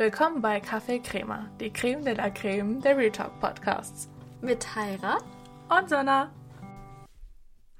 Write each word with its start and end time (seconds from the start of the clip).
Willkommen 0.00 0.40
bei 0.40 0.60
Kaffee 0.60 0.98
Crema, 0.98 1.50
die 1.60 1.70
Creme 1.70 2.02
de 2.02 2.14
la 2.14 2.30
Creme 2.30 2.80
der 2.80 2.96
Real 2.96 3.12
Talk 3.12 3.38
Podcasts. 3.38 4.08
Mit 4.40 4.74
Heira. 4.74 5.18
Und 5.68 5.90
Sonna. 5.90 6.34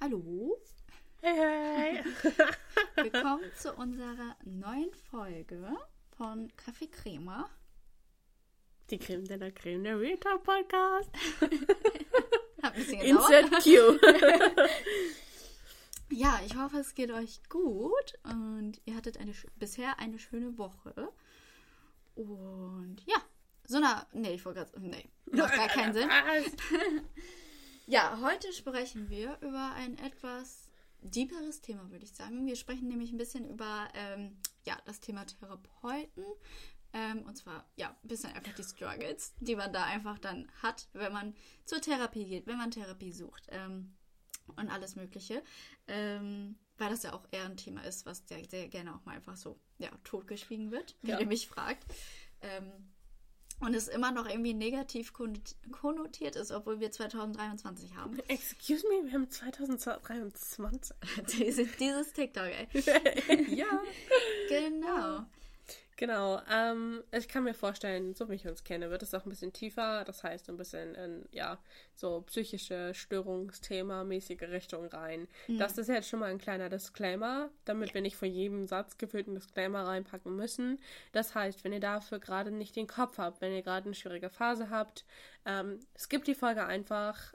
Hallo. 0.02 0.58
Hey, 1.22 1.34
hey. 1.34 2.04
Willkommen 3.04 3.50
zu 3.56 3.72
unserer 3.72 4.36
neuen 4.44 4.92
Folge 5.10 5.66
von 6.14 6.54
Kaffee 6.58 6.88
Crema. 6.88 7.48
Die 8.90 8.98
Creme 8.98 9.24
de 9.24 9.38
la 9.38 9.50
Creme 9.50 9.84
der 9.84 9.98
Real 9.98 10.18
Talk 10.18 10.42
Podcast. 10.42 11.08
Insert 13.02 13.50
Q. 13.62 13.98
Ja, 16.10 16.38
ich 16.44 16.54
hoffe, 16.54 16.80
es 16.80 16.94
geht 16.94 17.12
euch 17.12 17.40
gut 17.48 18.18
und 18.24 18.78
ihr 18.84 18.94
hattet 18.94 19.16
eine, 19.16 19.32
bisher 19.56 19.98
eine 19.98 20.18
schöne 20.18 20.58
Woche. 20.58 21.14
Und 22.20 23.02
ja, 23.06 23.16
so 23.66 23.78
eine. 23.78 24.06
Nee, 24.12 24.34
ich 24.34 24.44
wollte 24.44 24.60
gerade. 24.60 24.80
Nee, 24.80 25.08
macht 25.30 25.54
gar 25.54 25.68
keinen 25.68 25.94
Sinn. 25.94 26.08
Ja, 27.86 28.20
heute 28.22 28.52
sprechen 28.52 29.10
wir 29.10 29.36
über 29.40 29.72
ein 29.74 29.98
etwas 29.98 30.68
deeperes 31.00 31.60
Thema, 31.60 31.90
würde 31.90 32.04
ich 32.04 32.12
sagen. 32.12 32.46
Wir 32.46 32.54
sprechen 32.54 32.86
nämlich 32.86 33.10
ein 33.10 33.18
bisschen 33.18 33.44
über 33.50 33.88
ähm, 33.94 34.36
ja, 34.64 34.78
das 34.84 35.00
Thema 35.00 35.26
Therapeuten. 35.26 36.24
Ähm, 36.92 37.22
und 37.26 37.36
zwar, 37.36 37.68
ja, 37.74 37.88
ein 37.88 38.06
bisschen 38.06 38.32
einfach 38.32 38.52
die 38.54 38.62
Struggles, 38.62 39.34
die 39.40 39.56
man 39.56 39.72
da 39.72 39.86
einfach 39.86 40.20
dann 40.20 40.48
hat, 40.62 40.86
wenn 40.92 41.12
man 41.12 41.34
zur 41.64 41.80
Therapie 41.80 42.26
geht, 42.26 42.46
wenn 42.46 42.58
man 42.58 42.70
Therapie 42.70 43.10
sucht 43.10 43.48
ähm, 43.48 43.96
und 44.54 44.68
alles 44.70 44.94
Mögliche. 44.94 45.42
Ähm, 45.88 46.60
weil 46.80 46.90
das 46.90 47.02
ja 47.04 47.12
auch 47.12 47.26
eher 47.30 47.44
ein 47.44 47.56
Thema 47.56 47.82
ist, 47.84 48.06
was 48.06 48.22
sehr, 48.26 48.44
sehr 48.48 48.66
gerne 48.68 48.94
auch 48.94 49.04
mal 49.04 49.16
einfach 49.16 49.36
so 49.36 49.58
ja, 49.78 49.90
totgeschwiegen 50.04 50.70
wird, 50.70 50.96
wenn 51.02 51.10
Ja. 51.10 51.20
ihr 51.20 51.26
mich 51.26 51.46
fragt. 51.46 51.84
Ähm, 52.40 52.70
und 53.60 53.74
es 53.74 53.88
immer 53.88 54.10
noch 54.10 54.26
irgendwie 54.26 54.54
negativ 54.54 55.12
konnot- 55.12 55.54
konnotiert 55.70 56.34
ist, 56.34 56.50
obwohl 56.50 56.80
wir 56.80 56.90
2023 56.90 57.94
haben. 57.94 58.18
Excuse 58.28 58.86
me, 58.88 59.04
wir 59.04 59.12
haben 59.12 59.28
2023. 59.30 60.96
dieses, 61.38 61.68
dieses 61.78 62.12
TikTok, 62.14 62.46
ey. 62.46 62.68
ja. 63.54 63.66
Genau. 64.48 65.26
Genau, 66.00 66.40
ähm, 66.50 67.04
ich 67.12 67.28
kann 67.28 67.44
mir 67.44 67.52
vorstellen, 67.52 68.14
so 68.14 68.30
wie 68.30 68.34
ich 68.34 68.48
uns 68.48 68.64
kenne, 68.64 68.88
wird 68.88 69.02
es 69.02 69.12
auch 69.12 69.26
ein 69.26 69.28
bisschen 69.28 69.52
tiefer. 69.52 70.02
Das 70.06 70.24
heißt, 70.24 70.48
ein 70.48 70.56
bisschen 70.56 70.94
in, 70.94 71.28
ja, 71.30 71.58
so 71.94 72.22
psychische 72.22 72.94
Störungsthema 72.94 74.02
mäßige 74.04 74.44
Richtung 74.44 74.86
rein. 74.86 75.28
Das 75.58 75.76
ist 75.76 75.88
jetzt 75.88 76.08
schon 76.08 76.20
mal 76.20 76.30
ein 76.30 76.38
kleiner 76.38 76.70
Disclaimer, 76.70 77.50
damit 77.66 77.92
wir 77.92 78.00
nicht 78.00 78.16
vor 78.16 78.26
jedem 78.26 78.66
Satz 78.66 78.96
gefühlt 78.96 79.26
einen 79.26 79.34
Disclaimer 79.34 79.86
reinpacken 79.86 80.34
müssen. 80.34 80.80
Das 81.12 81.34
heißt, 81.34 81.64
wenn 81.64 81.74
ihr 81.74 81.80
dafür 81.80 82.18
gerade 82.18 82.50
nicht 82.50 82.76
den 82.76 82.86
Kopf 82.86 83.18
habt, 83.18 83.42
wenn 83.42 83.52
ihr 83.52 83.62
gerade 83.62 83.84
eine 83.84 83.94
schwierige 83.94 84.30
Phase 84.30 84.70
habt, 84.70 85.04
ähm, 85.44 85.80
skippt 85.98 86.28
die 86.28 86.34
Folge 86.34 86.64
einfach 86.64 87.34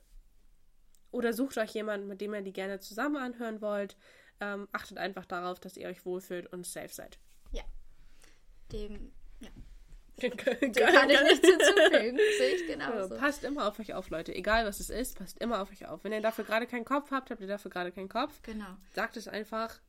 oder 1.11 1.33
sucht 1.33 1.59
euch 1.59 1.75
jemanden, 1.75 2.08
mit 2.08 2.19
dem 2.19 2.33
ihr 2.33 2.41
die 2.41 2.52
gerne 2.52 2.80
zusammen 2.80 3.17
anhören 3.17 3.61
wollt. 3.61 3.95
Ähm, 4.39 4.67
achtet 4.71 4.97
einfach 4.97 5.27
darauf, 5.27 5.59
dass 5.59 5.77
ihr 5.77 5.88
euch 5.88 6.03
wohlfühlt 6.03 6.52
und 6.52 6.66
safe 6.66 6.91
seid. 6.91 7.19
Ja. 8.71 8.77
Dem, 8.80 9.11
ja. 9.41 9.49
Dem 10.21 10.38
kann 10.38 11.09
ich 11.09 11.21
nichts 11.23 11.47
hinzufügen. 11.47 12.17
Sehe 12.38 12.55
ich 12.55 12.69
Ja, 12.69 12.75
genauso. 12.89 13.17
passt 13.17 13.44
immer 13.44 13.67
auf 13.67 13.80
euch 13.80 13.94
auf, 13.94 14.09
Leute. 14.09 14.33
Egal 14.33 14.66
was 14.66 14.80
es 14.80 14.89
ist, 14.89 15.17
passt 15.17 15.39
immer 15.39 15.61
auf 15.61 15.71
euch 15.71 15.85
auf. 15.88 16.03
Wenn 16.03 16.13
ihr 16.13 16.21
dafür 16.21 16.45
gerade 16.45 16.67
keinen 16.67 16.86
Kopf 16.86 17.11
habt, 17.11 17.31
habt 17.31 17.41
ihr 17.41 17.47
dafür 17.47 17.69
gerade 17.71 17.91
keinen 17.91 18.09
Kopf. 18.09 18.41
Genau, 18.43 18.77
Sagt 18.93 19.17
es 19.17 19.27
einfach 19.27 19.80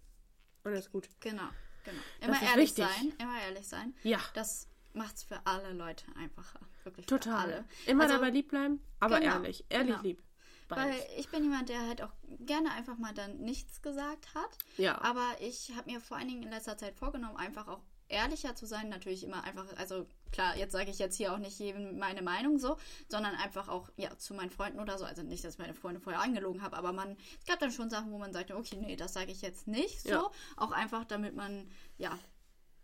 und 0.64 0.72
ist 0.72 0.90
gut. 0.90 1.08
genau, 1.20 1.48
genau. 1.84 2.00
Immer 2.20 2.42
ehrlich 2.42 2.76
wichtig. 2.76 2.84
sein, 2.86 3.12
immer 3.18 3.40
ehrlich 3.40 3.68
sein. 3.68 3.94
Ja. 4.02 4.18
Das 4.34 4.66
macht's 4.94 5.22
für 5.22 5.38
alle 5.46 5.72
Leute 5.72 6.04
einfacher. 6.16 6.58
Wirklich 6.82 7.06
Total. 7.06 7.64
Immer 7.86 8.04
Also, 8.04 8.16
dabei 8.16 8.30
lieb 8.30 8.48
bleiben, 8.48 8.82
aber 8.98 9.20
genau, 9.20 9.34
ehrlich. 9.34 9.64
Ehrlich 9.68 9.90
genau. 9.90 10.02
lieb. 10.02 10.22
Weil 10.68 10.92
ich 11.16 11.28
bin 11.28 11.44
jemand, 11.44 11.68
der 11.68 11.86
halt 11.86 12.02
auch 12.02 12.10
gerne 12.40 12.72
einfach 12.72 12.98
mal 12.98 13.14
dann 13.14 13.38
nichts 13.38 13.80
gesagt 13.82 14.34
hat. 14.34 14.58
Ja. 14.76 15.00
Aber 15.00 15.36
ich 15.40 15.70
habe 15.76 15.88
mir 15.88 16.00
vor 16.00 16.16
allen 16.16 16.26
Dingen 16.26 16.42
in 16.42 16.50
letzter 16.50 16.76
Zeit 16.76 16.96
vorgenommen, 16.96 17.36
einfach 17.36 17.68
auch 17.68 17.84
ehrlicher 18.08 18.54
zu 18.54 18.66
sein. 18.66 18.88
Natürlich 18.88 19.24
immer 19.24 19.44
einfach, 19.44 19.66
also 19.76 20.06
klar, 20.32 20.56
jetzt 20.56 20.72
sage 20.72 20.90
ich 20.90 20.98
jetzt 20.98 21.16
hier 21.16 21.32
auch 21.32 21.38
nicht 21.38 21.58
jedem 21.58 21.98
meine 21.98 22.22
Meinung 22.22 22.58
so, 22.58 22.76
sondern 23.08 23.34
einfach 23.34 23.68
auch 23.68 23.90
ja 23.96 24.16
zu 24.18 24.34
meinen 24.34 24.50
Freunden 24.50 24.80
oder 24.80 24.98
so. 24.98 25.04
Also 25.04 25.22
nicht, 25.22 25.44
dass 25.44 25.54
ich 25.54 25.58
meine 25.58 25.74
Freunde 25.74 26.00
vorher 26.00 26.22
angelogen 26.22 26.62
habe, 26.62 26.76
aber 26.76 26.92
man, 26.92 27.16
es 27.38 27.46
gab 27.46 27.58
dann 27.58 27.72
schon 27.72 27.90
Sachen, 27.90 28.12
wo 28.12 28.18
man 28.18 28.32
sagte, 28.32 28.56
okay, 28.56 28.76
nee, 28.76 28.96
das 28.96 29.12
sage 29.12 29.32
ich 29.32 29.42
jetzt 29.42 29.66
nicht 29.66 30.00
so. 30.02 30.08
Ja. 30.10 30.30
Auch 30.56 30.72
einfach, 30.72 31.04
damit 31.04 31.34
man, 31.34 31.70
ja, 31.98 32.18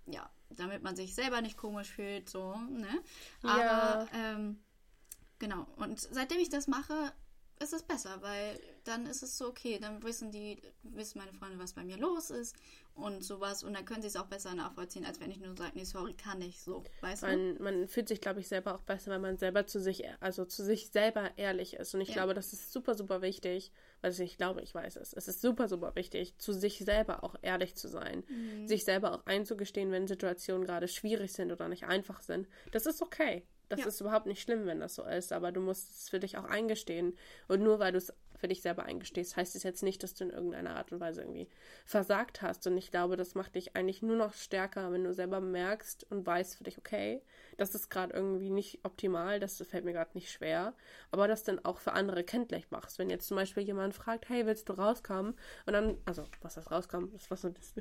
ja, 0.06 0.28
damit 0.50 0.82
man 0.82 0.96
sich 0.96 1.14
selber 1.14 1.40
nicht 1.40 1.56
komisch 1.56 1.88
fühlt, 1.90 2.28
so, 2.28 2.54
ne? 2.56 3.02
Aber, 3.42 3.58
Ja. 3.58 4.08
ähm, 4.14 4.58
genau. 5.38 5.66
Und 5.76 6.00
seitdem 6.00 6.38
ich 6.38 6.48
das 6.48 6.66
mache, 6.66 7.12
ist 7.62 7.72
es 7.72 7.82
besser, 7.82 8.20
weil 8.20 8.58
dann 8.84 9.06
ist 9.06 9.22
es 9.22 9.38
so, 9.38 9.46
okay, 9.48 9.78
dann 9.80 10.02
wissen 10.02 10.30
die, 10.30 10.60
wissen 10.82 11.18
meine 11.18 11.32
Freunde, 11.32 11.58
was 11.58 11.72
bei 11.72 11.84
mir 11.84 11.96
los 11.96 12.30
ist 12.30 12.56
und 12.94 13.22
sowas. 13.22 13.62
Und 13.62 13.74
dann 13.74 13.84
können 13.84 14.02
sie 14.02 14.08
es 14.08 14.16
auch 14.16 14.26
besser 14.26 14.54
nachvollziehen, 14.54 15.04
als 15.04 15.20
wenn 15.20 15.30
ich 15.30 15.38
nur 15.38 15.56
sage, 15.56 15.72
nee, 15.74 15.84
sorry, 15.84 16.14
kann 16.14 16.40
ich 16.42 16.60
so. 16.60 16.82
Weißt 17.00 17.22
du? 17.22 17.26
Man, 17.26 17.62
man 17.62 17.88
fühlt 17.88 18.08
sich, 18.08 18.20
glaube 18.20 18.40
ich, 18.40 18.48
selber 18.48 18.74
auch 18.74 18.82
besser, 18.82 19.12
wenn 19.12 19.20
man 19.20 19.38
selber 19.38 19.66
zu 19.66 19.80
sich, 19.80 20.02
also 20.20 20.44
zu 20.44 20.64
sich 20.64 20.90
selber 20.90 21.30
ehrlich 21.36 21.74
ist. 21.74 21.94
Und 21.94 22.00
ich 22.00 22.08
Ja. 22.08 22.14
glaube, 22.14 22.34
das 22.34 22.52
ist 22.52 22.72
super, 22.72 22.94
super 22.94 23.22
wichtig. 23.22 23.72
Also 24.02 24.22
ich 24.24 24.36
glaube, 24.36 24.62
ich 24.62 24.74
weiß 24.74 24.96
es. 24.96 25.12
Es 25.12 25.28
ist 25.28 25.40
super, 25.40 25.68
super 25.68 25.94
wichtig, 25.94 26.36
zu 26.38 26.52
sich 26.52 26.78
selber 26.80 27.22
auch 27.24 27.36
ehrlich 27.42 27.76
zu 27.76 27.88
sein. 27.88 28.24
Mhm. 28.28 28.66
Sich 28.66 28.84
selber 28.84 29.12
auch 29.14 29.26
einzugestehen, 29.26 29.92
wenn 29.92 30.08
Situationen 30.08 30.66
gerade 30.66 30.88
schwierig 30.88 31.32
sind 31.32 31.52
oder 31.52 31.68
nicht 31.68 31.84
einfach 31.84 32.20
sind. 32.20 32.48
Das 32.72 32.86
ist 32.86 33.00
okay. 33.00 33.46
Das 33.72 33.80
Ja. 33.80 33.86
ist 33.86 34.02
überhaupt 34.02 34.26
nicht 34.26 34.42
schlimm, 34.42 34.66
wenn 34.66 34.80
das 34.80 34.94
so 34.94 35.02
ist. 35.04 35.32
Aber 35.32 35.50
du 35.50 35.60
musst 35.62 35.96
es 35.96 36.08
für 36.10 36.20
dich 36.20 36.36
auch 36.36 36.44
eingestehen. 36.44 37.16
Und 37.48 37.62
nur 37.62 37.78
weil 37.78 37.92
du 37.92 37.98
es 37.98 38.12
für 38.36 38.48
dich 38.48 38.60
selber 38.60 38.84
eingestehst, 38.84 39.34
heißt 39.36 39.56
es 39.56 39.62
jetzt 39.62 39.82
nicht, 39.82 40.02
dass 40.02 40.12
du 40.12 40.24
in 40.24 40.30
irgendeiner 40.30 40.76
Art 40.76 40.92
und 40.92 41.00
Weise 41.00 41.22
irgendwie 41.22 41.48
versagt 41.86 42.42
hast. 42.42 42.66
Und 42.66 42.76
ich 42.76 42.90
glaube, 42.90 43.16
das 43.16 43.34
macht 43.34 43.54
dich 43.54 43.74
eigentlich 43.74 44.02
nur 44.02 44.16
noch 44.16 44.34
stärker, 44.34 44.92
wenn 44.92 45.04
du 45.04 45.14
selber 45.14 45.40
merkst 45.40 46.04
und 46.10 46.26
weißt 46.26 46.56
für 46.56 46.64
dich, 46.64 46.76
okay, 46.76 47.22
das 47.58 47.74
ist 47.74 47.90
gerade 47.90 48.12
irgendwie 48.14 48.50
nicht 48.50 48.80
optimal, 48.84 49.40
das 49.40 49.58
fällt 49.68 49.84
mir 49.84 49.92
gerade 49.92 50.10
nicht 50.14 50.30
schwer, 50.30 50.74
aber 51.10 51.28
das 51.28 51.44
dann 51.44 51.64
auch 51.64 51.78
für 51.78 51.92
andere 51.92 52.24
kenntlich 52.24 52.70
machst. 52.70 52.98
Wenn 52.98 53.10
jetzt 53.10 53.26
zum 53.28 53.36
Beispiel 53.36 53.62
jemand 53.62 53.94
fragt, 53.94 54.28
hey, 54.28 54.46
willst 54.46 54.68
du 54.68 54.72
rauskommen? 54.74 55.34
Und 55.66 55.72
dann, 55.72 55.96
also, 56.04 56.24
was 56.40 56.56
heißt 56.56 56.70
rauskommen? 56.70 57.12
Das 57.12 57.30
war 57.30 57.36
so 57.38 57.48
das 57.50 57.74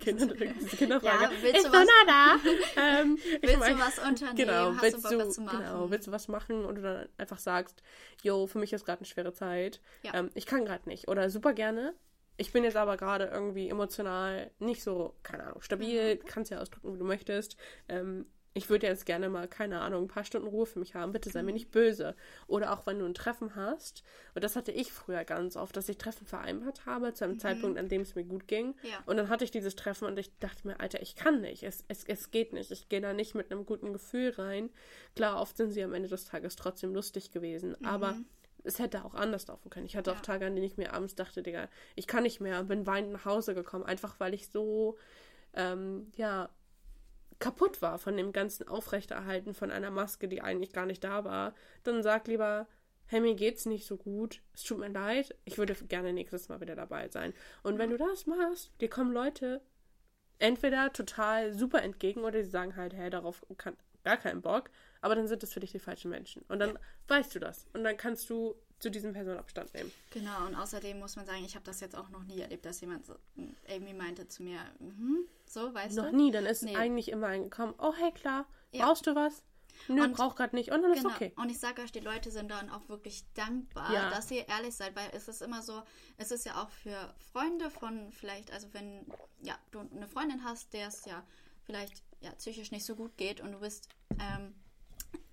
Kinder, 0.00 0.26
diese 0.34 0.76
Kinderfrage. 0.76 1.22
Ja, 1.24 1.30
willst 1.42 1.56
ich 1.56 1.62
du 1.70 1.72
was- 1.72 1.88
da, 2.06 2.36
ähm, 2.76 3.18
Willst 3.40 3.58
mein- 3.58 3.74
du 3.76 3.80
was 3.80 3.98
unternehmen? 3.98 4.36
Genau, 4.36 4.72
Hast 4.74 4.82
willst 4.82 5.10
du, 5.12 5.18
was 5.18 5.34
zu 5.34 5.40
machen? 5.42 5.58
genau, 5.58 5.90
willst 5.90 6.06
du 6.08 6.12
was 6.12 6.28
machen 6.28 6.64
und 6.64 6.76
du 6.76 6.82
dann 6.82 7.08
einfach 7.18 7.38
sagst, 7.38 7.82
yo, 8.22 8.46
für 8.46 8.58
mich 8.58 8.72
ist 8.72 8.84
gerade 8.84 8.98
eine 9.00 9.06
schwere 9.06 9.32
Zeit. 9.32 9.80
Ja. 10.02 10.14
Ähm, 10.14 10.30
ich 10.34 10.46
kann 10.46 10.64
gerade 10.64 10.88
nicht. 10.88 11.08
Oder 11.08 11.30
super 11.30 11.52
gerne. 11.52 11.94
Ich 12.36 12.52
bin 12.52 12.64
jetzt 12.64 12.76
aber 12.76 12.96
gerade 12.96 13.26
irgendwie 13.26 13.68
emotional 13.68 14.50
nicht 14.60 14.82
so, 14.82 15.14
keine 15.22 15.44
Ahnung, 15.44 15.60
stabil, 15.60 16.14
Mhm. 16.14 16.24
kannst 16.24 16.50
ja 16.50 16.58
ausdrücken, 16.60 16.94
wie 16.94 16.98
du 16.98 17.04
möchtest. 17.04 17.56
Ähm, 17.88 18.24
ich 18.52 18.68
würde 18.68 18.86
jetzt 18.88 19.06
gerne 19.06 19.28
mal, 19.28 19.46
keine 19.46 19.80
Ahnung, 19.80 20.04
ein 20.04 20.08
paar 20.08 20.24
Stunden 20.24 20.48
Ruhe 20.48 20.66
für 20.66 20.80
mich 20.80 20.94
haben. 20.96 21.12
Bitte 21.12 21.30
sei 21.30 21.40
Mhm. 21.40 21.46
mir 21.46 21.52
nicht 21.52 21.70
böse. 21.70 22.16
Oder 22.48 22.72
auch 22.72 22.84
wenn 22.86 22.98
du 22.98 23.04
ein 23.04 23.14
Treffen 23.14 23.54
hast. 23.54 24.02
Und 24.34 24.42
das 24.42 24.56
hatte 24.56 24.72
ich 24.72 24.92
früher 24.92 25.24
ganz 25.24 25.56
oft, 25.56 25.76
dass 25.76 25.88
ich 25.88 25.98
Treffen 25.98 26.26
vereinbart 26.26 26.84
habe 26.84 27.14
zu 27.14 27.24
einem 27.24 27.38
Zeitpunkt, 27.38 27.78
an 27.78 27.88
dem 27.88 28.00
es 28.02 28.16
mir 28.16 28.24
gut 28.24 28.48
ging. 28.48 28.68
Mhm. 28.68 28.74
Ja. 28.82 28.98
Und 29.06 29.18
dann 29.18 29.28
hatte 29.28 29.44
ich 29.44 29.52
dieses 29.52 29.76
Treffen 29.76 30.06
und 30.06 30.18
ich 30.18 30.36
dachte 30.40 30.66
mir, 30.66 30.80
Alter, 30.80 31.00
ich 31.00 31.14
kann 31.14 31.40
nicht. 31.40 31.62
Es, 31.62 31.84
es, 31.86 32.02
es 32.04 32.32
geht 32.32 32.52
nicht. 32.52 32.72
Ich 32.72 32.88
gehe 32.88 33.00
da 33.00 33.12
nicht 33.12 33.34
mit 33.36 33.52
einem 33.52 33.64
guten 33.66 33.92
Gefühl 33.92 34.30
rein. 34.30 34.70
Klar, 35.14 35.40
oft 35.40 35.56
sind 35.56 35.70
sie 35.70 35.82
am 35.84 35.94
Ende 35.94 36.08
des 36.08 36.24
Tages 36.24 36.56
trotzdem 36.56 36.92
lustig 36.92 37.30
gewesen. 37.30 37.76
Aber 37.84 38.16
es 38.64 38.78
hätte 38.80 39.04
auch 39.04 39.14
anders 39.14 39.46
laufen 39.46 39.70
können. 39.70 39.86
Ich 39.86 39.96
hatte 39.96 40.10
auch 40.10 40.16
Ja. 40.16 40.22
Tage, 40.22 40.46
an 40.46 40.54
denen 40.56 40.66
ich 40.66 40.76
mir 40.76 40.92
abends 40.92 41.14
dachte, 41.14 41.42
Digga, 41.44 41.68
ich 41.94 42.06
kann 42.08 42.24
nicht 42.24 42.40
mehr 42.40 42.64
bin 42.64 42.84
weinend 42.86 43.12
nach 43.12 43.24
Hause 43.24 43.54
gekommen, 43.54 43.84
einfach 43.84 44.18
weil 44.18 44.34
ich 44.34 44.48
so, 44.48 44.98
ähm, 45.54 46.10
ja, 46.16 46.50
kaputt 47.40 47.82
war 47.82 47.98
von 47.98 48.16
dem 48.16 48.32
ganzen 48.32 48.68
Aufrechterhalten 48.68 49.54
von 49.54 49.70
einer 49.70 49.90
Maske, 49.90 50.28
die 50.28 50.42
eigentlich 50.42 50.72
gar 50.72 50.86
nicht 50.86 51.02
da 51.02 51.24
war. 51.24 51.54
Dann 51.82 52.02
sag 52.02 52.28
lieber, 52.28 52.68
hey, 53.06 53.20
mir 53.20 53.34
geht's 53.34 53.66
nicht 53.66 53.86
so 53.86 53.96
gut, 53.96 54.40
es 54.54 54.62
tut 54.62 54.78
mir 54.78 54.88
leid, 54.88 55.34
ich 55.44 55.58
würde 55.58 55.74
gerne 55.74 56.12
nächstes 56.12 56.48
Mal 56.48 56.60
wieder 56.60 56.76
dabei 56.76 57.08
sein. 57.08 57.34
Und 57.64 57.78
wenn 57.78 57.90
du 57.90 57.96
das 57.96 58.26
machst, 58.26 58.70
dir 58.80 58.88
kommen 58.88 59.12
Leute 59.12 59.60
entweder 60.38 60.92
total 60.92 61.52
super 61.52 61.82
entgegen 61.82 62.22
oder 62.22 62.42
sie 62.42 62.50
sagen 62.50 62.76
halt, 62.76 62.94
hey, 62.94 63.10
darauf 63.10 63.44
kann, 63.56 63.76
gar 64.04 64.16
keinen 64.16 64.42
Bock, 64.42 64.70
aber 65.00 65.14
dann 65.16 65.26
sind 65.26 65.42
das 65.42 65.52
für 65.52 65.60
dich 65.60 65.72
die 65.72 65.78
falschen 65.78 66.10
Menschen. 66.10 66.44
Und 66.48 66.60
dann 66.60 66.78
weißt 67.08 67.34
du 67.34 67.38
das. 67.40 67.66
Und 67.72 67.84
dann 67.84 67.96
kannst 67.96 68.30
du 68.30 68.54
zu 68.80 68.90
diesen 68.90 69.12
Personen 69.12 69.38
Abstand 69.38 69.72
nehmen. 69.74 69.92
Genau, 70.10 70.46
und 70.46 70.54
außerdem 70.56 70.98
muss 70.98 71.14
man 71.16 71.26
sagen, 71.26 71.44
ich 71.44 71.54
habe 71.54 71.64
das 71.64 71.80
jetzt 71.80 71.94
auch 71.94 72.08
noch 72.08 72.24
nie 72.24 72.40
erlebt, 72.40 72.64
dass 72.66 72.80
jemand 72.80 73.06
so, 73.06 73.14
Amy 73.68 73.92
meinte 73.94 74.26
zu 74.26 74.42
mir, 74.42 74.60
mhm, 74.80 75.26
so, 75.46 75.72
weißt 75.72 75.96
Noch 75.96 76.10
du? 76.10 76.16
nie, 76.16 76.30
dann 76.30 76.46
ist 76.46 76.62
Nee. 76.62 76.74
eigentlich 76.76 77.10
immer 77.10 77.28
eingekommen, 77.28 77.74
oh 77.78 77.92
hey, 77.94 78.10
klar, 78.12 78.46
Ja. 78.72 78.86
brauchst 78.86 79.06
du 79.06 79.14
was? 79.14 79.42
Nö, 79.88 80.02
Und- 80.02 80.12
brauch 80.14 80.34
grad 80.34 80.52
nicht. 80.52 80.70
Und 80.72 80.82
dann 80.82 80.92
ist 80.92 81.02
Genau. 81.02 81.14
okay. 81.14 81.32
Und 81.36 81.48
ich 81.50 81.58
sage 81.58 81.80
euch, 81.82 81.92
die 81.92 82.00
Leute 82.00 82.30
sind 82.30 82.50
dann 82.50 82.68
auch 82.70 82.88
wirklich 82.88 83.24
dankbar, 83.34 83.92
Ja. 83.92 84.10
dass 84.10 84.30
ihr 84.30 84.46
ehrlich 84.48 84.74
seid, 84.74 84.94
weil 84.96 85.10
es 85.14 85.28
ist 85.28 85.40
immer 85.42 85.62
so, 85.62 85.82
es 86.18 86.30
ist 86.30 86.44
ja 86.44 86.62
auch 86.62 86.68
für 86.70 87.14
Freunde 87.32 87.70
von 87.70 88.10
vielleicht, 88.12 88.50
also 88.52 88.68
wenn 88.72 89.06
ja, 89.42 89.56
du 89.70 89.80
eine 89.80 90.06
Freundin 90.08 90.44
hast, 90.44 90.72
der 90.74 90.88
es 90.88 91.04
ja 91.06 91.24
vielleicht 91.64 92.02
ja, 92.20 92.30
psychisch 92.32 92.70
nicht 92.72 92.84
so 92.84 92.94
gut 92.96 93.16
geht 93.16 93.40
und 93.40 93.52
du 93.52 93.60
bist 93.60 93.88
ähm, 94.18 94.54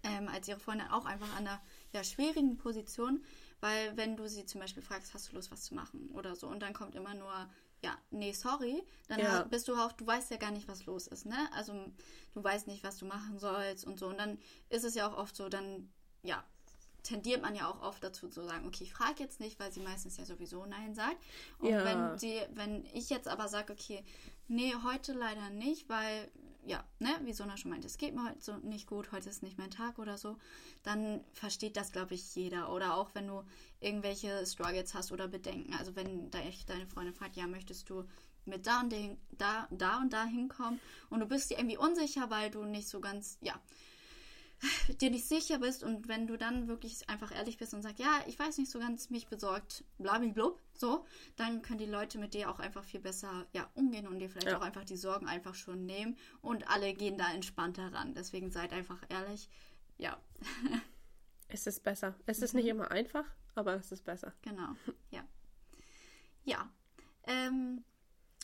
ähm, 0.04 0.30
als 0.30 0.48
ihre 0.48 0.60
Freundin 0.60 0.88
auch 0.88 1.06
einfach 1.06 1.32
an 1.36 1.46
einer 1.48 1.62
ja, 1.98 2.04
schwierigen 2.04 2.58
Position, 2.58 3.24
weil 3.60 3.98
wenn 3.98 4.16
du 4.16 4.28
sie 4.30 4.46
zum 4.46 4.62
Beispiel 4.62 4.84
fragst, 4.84 5.14
hast 5.14 5.32
du 5.32 5.36
Lust, 5.36 5.52
was 5.52 5.64
zu 5.64 5.74
machen 5.74 6.12
oder 6.14 6.36
so, 6.36 6.48
und 6.48 6.60
dann 6.62 6.74
kommt 6.74 6.96
immer 6.96 7.16
nur, 7.16 7.50
ja, 7.82 7.98
nee, 8.12 8.32
sorry, 8.34 8.84
dann 9.08 9.20
Ja. 9.20 9.44
bist 9.44 9.68
du 9.68 9.76
auch, 9.76 9.92
du 9.94 10.06
weißt 10.06 10.32
ja 10.32 10.38
gar 10.38 10.52
nicht, 10.52 10.68
was 10.68 10.86
los 10.86 11.08
ist, 11.08 11.26
ne? 11.26 11.50
Also 11.54 11.74
du 12.34 12.44
weißt 12.44 12.68
nicht, 12.68 12.84
was 12.84 12.98
du 12.98 13.06
machen 13.06 13.40
sollst 13.40 13.86
und 13.86 13.98
so. 14.00 14.08
Und 14.08 14.18
dann 14.20 14.40
ist 14.70 14.84
es 14.84 14.96
ja 14.96 15.08
auch 15.08 15.18
oft 15.18 15.36
so, 15.36 15.50
dann, 15.50 15.90
ja, 16.24 16.44
tendiert 17.04 17.42
man 17.42 17.56
ja 17.56 17.70
auch 17.70 17.82
oft 17.82 18.04
dazu 18.04 18.28
zu 18.30 18.44
sagen, 18.44 18.68
okay, 18.68 18.84
ich 18.84 18.94
frage 18.94 19.24
jetzt 19.24 19.40
nicht, 19.40 19.60
weil 19.60 19.72
sie 19.72 19.80
meistens 19.80 20.18
ja 20.18 20.26
sowieso 20.26 20.66
Nein 20.66 20.94
sagt. 20.94 21.18
Und 21.60 21.70
Ja. 21.72 21.84
wenn 21.86 22.18
sie, 22.18 22.40
wenn 22.54 22.86
ich 22.94 23.10
jetzt 23.10 23.28
aber 23.28 23.48
sage, 23.48 23.74
okay, 23.74 24.04
nee, 24.48 24.74
heute 24.84 25.14
leider 25.14 25.50
nicht, 25.50 25.88
weil, 25.88 26.30
ja, 26.68 26.84
ne, 27.00 27.10
wie 27.24 27.34
Sona 27.34 27.56
schon 27.58 27.72
meinte, 27.72 27.88
es 27.88 27.98
geht 27.98 28.14
mir 28.14 28.30
heute 28.30 28.42
so 28.42 28.58
nicht 28.58 28.88
gut, 28.88 29.12
heute 29.12 29.30
ist 29.30 29.42
nicht 29.42 29.58
mein 29.58 29.72
Tag 29.72 30.00
oder 30.00 30.18
so, 30.18 30.38
dann 30.84 31.22
versteht 31.34 31.78
das, 31.78 31.92
glaube 31.92 32.14
ich, 32.14 32.36
jeder. 32.36 32.72
Oder 32.74 32.96
auch 32.96 33.10
wenn 33.14 33.28
du 33.28 33.44
irgendwelche 33.80 34.46
Struggles 34.46 34.94
hast 34.94 35.12
oder 35.12 35.28
Bedenken. 35.28 35.74
Also 35.74 35.96
wenn 35.96 36.30
da 36.30 36.40
echt 36.40 36.69
deine 36.69 36.86
Freundin 36.88 37.14
fragt, 37.14 37.38
ja, 37.38 37.48
möchtest 37.48 37.90
du 37.90 38.04
mit 38.46 38.68
da 38.68 38.81
und 38.81 38.92
dahin, 38.92 39.18
da, 39.31 39.68
da 39.72 39.98
und 39.98 40.12
da 40.12 40.25
hinkommen 40.25 40.80
und 41.10 41.19
du 41.19 41.25
bist 41.25 41.50
dir 41.50 41.58
irgendwie 41.58 41.78
unsicher, 41.78 42.30
weil 42.30 42.50
du 42.50 42.64
nicht 42.64 42.88
so 42.88 43.00
ganz, 43.00 43.38
ja, 43.42 43.60
dir 45.01 45.12
nicht 45.12 45.27
sicher 45.27 45.59
bist 45.59 45.83
und 45.83 46.07
wenn 46.07 46.27
du 46.27 46.38
dann 46.38 46.68
wirklich 46.68 47.09
einfach 47.09 47.31
ehrlich 47.33 47.57
bist 47.57 47.74
und 47.74 47.81
sagst, 47.83 48.00
ja, 48.00 48.21
ich 48.27 48.38
weiß 48.39 48.57
nicht 48.57 48.71
so 48.71 48.80
ganz, 48.80 49.09
mich 49.09 49.27
besorgt, 49.27 49.83
blablablub, 50.00 50.59
so, 50.74 51.06
dann 51.36 51.62
können 51.62 51.80
die 51.80 51.86
Leute 51.86 52.18
mit 52.18 52.33
dir 52.33 52.50
auch 52.50 52.59
einfach 52.59 52.83
viel 52.83 53.00
besser 53.00 53.45
ja, 53.54 53.69
umgehen 53.75 54.07
und 54.07 54.19
dir 54.19 54.30
vielleicht 54.30 54.48
Ja. 54.48 54.57
auch 54.57 54.62
einfach 54.62 54.86
die 54.86 54.98
Sorgen 54.98 55.27
einfach 55.27 55.56
schon 55.56 55.86
nehmen 55.86 56.18
und 56.42 56.68
alle 56.69 56.94
gehen 56.94 57.18
da 57.18 57.31
entspannter 57.31 57.94
ran. 57.94 58.13
Deswegen 58.15 58.50
seid 58.51 58.74
einfach 58.74 59.00
ehrlich, 59.09 59.50
ja, 59.98 60.18
Es 61.50 61.68
ist 61.68 61.83
besser. 61.83 62.15
Es 62.25 62.42
ist 62.42 62.54
nicht 62.54 62.68
immer 62.68 62.92
einfach, 62.92 63.25
aber 63.56 63.75
es 63.75 63.92
ist 63.92 64.04
besser. 64.04 64.33
genau, 64.42 64.75
ja. 65.12 65.24
Ja, 66.45 66.69
ähm, 67.24 67.83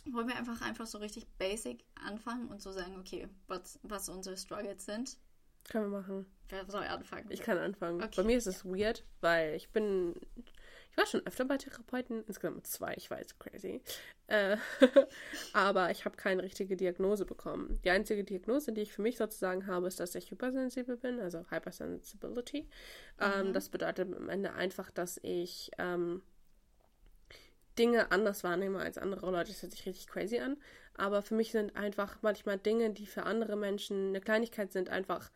wollen 0.05 0.27
wir 0.27 0.35
einfach 0.35 0.61
einfach 0.61 0.85
so 0.87 0.97
richtig 0.97 1.27
basic 1.37 1.85
anfangen 1.95 2.47
und 2.49 2.61
so 2.61 2.71
sagen, 2.71 2.97
okay, 2.99 3.27
was, 3.47 3.79
was 3.83 4.09
unsere 4.09 4.37
Struggles 4.37 4.85
sind. 4.85 5.17
Können 5.69 5.91
wir 5.91 5.99
machen. 5.99 6.25
Wer 6.49 6.65
soll 6.69 6.83
anfangen? 6.83 7.25
Ich 7.29 7.41
kann 7.41 7.57
anfangen. 7.57 8.01
Okay. 8.01 8.13
Bei 8.17 8.23
mir 8.23 8.37
ist 8.37 8.47
es 8.47 8.65
weird, 8.65 9.03
weil 9.21 9.55
ich 9.55 9.69
bin. 9.69 10.15
Ich 10.91 10.97
war 10.97 11.07
schon 11.07 11.25
öfter 11.25 11.45
bei 11.45 11.57
Therapeuten, 11.57 12.23
insgesamt 12.27 12.67
zwei, 12.67 12.93
ich 12.95 13.09
weiß, 13.09 13.39
crazy. 13.39 13.81
Äh, 14.27 14.57
aber 15.53 15.89
ich 15.89 16.05
habe 16.05 16.15
keine 16.15 16.43
richtige 16.43 16.77
Diagnose 16.77 17.25
bekommen. 17.25 17.79
Die 17.83 17.89
einzige 17.89 18.23
Diagnose, 18.23 18.73
die 18.73 18.81
ich 18.81 18.93
für 18.93 19.01
mich 19.01 19.17
sozusagen 19.17 19.65
habe, 19.65 19.87
ist, 19.87 19.99
dass 19.99 20.13
ich 20.13 20.29
hypersensibel 20.29 20.97
bin, 20.97 21.19
also 21.19 21.49
Hypersensibility. 21.49 22.69
Ähm, 23.19 23.53
das 23.53 23.69
bedeutet 23.69 24.15
am 24.15 24.29
Ende 24.29 24.53
einfach, 24.53 24.91
dass 24.91 25.19
ich 25.23 25.71
ähm, 25.79 26.21
Dinge 27.79 28.11
anders 28.11 28.43
wahrnehme 28.43 28.77
als 28.77 28.99
andere 28.99 29.31
Leute. 29.31 29.51
Das 29.51 29.63
hört 29.63 29.71
sich 29.71 29.87
richtig 29.87 30.07
crazy 30.07 30.39
an. 30.39 30.57
Aber 30.95 31.23
für 31.23 31.33
mich 31.33 31.51
sind 31.51 31.75
einfach 31.75 32.17
manchmal 32.21 32.59
Dinge, 32.59 32.91
die 32.91 33.07
für 33.07 33.23
andere 33.23 33.55
Menschen 33.55 34.09
eine 34.09 34.21
Kleinigkeit 34.21 34.71
sind, 34.71 34.89
einfach 34.89 35.31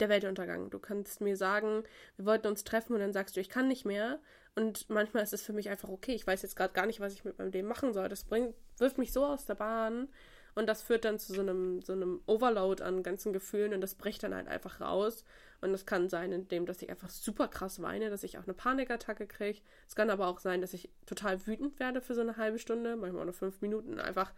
der 0.00 0.08
Weltuntergang. 0.08 0.70
Du 0.70 0.78
kannst 0.78 1.20
mir 1.20 1.36
sagen, 1.36 1.84
wir 2.16 2.26
wollten 2.26 2.46
uns 2.46 2.64
treffen 2.64 2.94
und 2.94 3.00
dann 3.00 3.12
sagst 3.12 3.36
du, 3.36 3.40
ich 3.40 3.48
kann 3.48 3.68
nicht 3.68 3.84
mehr. 3.84 4.18
Und 4.56 4.90
manchmal 4.90 5.22
ist 5.22 5.32
es 5.32 5.42
für 5.42 5.52
mich 5.52 5.68
einfach 5.68 5.88
okay. 5.88 6.12
Ich 6.12 6.26
weiß 6.26 6.42
jetzt 6.42 6.56
gerade 6.56 6.72
gar 6.72 6.86
nicht, 6.86 7.00
was 7.00 7.12
ich 7.12 7.24
mit 7.24 7.38
meinem 7.38 7.52
Leben 7.52 7.68
machen 7.68 7.92
soll. 7.92 8.08
Das 8.08 8.24
bringt, 8.24 8.54
wirft 8.78 8.98
mich 8.98 9.12
so 9.12 9.24
aus 9.24 9.46
der 9.46 9.54
Bahn. 9.54 10.08
Und 10.54 10.66
das 10.66 10.82
führt 10.82 11.04
dann 11.04 11.18
zu 11.18 11.32
so 11.32 11.40
einem, 11.40 11.80
so 11.82 11.92
einem 11.92 12.20
Overload 12.26 12.82
an 12.82 13.02
ganzen 13.02 13.32
Gefühlen 13.32 13.72
und 13.72 13.80
das 13.80 13.94
bricht 13.94 14.22
dann 14.22 14.34
halt 14.34 14.48
einfach 14.48 14.80
raus. 14.80 15.24
Und 15.60 15.72
das 15.72 15.86
kann 15.86 16.08
sein, 16.08 16.32
indem, 16.32 16.66
dass 16.66 16.82
ich 16.82 16.90
einfach 16.90 17.10
super 17.10 17.48
krass 17.48 17.80
weine, 17.82 18.10
dass 18.10 18.24
ich 18.24 18.38
auch 18.38 18.44
eine 18.44 18.54
Panikattacke 18.54 19.26
kriege. 19.26 19.60
Es 19.86 19.94
kann 19.94 20.10
aber 20.10 20.26
auch 20.26 20.40
sein, 20.40 20.60
dass 20.60 20.74
ich 20.74 20.90
total 21.06 21.46
wütend 21.46 21.78
werde 21.78 22.00
für 22.00 22.14
so 22.14 22.20
eine 22.20 22.36
halbe 22.36 22.58
Stunde, 22.58 22.96
manchmal 22.96 23.22
auch 23.22 23.26
nur 23.26 23.34
fünf 23.34 23.60
Minuten, 23.60 24.00
einfach 24.00 24.32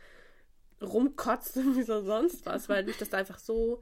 rumkotzt 0.82 1.56
wie 1.76 1.82
so 1.82 2.02
sonst 2.02 2.44
was, 2.44 2.68
weil 2.68 2.84
mich 2.84 2.98
das 2.98 3.14
einfach 3.14 3.38
so, 3.38 3.80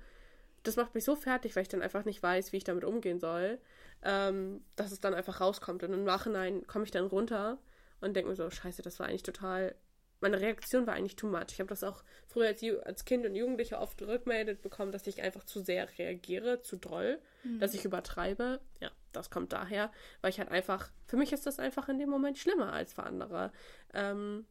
das 0.62 0.76
macht 0.76 0.94
mich 0.94 1.04
so 1.04 1.16
fertig, 1.16 1.56
weil 1.56 1.62
ich 1.62 1.68
dann 1.68 1.82
einfach 1.82 2.04
nicht 2.04 2.22
weiß, 2.22 2.52
wie 2.52 2.58
ich 2.58 2.64
damit 2.64 2.84
umgehen 2.84 3.18
soll, 3.18 3.58
ähm, 4.02 4.62
dass 4.76 4.92
es 4.92 5.00
dann 5.00 5.14
einfach 5.14 5.40
rauskommt. 5.40 5.82
Und 5.82 5.92
im 5.92 6.04
Nachhinein 6.04 6.66
komme 6.66 6.84
ich 6.84 6.90
dann 6.90 7.06
runter 7.06 7.58
und 8.00 8.14
denke 8.14 8.30
mir 8.30 8.36
so, 8.36 8.48
scheiße, 8.50 8.82
das 8.82 8.98
war 8.98 9.06
eigentlich 9.06 9.22
total, 9.22 9.74
meine 10.20 10.40
Reaktion 10.40 10.86
war 10.86 10.94
eigentlich 10.94 11.16
too 11.16 11.28
much. 11.28 11.46
Ich 11.52 11.60
habe 11.60 11.68
das 11.68 11.82
auch 11.82 12.02
früher 12.26 12.48
als, 12.48 12.62
als 12.84 13.04
Kind 13.04 13.24
und 13.24 13.34
Jugendliche 13.34 13.78
oft 13.78 14.00
rückmeldet 14.02 14.60
bekommen, 14.60 14.92
dass 14.92 15.06
ich 15.06 15.22
einfach 15.22 15.44
zu 15.44 15.60
sehr 15.60 15.88
reagiere, 15.98 16.62
zu 16.62 16.76
doll, 16.76 17.20
dass 17.58 17.74
ich 17.74 17.84
übertreibe. 17.86 18.60
Ja, 18.80 18.90
das 19.12 19.30
kommt 19.30 19.52
daher, 19.52 19.90
weil 20.20 20.30
ich 20.30 20.38
halt 20.38 20.50
einfach, 20.50 20.90
für 21.06 21.16
mich 21.16 21.32
ist 21.32 21.46
das 21.46 21.58
einfach 21.58 21.88
in 21.88 21.98
dem 21.98 22.10
Moment 22.10 22.38
schlimmer 22.38 22.72
als 22.72 22.92
für 22.92 23.04
andere. 23.04 23.50
Ähm, 23.94 24.46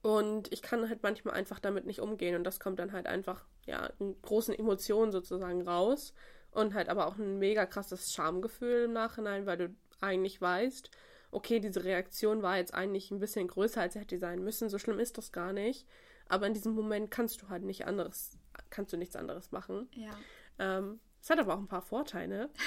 und 0.00 0.52
ich 0.52 0.62
kann 0.62 0.88
halt 0.88 1.02
manchmal 1.02 1.34
einfach 1.34 1.58
damit 1.58 1.84
nicht 1.84 2.00
umgehen 2.00 2.36
und 2.36 2.44
das 2.44 2.60
kommt 2.60 2.78
dann 2.78 2.92
halt 2.92 3.06
einfach, 3.06 3.44
ja, 3.66 3.86
in 3.98 4.20
großen 4.22 4.54
Emotionen 4.54 5.12
sozusagen 5.12 5.66
raus 5.66 6.14
und 6.52 6.74
halt 6.74 6.88
aber 6.88 7.06
auch 7.06 7.16
ein 7.16 7.38
mega 7.38 7.66
krasses 7.66 8.12
Schamgefühl 8.12 8.84
im 8.84 8.92
Nachhinein, 8.92 9.46
weil 9.46 9.56
du 9.58 9.74
eigentlich 10.00 10.40
weißt, 10.40 10.90
okay, 11.30 11.60
diese 11.60 11.84
Reaktion 11.84 12.42
war 12.42 12.56
jetzt 12.56 12.72
eigentlich 12.72 13.10
ein 13.10 13.18
bisschen 13.18 13.48
größer, 13.48 13.80
als 13.80 13.94
sie 13.94 14.00
hätte 14.00 14.18
sein 14.18 14.42
müssen, 14.42 14.68
so 14.68 14.78
schlimm 14.78 14.98
ist 14.98 15.18
das 15.18 15.32
gar 15.32 15.52
nicht, 15.52 15.86
aber 16.28 16.46
in 16.46 16.54
diesem 16.54 16.74
Moment 16.74 17.10
kannst 17.10 17.42
du 17.42 17.48
halt 17.48 17.62
nicht 17.62 17.86
anderes, 17.86 18.38
kannst 18.70 18.92
du 18.92 18.96
nichts 18.96 19.16
anderes 19.16 19.52
machen. 19.52 19.88
Ja. 19.92 20.10
Ähm, 20.58 21.00
es 21.20 21.28
hat 21.30 21.38
aber 21.38 21.54
auch 21.54 21.58
ein 21.58 21.68
paar 21.68 21.82
Vorteile. 21.82 22.50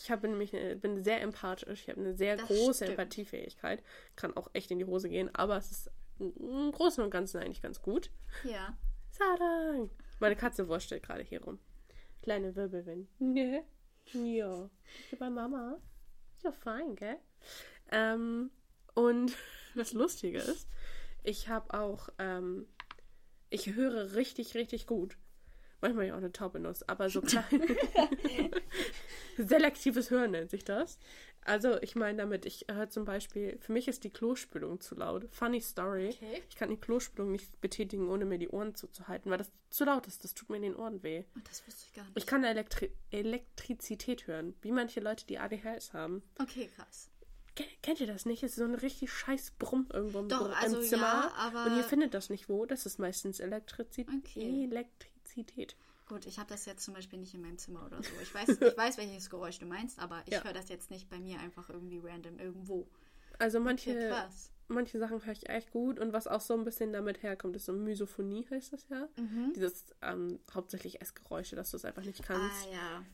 Ich 0.00 0.12
habe 0.12 0.28
nämlich 0.28 0.54
eine, 0.54 0.76
bin 0.76 1.02
sehr 1.02 1.20
empathisch, 1.20 1.82
ich 1.82 1.88
habe 1.88 2.00
eine 2.00 2.14
sehr 2.14 2.36
Das 2.36 2.46
große 2.46 2.84
stimmt. 2.84 2.90
Empathiefähigkeit, 2.90 3.82
kann 4.14 4.36
auch 4.36 4.48
echt 4.52 4.70
in 4.70 4.78
die 4.78 4.84
Hose 4.84 5.08
gehen, 5.08 5.34
aber 5.34 5.56
es 5.56 5.72
ist 5.72 5.90
im 6.20 6.70
Großen 6.70 7.02
und 7.02 7.10
Ganzen 7.10 7.38
eigentlich 7.38 7.62
ganz 7.62 7.82
gut. 7.82 8.12
Ja. 8.44 8.76
Sarang! 9.10 9.90
Meine 10.20 10.36
Katze 10.36 10.68
wurschtelt 10.68 11.02
gerade 11.02 11.22
hier 11.22 11.42
rum. 11.42 11.58
Kleine 12.22 12.54
Wirbelwind. 12.56 13.08
Ne? 13.20 13.64
Ja. 14.12 14.70
Bist 15.00 15.12
du 15.12 15.16
bei 15.16 15.30
Mama? 15.30 15.78
Ist 16.36 16.44
ja 16.44 16.52
fein, 16.52 16.96
gell? 16.96 17.16
Ähm, 17.90 18.50
und 18.94 19.36
das 19.74 19.92
Lustige 19.92 20.38
ist, 20.38 20.68
ich 21.22 21.48
habe 21.48 21.78
auch, 21.78 22.08
ähm, 22.18 22.66
ich 23.50 23.74
höre 23.74 24.14
richtig, 24.14 24.54
richtig 24.54 24.86
gut. 24.86 25.16
Manchmal 25.80 26.06
ja 26.06 26.14
auch 26.14 26.18
eine 26.18 26.32
taube 26.32 26.58
Nuss, 26.58 26.82
aber 26.88 27.08
so 27.08 27.20
klein. 27.20 27.44
Selektives 29.38 30.10
Hören 30.10 30.32
nennt 30.32 30.50
sich 30.50 30.64
das. 30.64 30.98
Also, 31.48 31.80
ich 31.82 31.96
meine 31.96 32.18
damit, 32.18 32.44
ich 32.46 32.66
höre 32.70 32.88
zum 32.90 33.04
Beispiel, 33.04 33.58
für 33.60 33.72
mich 33.72 33.88
ist 33.88 34.04
die 34.04 34.10
Klospülung 34.10 34.80
zu 34.80 34.94
laut. 34.94 35.26
Funny 35.32 35.60
Story. 35.60 36.10
Okay. 36.10 36.42
Ich 36.48 36.56
kann 36.56 36.70
die 36.70 36.76
Klospülung 36.76 37.32
nicht 37.32 37.60
betätigen, 37.60 38.08
ohne 38.08 38.24
mir 38.24 38.38
die 38.38 38.48
Ohren 38.48 38.74
zuzuhalten, 38.74 39.30
weil 39.30 39.38
das 39.38 39.50
zu 39.70 39.84
laut 39.84 40.06
ist. 40.06 40.24
Das 40.24 40.34
tut 40.34 40.50
mir 40.50 40.56
in 40.56 40.62
den 40.62 40.76
Ohren 40.76 41.02
weh. 41.02 41.24
Oh, 41.36 41.40
das 41.48 41.66
wusste 41.66 41.84
ich 41.88 41.94
gar 41.94 42.04
nicht. 42.04 42.16
Ich 42.16 42.26
kann 42.26 42.44
Elektri 42.44 42.92
Elektrizität 43.10 44.26
hören, 44.26 44.54
wie 44.62 44.72
manche 44.72 45.00
Leute, 45.00 45.26
die 45.26 45.38
ADHS 45.38 45.92
haben. 45.92 46.22
Okay, 46.38 46.68
krass. 46.76 47.10
Ken- 47.54 47.66
Kennt 47.82 48.00
ihr 48.00 48.06
das 48.06 48.26
nicht? 48.26 48.42
Es 48.42 48.52
ist 48.52 48.58
so 48.58 48.64
ein 48.64 48.74
richtig 48.74 49.10
scheiß 49.12 49.52
Brumm 49.58 49.88
irgendwo 49.92 50.20
im, 50.20 50.28
Doch, 50.28 50.48
Br- 50.48 50.56
also 50.56 50.76
im 50.76 50.82
Zimmer. 50.84 51.02
ja, 51.02 51.32
aber- 51.36 51.66
Und 51.70 51.76
ihr 51.78 51.84
findet 51.84 52.14
das 52.14 52.30
nicht 52.30 52.48
wo. 52.48 52.66
Das 52.66 52.86
ist 52.86 52.98
meistens 52.98 53.40
Elektrizität. 53.40 54.08
Okay. 54.24 54.64
Elektrizität. 54.64 55.76
Gut, 56.08 56.26
ich 56.26 56.38
habe 56.38 56.48
das 56.48 56.64
jetzt 56.64 56.84
zum 56.84 56.94
Beispiel 56.94 57.18
nicht 57.18 57.34
in 57.34 57.42
meinem 57.42 57.58
Zimmer 57.58 57.84
oder 57.84 58.02
so. 58.02 58.10
Ich 58.22 58.34
weiß, 58.34 58.48
ich 58.48 58.58
weiß 58.78 58.96
welches 58.98 59.28
Geräusch 59.28 59.58
du 59.58 59.66
meinst, 59.66 59.98
aber 59.98 60.22
ich 60.26 60.32
Ja. 60.34 60.44
höre 60.44 60.52
das 60.54 60.68
jetzt 60.68 60.90
nicht 60.90 61.08
bei 61.10 61.18
mir 61.18 61.38
einfach 61.40 61.68
irgendwie 61.68 61.98
random 62.02 62.38
irgendwo. 62.38 62.86
Also 63.38 63.60
manche, 63.60 63.90
Okay, 63.90 64.14
manche 64.68 64.98
Sachen 64.98 65.24
höre 65.24 65.32
ich 65.32 65.48
echt 65.48 65.70
gut. 65.70 65.98
Und 66.00 66.12
was 66.12 66.26
auch 66.26 66.40
so 66.40 66.54
ein 66.54 66.64
bisschen 66.64 66.92
damit 66.92 67.22
herkommt, 67.22 67.56
ist 67.56 67.66
so 67.66 67.72
Misophonie, 67.72 68.46
heißt 68.50 68.72
das 68.72 68.88
ja. 68.88 69.06
Mhm. 69.16 69.52
Dieses 69.54 69.84
ähm, 70.02 70.40
hauptsächlich 70.52 71.00
Essgeräusche, 71.02 71.56
dass 71.56 71.70
du 71.70 71.76
es 71.76 71.84
einfach 71.84 72.02
nicht 72.04 72.22
kannst. 72.22 72.66
Ah 72.68 72.72
ja. 72.72 73.04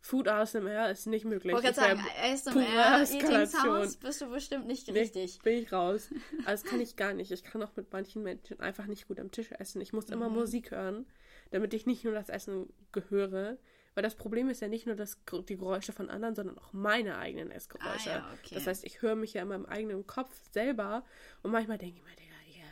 Food 0.00 0.28
ASMR 0.28 0.90
ist 0.92 1.06
nicht 1.06 1.24
möglich. 1.24 1.52
Ich 1.56 1.62
wollte 1.64 1.72
gerade 1.80 1.96
sagen, 1.96 2.08
ASMR, 2.22 3.02
Eating. 3.12 3.46
Sounds 3.46 3.96
bist 3.96 4.20
du 4.20 4.30
bestimmt 4.30 4.66
nicht 4.68 4.86
Nee, 4.86 5.00
richtig. 5.00 5.40
bin 5.42 5.58
ich 5.58 5.72
raus. 5.72 6.10
Also 6.44 6.62
das 6.62 6.64
kann 6.64 6.80
ich 6.80 6.94
gar 6.94 7.12
nicht. 7.12 7.32
Ich 7.32 7.42
kann 7.42 7.60
auch 7.62 7.74
mit 7.74 7.92
manchen 7.92 8.22
Menschen 8.22 8.60
einfach 8.60 8.86
nicht 8.86 9.08
gut 9.08 9.18
am 9.18 9.32
Tisch 9.32 9.50
essen. 9.50 9.80
Ich 9.80 9.92
muss 9.92 10.06
Mhm. 10.06 10.12
immer 10.14 10.28
Musik 10.28 10.70
hören, 10.70 11.06
damit 11.50 11.74
ich 11.74 11.86
nicht 11.86 12.04
nur 12.04 12.14
das 12.14 12.28
Essen 12.28 12.72
gehöre. 12.92 13.58
Weil 13.94 14.02
das 14.02 14.14
Problem 14.14 14.50
ist 14.50 14.60
ja 14.60 14.68
nicht 14.68 14.84
nur 14.84 14.94
das, 14.94 15.18
die 15.48 15.56
Geräusche 15.56 15.92
von 15.92 16.10
anderen, 16.10 16.34
sondern 16.34 16.58
auch 16.58 16.74
meine 16.74 17.16
eigenen 17.16 17.50
Essgeräusche. 17.50 18.10
Ah 18.10 18.18
ja, 18.18 18.34
okay. 18.34 18.54
Das 18.54 18.66
heißt, 18.66 18.84
ich 18.84 19.00
höre 19.00 19.16
mich 19.16 19.32
ja 19.32 19.42
in 19.42 19.48
meinem 19.48 19.64
eigenen 19.64 20.06
Kopf 20.06 20.38
selber 20.52 21.02
und 21.42 21.50
manchmal 21.50 21.78
denke 21.78 21.96
ich 21.96 22.04
mir, 22.04 22.14
Digga, 22.14 22.34
ja, 22.58 22.64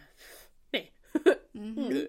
nee. 0.73 0.93
Mhm. 1.55 1.89
Nö. 1.89 2.09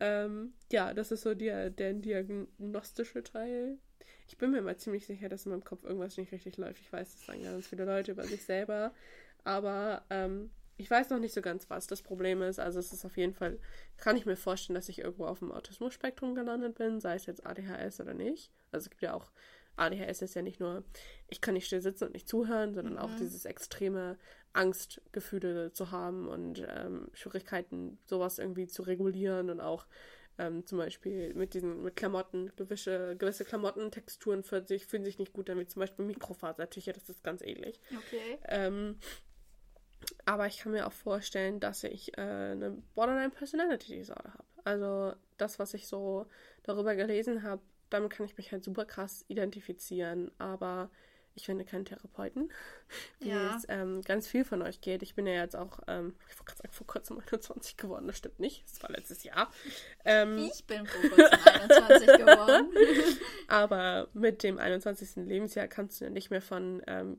Ähm, 0.00 0.54
ja, 0.72 0.94
das 0.94 1.12
ist 1.12 1.22
so 1.22 1.34
der, 1.34 1.70
der 1.70 1.92
diagnostische 1.92 3.22
Teil. 3.22 3.78
Ich 4.26 4.38
bin 4.38 4.50
mir 4.50 4.62
mal 4.62 4.76
ziemlich 4.76 5.06
sicher, 5.06 5.28
dass 5.28 5.44
in 5.44 5.50
meinem 5.50 5.64
Kopf 5.64 5.84
irgendwas 5.84 6.16
nicht 6.16 6.32
richtig 6.32 6.56
läuft. 6.56 6.80
Ich 6.80 6.92
weiß, 6.92 7.12
das 7.12 7.26
sagen 7.26 7.42
ganz 7.42 7.66
viele 7.66 7.84
Leute 7.84 8.12
über 8.12 8.24
sich 8.24 8.44
selber. 8.44 8.92
Aber 9.44 10.04
ähm, 10.10 10.50
ich 10.80 10.90
weiß 10.90 11.10
noch 11.10 11.18
nicht 11.18 11.34
so 11.34 11.42
ganz, 11.42 11.68
was 11.68 11.86
das 11.86 12.00
Problem 12.00 12.40
ist. 12.40 12.58
Also 12.58 12.78
es 12.78 12.90
ist 12.90 13.04
auf 13.04 13.18
jeden 13.18 13.34
Fall, 13.34 13.58
kann 13.98 14.16
ich 14.16 14.24
mir 14.24 14.36
vorstellen, 14.36 14.74
dass 14.74 14.88
ich 14.88 15.00
irgendwo 15.00 15.26
auf 15.26 15.40
dem 15.40 15.52
Autismus-Spektrum 15.52 16.34
gelandet 16.34 16.76
bin, 16.76 17.00
sei 17.00 17.16
es 17.16 17.26
jetzt 17.26 17.46
ADHS 17.46 18.00
oder 18.00 18.14
nicht. 18.14 18.50
Also 18.72 18.84
es 18.84 18.90
gibt 18.90 19.02
ja 19.02 19.12
auch, 19.12 19.30
ADHS 19.76 20.22
ist 20.22 20.34
ja 20.34 20.40
nicht 20.40 20.58
nur, 20.58 20.82
ich 21.28 21.42
kann 21.42 21.52
nicht 21.52 21.66
still 21.66 21.82
sitzen 21.82 22.04
und 22.04 22.14
nicht 22.14 22.28
zuhören, 22.28 22.72
sondern 22.72 22.94
mhm. 22.94 22.98
auch 22.98 23.14
dieses 23.16 23.44
extreme 23.44 24.16
Angstgefühle 24.54 25.70
zu 25.72 25.90
haben 25.90 26.26
und 26.28 26.66
ähm, 26.66 27.08
Schwierigkeiten, 27.12 27.98
sowas 28.06 28.38
irgendwie 28.38 28.66
zu 28.66 28.82
regulieren 28.82 29.50
und 29.50 29.60
auch 29.60 29.86
ähm, 30.38 30.64
zum 30.64 30.78
Beispiel 30.78 31.34
mit 31.34 31.52
diesen, 31.52 31.82
mit 31.82 31.94
Klamotten, 31.94 32.50
gewisse, 32.56 33.16
gewisse 33.16 33.44
Klamottentexturen 33.44 34.44
fühlen 34.44 34.66
sich, 34.66 34.86
fühlen 34.86 35.04
sich 35.04 35.18
nicht 35.18 35.34
gut 35.34 35.50
damit, 35.50 35.70
zum 35.70 35.80
Beispiel 35.80 36.06
Mikrofasertücher, 36.06 36.94
das 36.94 37.10
ist 37.10 37.22
ganz 37.22 37.42
ähnlich. 37.42 37.80
Okay. 37.94 38.38
Ähm, 38.48 38.98
aber 40.24 40.46
ich 40.46 40.58
kann 40.58 40.72
mir 40.72 40.86
auch 40.86 40.92
vorstellen, 40.92 41.60
dass 41.60 41.84
ich 41.84 42.16
äh, 42.16 42.20
eine 42.20 42.82
Borderline 42.94 43.30
Personality 43.30 43.94
Disorder 43.94 44.32
habe. 44.32 44.44
Also 44.64 45.14
das, 45.36 45.58
was 45.58 45.74
ich 45.74 45.86
so 45.86 46.26
darüber 46.62 46.94
gelesen 46.94 47.42
habe, 47.42 47.62
damit 47.90 48.10
kann 48.10 48.26
ich 48.26 48.36
mich 48.36 48.52
halt 48.52 48.64
super 48.64 48.84
krass 48.84 49.24
identifizieren. 49.28 50.30
Aber 50.38 50.90
ich 51.34 51.46
finde 51.46 51.64
keinen 51.64 51.84
Therapeuten, 51.84 52.50
wie 53.20 53.30
ja. 53.30 53.56
es 53.56 53.64
ähm, 53.68 54.02
ganz 54.02 54.26
viel 54.26 54.44
von 54.44 54.62
euch 54.62 54.80
geht. 54.80 55.02
Ich 55.02 55.14
bin 55.14 55.26
ja 55.26 55.34
jetzt 55.34 55.56
auch, 55.56 55.80
ähm, 55.86 56.14
ich 56.28 56.38
wollte 56.38 56.44
gerade 56.44 56.58
sagen, 56.58 56.72
vor 56.72 56.86
kurzem 56.86 57.18
21 57.32 57.76
geworden, 57.76 58.06
das 58.06 58.18
stimmt 58.18 58.40
nicht, 58.40 58.64
das 58.64 58.82
war 58.82 58.90
letztes 58.90 59.22
Jahr. 59.24 59.50
Ähm, 60.04 60.38
ich 60.38 60.64
bin 60.64 60.86
vor 60.86 61.10
kurzem 61.10 61.38
21 61.44 62.06
geworden. 62.06 62.70
aber 63.48 64.08
mit 64.12 64.42
dem 64.42 64.58
21. 64.58 65.26
Lebensjahr 65.26 65.68
kannst 65.68 66.00
du 66.00 66.04
ja 66.04 66.10
nicht 66.10 66.30
mehr 66.30 66.42
von 66.42 66.82
ähm, 66.86 67.18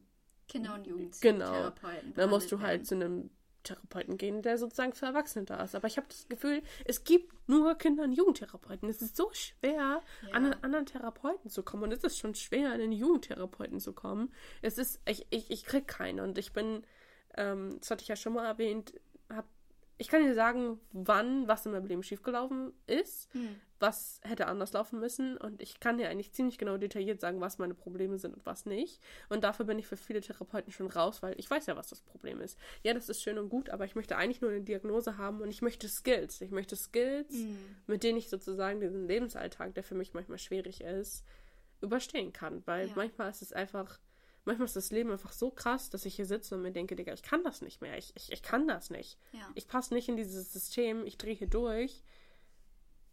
Kinder- 0.51 0.75
und 0.75 0.85
Jugendtherapeuten. 0.85 2.01
Genau. 2.01 2.15
Dann 2.15 2.29
musst 2.29 2.51
du 2.51 2.59
halt 2.59 2.85
zu 2.85 2.95
einem 2.95 3.29
Therapeuten 3.63 4.17
gehen, 4.17 4.41
der 4.41 4.57
sozusagen 4.57 4.93
für 4.93 5.05
Erwachsene 5.05 5.45
da 5.45 5.63
ist. 5.63 5.75
Aber 5.75 5.87
ich 5.87 5.97
habe 5.97 6.07
das 6.09 6.27
Gefühl, 6.27 6.61
es 6.85 7.03
gibt 7.03 7.33
nur 7.47 7.75
Kinder- 7.75 8.03
und 8.03 8.11
Jugendtherapeuten. 8.11 8.89
Es 8.89 9.01
ist 9.01 9.15
so 9.15 9.29
schwer, 9.33 10.01
ja. 10.27 10.33
an 10.33 10.45
einen 10.45 10.63
anderen 10.63 10.85
Therapeuten 10.85 11.49
zu 11.49 11.63
kommen. 11.63 11.83
Und 11.83 11.93
es 11.93 12.03
ist 12.03 12.17
schon 12.17 12.35
schwer, 12.35 12.69
an 12.71 12.81
einen 12.81 12.91
Jugendtherapeuten 12.91 13.79
zu 13.79 13.93
kommen. 13.93 14.33
Es 14.61 14.77
ist, 14.77 14.99
ich, 15.07 15.27
ich, 15.29 15.51
ich 15.51 15.63
krieg 15.63 15.87
keinen. 15.87 16.19
Und 16.19 16.37
ich 16.37 16.53
bin, 16.53 16.83
ähm, 17.37 17.77
das 17.79 17.91
hatte 17.91 18.01
ich 18.01 18.07
ja 18.07 18.15
schon 18.15 18.33
mal 18.33 18.45
erwähnt, 18.45 18.93
habe 19.29 19.47
ich 19.97 20.07
kann 20.07 20.23
dir 20.23 20.33
sagen, 20.33 20.79
wann 20.93 21.47
was 21.47 21.67
in 21.67 21.73
meinem 21.73 21.85
Leben 21.85 22.01
schiefgelaufen 22.01 22.73
ist, 22.87 23.31
hm. 23.33 23.61
Was 23.81 24.21
hätte 24.23 24.47
anders 24.47 24.73
laufen 24.73 24.99
müssen 24.99 25.37
und 25.37 25.61
ich 25.61 25.79
kann 25.79 25.97
dir 25.97 26.09
eigentlich 26.09 26.33
ziemlich 26.33 26.57
genau 26.57 26.77
detailliert 26.77 27.19
sagen, 27.19 27.41
was 27.41 27.57
meine 27.57 27.73
Probleme 27.73 28.17
sind 28.19 28.35
und 28.35 28.45
was 28.45 28.65
nicht. 28.65 29.01
Und 29.29 29.43
dafür 29.43 29.65
bin 29.65 29.79
ich 29.79 29.87
für 29.87 29.97
viele 29.97 30.21
Therapeuten 30.21 30.71
schon 30.71 30.87
raus, 30.87 31.23
weil 31.23 31.33
ich 31.37 31.49
weiß 31.49 31.65
ja, 31.65 31.75
was 31.75 31.87
das 31.87 32.01
Problem 32.01 32.41
ist. 32.41 32.57
Ja, 32.83 32.93
das 32.93 33.09
ist 33.09 33.21
schön 33.21 33.39
und 33.39 33.49
gut, 33.49 33.69
aber 33.69 33.85
ich 33.85 33.95
möchte 33.95 34.17
eigentlich 34.17 34.41
nur 34.41 34.51
eine 34.51 34.61
Diagnose 34.61 35.17
haben 35.17 35.41
und 35.41 35.49
ich 35.49 35.61
möchte 35.61 35.89
Skills. 35.89 36.41
Ich 36.41 36.51
möchte 36.51 36.75
Skills, 36.75 37.33
hm. 37.33 37.57
mit 37.87 38.03
denen 38.03 38.17
ich 38.17 38.29
sozusagen 38.29 38.79
diesen 38.79 39.07
Lebensalltag, 39.07 39.73
der 39.73 39.83
für 39.83 39.95
mich 39.95 40.13
manchmal 40.13 40.37
schwierig 40.37 40.81
ist, 40.81 41.25
überstehen 41.81 42.33
kann. 42.33 42.61
Weil 42.65 42.87
ja. 42.87 42.93
manchmal 42.95 43.31
ist 43.31 43.41
es 43.41 43.51
einfach 43.51 43.99
manchmal 44.45 44.65
ist 44.65 44.75
das 44.75 44.91
Leben 44.91 45.11
einfach 45.11 45.33
so 45.33 45.51
krass, 45.51 45.89
dass 45.89 46.05
ich 46.05 46.15
hier 46.15 46.25
sitze 46.25 46.55
und 46.55 46.61
mir 46.61 46.71
denke, 46.71 46.95
Digga, 46.95 47.13
ich 47.13 47.23
kann 47.23 47.43
das 47.43 47.61
nicht 47.61 47.81
mehr. 47.81 47.97
Ich, 47.97 48.11
ich, 48.15 48.31
ich 48.31 48.41
kann 48.41 48.67
das 48.67 48.89
nicht. 48.89 49.19
Ja. 49.33 49.47
Ich 49.55 49.67
passe 49.67 49.93
nicht 49.93 50.09
in 50.09 50.17
dieses 50.17 50.51
System, 50.51 51.05
ich 51.05 51.17
drehe 51.17 51.35
hier 51.35 51.49
durch. 51.49 52.03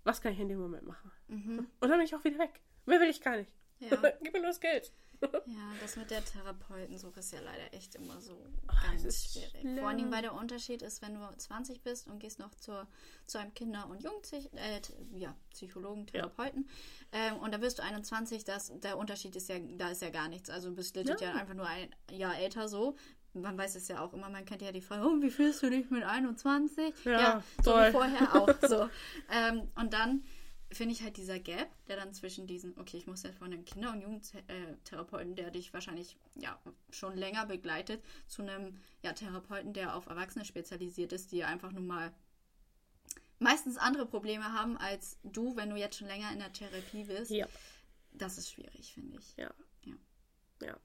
Was 0.08 0.22
kann 0.22 0.32
ich 0.32 0.40
in 0.40 0.48
dem 0.48 0.58
Moment 0.58 0.86
machen? 0.86 1.12
Mhm. 1.26 1.66
Und 1.80 1.88
dann 1.90 1.98
bin 1.98 2.06
ich 2.06 2.14
auch 2.14 2.24
wieder 2.24 2.38
weg. 2.38 2.62
Mehr 2.86 2.98
will 2.98 3.10
ich 3.10 3.20
gar 3.20 3.36
nicht. 3.36 3.52
Ja. 3.78 3.90
Gib 4.22 4.32
mir 4.32 4.40
nur 4.40 4.48
das 4.48 4.60
Geld. 4.60 4.90
Ja, 5.20 5.72
das 5.80 5.96
mit 5.96 6.12
der 6.12 6.24
Therapeutensuche 6.24 7.18
ist 7.18 7.32
ja 7.32 7.40
leider 7.40 7.74
echt 7.74 7.96
immer 7.96 8.20
so 8.20 8.34
oh, 8.34 8.72
ganz 8.84 9.32
schwierig. 9.32 9.50
Schlimm. 9.50 9.78
Vor 9.78 9.88
allem, 9.88 10.12
weil 10.12 10.22
der 10.22 10.32
Unterschied 10.32 10.80
ist, 10.80 11.02
wenn 11.02 11.14
du 11.14 11.20
20 11.36 11.82
bist 11.82 12.06
und 12.06 12.20
gehst 12.20 12.38
noch 12.38 12.54
zur, 12.54 12.86
zu 13.26 13.38
einem 13.38 13.52
Kinder- 13.52 13.88
und 13.90 14.00
Jugendpsychologen, 14.00 14.58
äh, 14.58 15.18
ja, 15.18 15.34
Psychologen, 15.50 16.06
Therapeuten, 16.06 16.68
ja. 17.12 17.30
ähm, 17.30 17.38
und 17.38 17.52
da 17.52 17.58
bist 17.58 17.80
du 17.80 17.82
21, 17.82 18.44
das, 18.44 18.72
der 18.78 18.96
Unterschied 18.96 19.34
ist 19.34 19.48
ja, 19.48 19.58
da 19.58 19.88
ist 19.90 20.02
ja 20.02 20.10
gar 20.10 20.28
nichts. 20.28 20.50
Also 20.50 20.68
du 20.68 20.76
bist 20.76 20.94
legit 20.94 21.20
ja. 21.20 21.30
ja 21.30 21.34
einfach 21.34 21.54
nur 21.54 21.66
ein 21.66 21.92
Jahr 22.12 22.38
älter 22.38 22.68
so. 22.68 22.94
Man 23.42 23.56
weiß 23.58 23.74
es 23.76 23.88
ja 23.88 24.00
auch 24.00 24.12
immer, 24.12 24.28
man 24.28 24.44
kennt 24.44 24.62
ja 24.62 24.72
die 24.72 24.80
Frage, 24.80 25.06
oh, 25.06 25.20
wie 25.22 25.30
fühlst 25.30 25.62
du 25.62 25.70
dich 25.70 25.90
mit 25.90 26.02
21? 26.02 26.94
Ja, 27.04 27.12
ja 27.12 27.42
so 27.62 27.72
wie 27.72 27.90
vorher 27.90 28.34
auch. 28.34 28.54
So. 28.62 28.88
ähm, 29.32 29.68
und 29.76 29.92
dann 29.92 30.24
finde 30.70 30.94
ich 30.94 31.02
halt 31.02 31.16
dieser 31.16 31.38
Gap, 31.38 31.68
der 31.86 31.96
dann 31.96 32.12
zwischen 32.12 32.46
diesen, 32.46 32.78
okay, 32.78 32.98
ich 32.98 33.06
muss 33.06 33.22
ja 33.22 33.32
von 33.32 33.52
einem 33.52 33.64
Kinder- 33.64 33.92
und 33.92 34.02
Jugendtherapeuten, 34.02 35.34
der 35.34 35.50
dich 35.50 35.72
wahrscheinlich 35.72 36.16
ja 36.34 36.58
schon 36.90 37.16
länger 37.16 37.46
begleitet, 37.46 38.04
zu 38.26 38.42
einem 38.42 38.76
ja, 39.02 39.12
Therapeuten, 39.12 39.72
der 39.72 39.94
auf 39.94 40.06
Erwachsene 40.06 40.44
spezialisiert 40.44 41.12
ist, 41.12 41.32
die 41.32 41.44
einfach 41.44 41.72
nur 41.72 41.84
mal 41.84 42.12
meistens 43.38 43.78
andere 43.78 44.04
Probleme 44.04 44.52
haben 44.52 44.76
als 44.76 45.18
du, 45.22 45.56
wenn 45.56 45.70
du 45.70 45.76
jetzt 45.76 45.96
schon 45.96 46.08
länger 46.08 46.32
in 46.32 46.40
der 46.40 46.52
Therapie 46.52 47.04
bist. 47.04 47.30
Ja. 47.30 47.46
Das 48.12 48.36
ist 48.36 48.50
schwierig, 48.50 48.92
finde 48.92 49.18
ich. 49.18 49.36
Ja. 49.36 49.50
Ja. 49.84 49.94
Ja. 50.62 50.76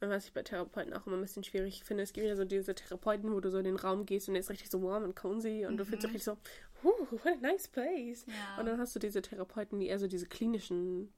Und 0.00 0.10
was 0.10 0.26
ich 0.26 0.32
bei 0.32 0.42
Therapeuten 0.42 0.92
auch 0.94 1.06
immer 1.06 1.16
ein 1.16 1.22
bisschen 1.22 1.44
schwierig 1.44 1.84
finde, 1.84 2.02
es 2.02 2.12
gibt 2.12 2.26
ja 2.26 2.36
so 2.36 2.44
diese 2.44 2.74
Therapeuten, 2.74 3.32
wo 3.32 3.40
du 3.40 3.50
so 3.50 3.58
in 3.58 3.64
den 3.64 3.76
Raum 3.76 4.06
gehst 4.06 4.28
und 4.28 4.34
der 4.34 4.40
ist 4.40 4.50
richtig 4.50 4.70
so 4.70 4.82
warm 4.82 5.04
und 5.04 5.16
cozy 5.16 5.64
und 5.66 5.74
mhm. 5.74 5.78
du 5.78 5.84
fühlst 5.84 6.04
dich 6.04 6.14
richtig 6.14 6.24
so, 6.24 6.36
what 6.82 7.26
a 7.26 7.36
nice 7.40 7.68
place. 7.68 8.24
Ja. 8.26 8.58
Und 8.58 8.66
dann 8.66 8.78
hast 8.78 8.94
du 8.94 8.98
diese 8.98 9.22
Therapeuten, 9.22 9.80
die 9.80 9.88
eher 9.88 9.98
so 9.98 10.06
diese 10.06 10.26
klinischen, 10.26 11.12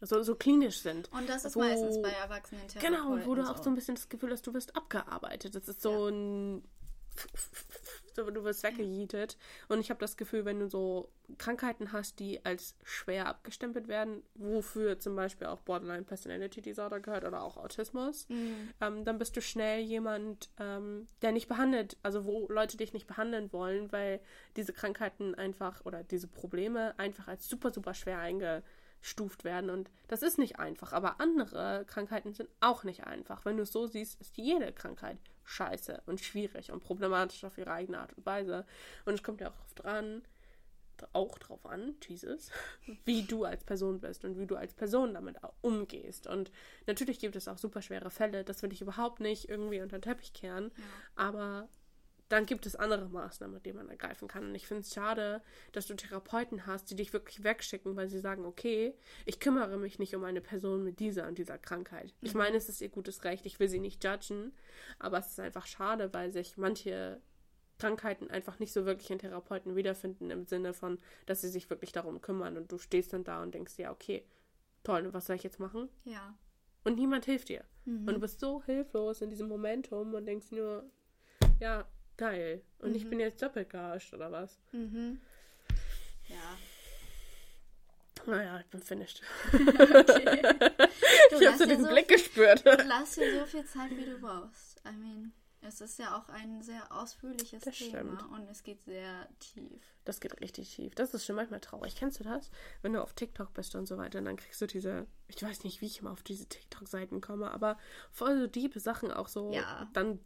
so, 0.00 0.22
so 0.22 0.34
klinisch 0.34 0.80
sind. 0.80 1.10
Und 1.12 1.28
das 1.28 1.44
ist 1.44 1.56
wo, 1.56 1.60
meistens 1.60 2.00
bei 2.02 2.10
erwachsenen 2.10 2.66
Therapeuten. 2.68 2.94
Genau, 2.94 3.26
wo 3.26 3.34
du 3.34 3.42
auch 3.42 3.62
so 3.62 3.70
ein 3.70 3.74
bisschen 3.74 3.94
das 3.94 4.08
Gefühl 4.08 4.32
hast, 4.32 4.46
du 4.46 4.54
wirst 4.54 4.76
abgearbeitet. 4.76 5.54
Das 5.54 5.68
ist 5.68 5.82
so 5.82 6.08
ja. 6.08 6.14
ein 6.14 6.64
du 8.16 8.44
wirst 8.44 8.62
weggejietet. 8.62 9.36
Und 9.68 9.80
ich 9.80 9.90
habe 9.90 10.00
das 10.00 10.16
Gefühl, 10.16 10.44
wenn 10.44 10.60
du 10.60 10.68
so 10.68 11.10
Krankheiten 11.38 11.92
hast, 11.92 12.18
die 12.18 12.44
als 12.44 12.76
schwer 12.82 13.26
abgestempelt 13.26 13.88
werden, 13.88 14.22
wofür 14.34 14.98
zum 14.98 15.16
Beispiel 15.16 15.46
auch 15.46 15.60
Borderline 15.60 16.02
Personality 16.04 16.60
Disorder 16.60 17.00
gehört 17.00 17.24
oder 17.24 17.42
auch 17.42 17.56
Autismus, 17.56 18.28
mhm. 18.28 18.70
ähm, 18.80 19.04
dann 19.04 19.18
bist 19.18 19.36
du 19.36 19.40
schnell 19.40 19.80
jemand, 19.80 20.50
ähm, 20.58 21.06
der 21.22 21.32
nicht 21.32 21.48
behandelt, 21.48 21.96
also 22.02 22.24
wo 22.24 22.46
Leute 22.48 22.76
dich 22.76 22.92
nicht 22.92 23.06
behandeln 23.06 23.52
wollen, 23.52 23.90
weil 23.92 24.20
diese 24.56 24.72
Krankheiten 24.72 25.34
einfach 25.34 25.84
oder 25.84 26.04
diese 26.04 26.28
Probleme 26.28 26.98
einfach 26.98 27.28
als 27.28 27.48
super, 27.48 27.72
super 27.72 27.94
schwer 27.94 28.18
eingestuft 28.18 29.44
werden. 29.44 29.70
Und 29.70 29.90
das 30.08 30.22
ist 30.22 30.38
nicht 30.38 30.58
einfach. 30.58 30.92
Aber 30.92 31.20
andere 31.20 31.84
Krankheiten 31.86 32.34
sind 32.34 32.50
auch 32.60 32.84
nicht 32.84 33.04
einfach. 33.04 33.44
Wenn 33.44 33.56
du 33.56 33.62
es 33.62 33.72
so 33.72 33.86
siehst, 33.86 34.20
ist 34.20 34.36
jede 34.36 34.72
Krankheit 34.72 35.18
scheiße 35.44 36.02
und 36.06 36.20
schwierig 36.20 36.72
und 36.72 36.82
problematisch 36.82 37.44
auf 37.44 37.58
ihre 37.58 37.72
eigene 37.72 38.00
Art 38.00 38.12
und 38.14 38.26
Weise. 38.26 38.66
Und 39.04 39.14
es 39.14 39.22
kommt 39.22 39.40
ja 39.40 39.48
auch 39.48 39.60
oft 39.64 39.82
dran, 39.82 40.22
auch 41.12 41.38
drauf 41.38 41.66
an, 41.66 41.94
Jesus, 42.06 42.50
wie 43.04 43.22
du 43.22 43.44
als 43.44 43.64
Person 43.64 44.00
bist 44.00 44.24
und 44.24 44.38
wie 44.38 44.46
du 44.46 44.56
als 44.56 44.74
Person 44.74 45.14
damit 45.14 45.36
umgehst. 45.60 46.26
Und 46.26 46.50
natürlich 46.86 47.18
gibt 47.18 47.36
es 47.36 47.48
auch 47.48 47.58
super 47.58 47.82
schwere 47.82 48.10
Fälle, 48.10 48.44
das 48.44 48.62
will 48.62 48.72
ich 48.72 48.80
überhaupt 48.80 49.20
nicht 49.20 49.48
irgendwie 49.48 49.80
unter 49.80 49.98
den 49.98 50.02
Teppich 50.02 50.32
kehren, 50.32 50.70
ja. 50.76 50.84
aber 51.16 51.68
dann 52.34 52.46
gibt 52.46 52.66
es 52.66 52.74
andere 52.74 53.08
Maßnahmen, 53.08 53.62
die 53.62 53.72
man 53.72 53.88
ergreifen 53.88 54.26
kann. 54.26 54.46
Und 54.46 54.54
ich 54.56 54.66
finde 54.66 54.80
es 54.80 54.92
schade, 54.92 55.40
dass 55.70 55.86
du 55.86 55.94
Therapeuten 55.94 56.66
hast, 56.66 56.90
die 56.90 56.96
dich 56.96 57.12
wirklich 57.12 57.44
wegschicken, 57.44 57.94
weil 57.94 58.08
sie 58.08 58.18
sagen, 58.18 58.44
okay, 58.44 58.96
ich 59.24 59.38
kümmere 59.38 59.76
mich 59.76 60.00
nicht 60.00 60.16
um 60.16 60.24
eine 60.24 60.40
Person 60.40 60.82
mit 60.82 60.98
dieser 60.98 61.28
und 61.28 61.38
dieser 61.38 61.58
Krankheit. 61.58 62.12
Ich 62.22 62.34
mhm. 62.34 62.38
meine, 62.38 62.56
es 62.56 62.68
ist 62.68 62.80
ihr 62.80 62.88
gutes 62.88 63.22
Recht, 63.22 63.46
ich 63.46 63.60
will 63.60 63.68
sie 63.68 63.78
nicht 63.78 64.02
judgen, 64.02 64.52
aber 64.98 65.18
es 65.18 65.28
ist 65.28 65.38
einfach 65.38 65.66
schade, 65.66 66.12
weil 66.12 66.32
sich 66.32 66.56
manche 66.56 67.20
Krankheiten 67.78 68.28
einfach 68.30 68.58
nicht 68.58 68.72
so 68.72 68.84
wirklich 68.84 69.12
in 69.12 69.20
Therapeuten 69.20 69.76
wiederfinden, 69.76 70.30
im 70.30 70.44
Sinne 70.44 70.74
von, 70.74 70.98
dass 71.26 71.40
sie 71.40 71.48
sich 71.48 71.70
wirklich 71.70 71.92
darum 71.92 72.20
kümmern 72.20 72.56
und 72.56 72.72
du 72.72 72.78
stehst 72.78 73.12
dann 73.12 73.22
da 73.22 73.44
und 73.44 73.54
denkst, 73.54 73.78
ja, 73.78 73.92
okay, 73.92 74.24
toll, 74.82 75.12
was 75.14 75.26
soll 75.26 75.36
ich 75.36 75.44
jetzt 75.44 75.60
machen? 75.60 75.88
Ja. 76.02 76.36
Und 76.82 76.96
niemand 76.96 77.26
hilft 77.26 77.48
dir. 77.48 77.64
Mhm. 77.84 78.08
Und 78.08 78.14
du 78.14 78.20
bist 78.20 78.40
so 78.40 78.60
hilflos 78.64 79.22
in 79.22 79.30
diesem 79.30 79.48
Momentum 79.48 80.14
und 80.14 80.26
denkst 80.26 80.50
nur, 80.50 80.84
ja, 81.60 81.86
Geil. 82.16 82.62
Und 82.78 82.90
mhm. 82.90 82.96
ich 82.96 83.08
bin 83.08 83.20
jetzt 83.20 83.42
doppelt 83.42 83.70
gearscht, 83.70 84.14
oder 84.14 84.30
was? 84.30 84.58
Mhm. 84.72 85.20
Ja. 86.28 86.56
Naja, 88.26 88.60
ich 88.60 88.66
bin 88.66 88.80
finished. 88.80 89.22
okay. 89.52 90.42
ich 91.30 91.46
habe 91.46 91.58
so 91.58 91.66
diesen 91.66 91.84
so 91.84 91.90
Blick 91.90 92.06
viel, 92.06 92.16
gespürt. 92.16 92.64
Lass 92.86 93.16
dir 93.16 93.40
so 93.40 93.46
viel 93.46 93.64
Zeit, 93.66 93.90
wie 93.90 94.04
du 94.04 94.18
brauchst. 94.18 94.80
I 94.86 94.92
mean, 94.92 95.32
es 95.60 95.80
ist 95.80 95.98
ja 95.98 96.16
auch 96.16 96.28
ein 96.28 96.62
sehr 96.62 96.90
ausführliches 96.92 97.62
das 97.62 97.76
Thema 97.76 98.16
stimmt. 98.16 98.32
und 98.32 98.48
es 98.50 98.62
geht 98.62 98.82
sehr 98.82 99.28
tief. 99.40 99.82
Das 100.04 100.20
geht 100.20 100.40
richtig 100.40 100.74
tief. 100.74 100.94
Das 100.94 101.14
ist 101.14 101.24
schon 101.24 101.36
manchmal 101.36 101.60
traurig. 101.60 101.96
Kennst 101.96 102.20
du 102.20 102.24
das? 102.24 102.50
Wenn 102.82 102.92
du 102.92 103.02
auf 103.02 103.14
TikTok 103.14 103.52
bist 103.54 103.74
und 103.74 103.86
so 103.86 103.96
weiter, 103.96 104.20
dann 104.20 104.36
kriegst 104.36 104.60
du 104.60 104.66
diese, 104.66 105.06
ich 105.28 105.42
weiß 105.42 105.64
nicht, 105.64 105.80
wie 105.80 105.86
ich 105.86 106.00
immer 106.00 106.12
auf 106.12 106.22
diese 106.22 106.46
TikTok-Seiten 106.46 107.20
komme, 107.20 107.50
aber 107.50 107.78
voll 108.10 108.40
so 108.40 108.46
diebe 108.46 108.78
Sachen 108.78 109.10
auch 109.10 109.28
so. 109.28 109.52
Ja. 109.52 109.88
Dann 109.94 110.20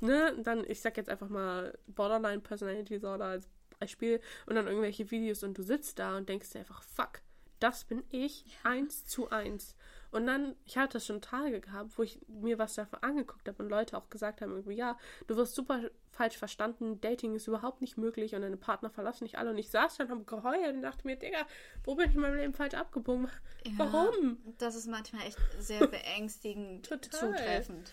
ne, 0.00 0.36
dann, 0.42 0.64
ich 0.68 0.80
sag 0.80 0.96
jetzt 0.96 1.10
einfach 1.10 1.28
mal 1.28 1.76
Borderline 1.86 2.40
Personality 2.40 2.94
Disorder 2.94 3.26
als 3.26 3.48
Beispiel 3.78 4.20
und 4.46 4.54
dann 4.54 4.66
irgendwelche 4.66 5.10
Videos 5.10 5.42
und 5.42 5.56
du 5.58 5.62
sitzt 5.62 5.98
da 5.98 6.16
und 6.16 6.28
denkst 6.28 6.50
dir 6.50 6.60
einfach, 6.60 6.82
fuck, 6.82 7.20
das 7.60 7.84
bin 7.84 8.04
ich, 8.10 8.44
ja. 8.46 8.70
eins 8.70 9.06
zu 9.06 9.30
eins. 9.30 9.74
Und 10.10 10.26
dann, 10.26 10.54
ich 10.64 10.78
hatte 10.78 11.00
schon 11.00 11.20
Tage 11.20 11.60
gehabt, 11.60 11.98
wo 11.98 12.02
ich 12.02 12.20
mir 12.28 12.56
was 12.58 12.74
davon 12.74 13.02
angeguckt 13.02 13.48
habe 13.48 13.62
und 13.62 13.68
Leute 13.68 13.96
auch 13.96 14.10
gesagt 14.10 14.42
haben, 14.42 14.52
irgendwie, 14.52 14.76
ja, 14.76 14.96
du 15.26 15.34
wirst 15.36 15.56
super 15.56 15.90
falsch 16.12 16.36
verstanden, 16.36 17.00
Dating 17.00 17.34
ist 17.34 17.48
überhaupt 17.48 17.80
nicht 17.80 17.96
möglich 17.96 18.34
und 18.34 18.42
deine 18.42 18.56
Partner 18.56 18.90
verlassen 18.90 19.24
nicht 19.24 19.38
alle. 19.38 19.50
Und 19.50 19.58
ich 19.58 19.70
saß 19.70 19.96
dann 19.96 20.12
am 20.12 20.24
geheult 20.24 20.74
und 20.74 20.82
dachte 20.82 21.04
mir, 21.04 21.16
Digga, 21.16 21.46
wo 21.82 21.96
bin 21.96 22.08
ich 22.10 22.14
in 22.14 22.20
meinem 22.20 22.36
Leben 22.36 22.52
falsch 22.54 22.74
abgebogen? 22.74 23.28
Ja, 23.66 23.72
Warum? 23.76 24.38
Das 24.58 24.76
ist 24.76 24.86
manchmal 24.86 25.26
echt 25.26 25.38
sehr 25.58 25.86
beängstigend 25.88 26.86
Total. 26.86 27.10
zutreffend. 27.10 27.92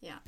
Ja. 0.00 0.20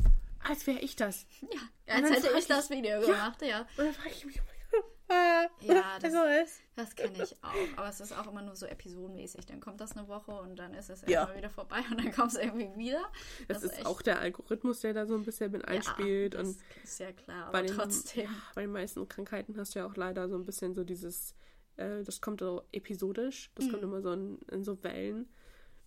Als 0.49 0.67
wäre 0.67 0.78
ich 0.81 0.97
das. 0.97 1.26
Ja, 1.43 1.95
als 1.95 2.11
hätte 2.11 2.28
frag 2.28 2.38
ich 2.38 2.47
das 2.47 2.71
Video 2.71 3.00
gemacht, 3.00 3.43
ja. 3.43 3.61
Und 3.76 3.78
dann 3.87 3.93
frage 3.95 4.11
ich 4.11 4.25
mich, 4.26 4.37
äh, 5.09 5.49
Ja, 5.67 5.99
das-. 6.00 6.61
Das 6.76 6.95
kenne 6.95 7.23
ich 7.23 7.37
auch. 7.43 7.55
Aber 7.76 7.88
es 7.88 8.00
ist 8.00 8.12
auch 8.12 8.26
immer 8.31 8.43
nur 8.43 8.55
so 8.55 8.67
episodenmäßig. 8.67 9.47
Dann 9.47 9.61
kommt 9.61 9.81
das 9.81 9.97
eine 9.97 10.07
Woche 10.09 10.31
und 10.33 10.57
dann 10.57 10.75
ist 10.75 10.90
es 10.90 11.02
Ja. 11.02 11.21
erstmal 11.21 11.37
wieder 11.38 11.50
vorbei 11.50 11.81
und 11.90 11.99
dann 11.99 12.12
kommt 12.12 12.33
es 12.33 12.38
irgendwie 12.38 12.71
wieder. 12.76 13.02
Das, 13.49 13.62
ist 13.62 13.75
echt- 13.75 13.87
auch 13.87 14.00
der 14.02 14.21
Algorithmus, 14.21 14.81
der 14.81 14.95
da 14.95 15.07
so 15.07 15.14
ein 15.14 15.25
bisschen 15.25 15.50
mit 15.50 15.67
einspielt. 15.67 16.35
ja, 16.35 16.40
und 16.40 16.47
das 16.49 16.85
ist 16.85 17.00
ja 17.00 17.12
klar, 17.12 17.50
bei 17.52 17.59
aber 17.59 17.67
den, 17.67 17.76
trotzdem. 17.76 18.28
bei 18.55 18.62
den 18.62 18.73
meisten 18.73 19.09
Krankheiten 19.09 19.57
hast 19.59 19.75
du 19.75 19.81
ja 19.81 19.87
auch 19.87 19.97
leider 19.97 20.28
so 20.28 20.37
ein 20.37 20.45
bisschen 20.45 20.75
so 20.75 20.85
dieses, 20.85 21.35
äh, 21.76 22.02
das 22.05 22.21
kommt 22.21 22.40
so 22.40 22.62
episodisch, 22.73 23.50
das 23.55 23.67
Mhm. 23.67 23.71
kommt 23.73 23.83
immer 23.83 24.00
so 24.02 24.12
in, 24.12 24.38
in 24.52 24.62
so 24.64 24.83
Wellen. 24.85 25.28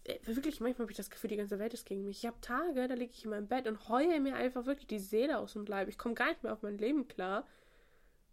Äh, 0.04 0.18
Wirklich, 0.26 0.60
manchmal 0.60 0.86
habe 0.86 0.92
ich 0.92 0.98
das 0.98 1.10
Gefühl, 1.10 1.30
die 1.30 1.38
ganze 1.38 1.60
Welt 1.60 1.74
ist 1.74 1.86
gegen 1.86 2.04
mich. 2.04 2.20
Ich 2.20 2.26
habe 2.26 2.40
Tage, 2.42 2.88
da 2.88 2.94
liege 2.94 3.14
ich 3.14 3.24
in 3.24 3.30
meinem 3.30 3.48
Bett 3.48 3.68
und 3.68 3.90
heule 3.90 4.20
mir 4.20 4.36
einfach 4.36 4.66
wirklich 4.66 4.88
die 4.88 5.00
Seele 5.00 5.38
aus 5.38 5.54
dem 5.54 5.66
Leib. 5.66 5.88
Ich 5.88 5.98
komme 5.98 6.16
gar 6.16 6.30
nicht 6.30 6.44
mehr 6.44 6.54
auf 6.54 6.62
mein 6.62 6.78
Leben 6.78 7.08
klar, 7.08 7.48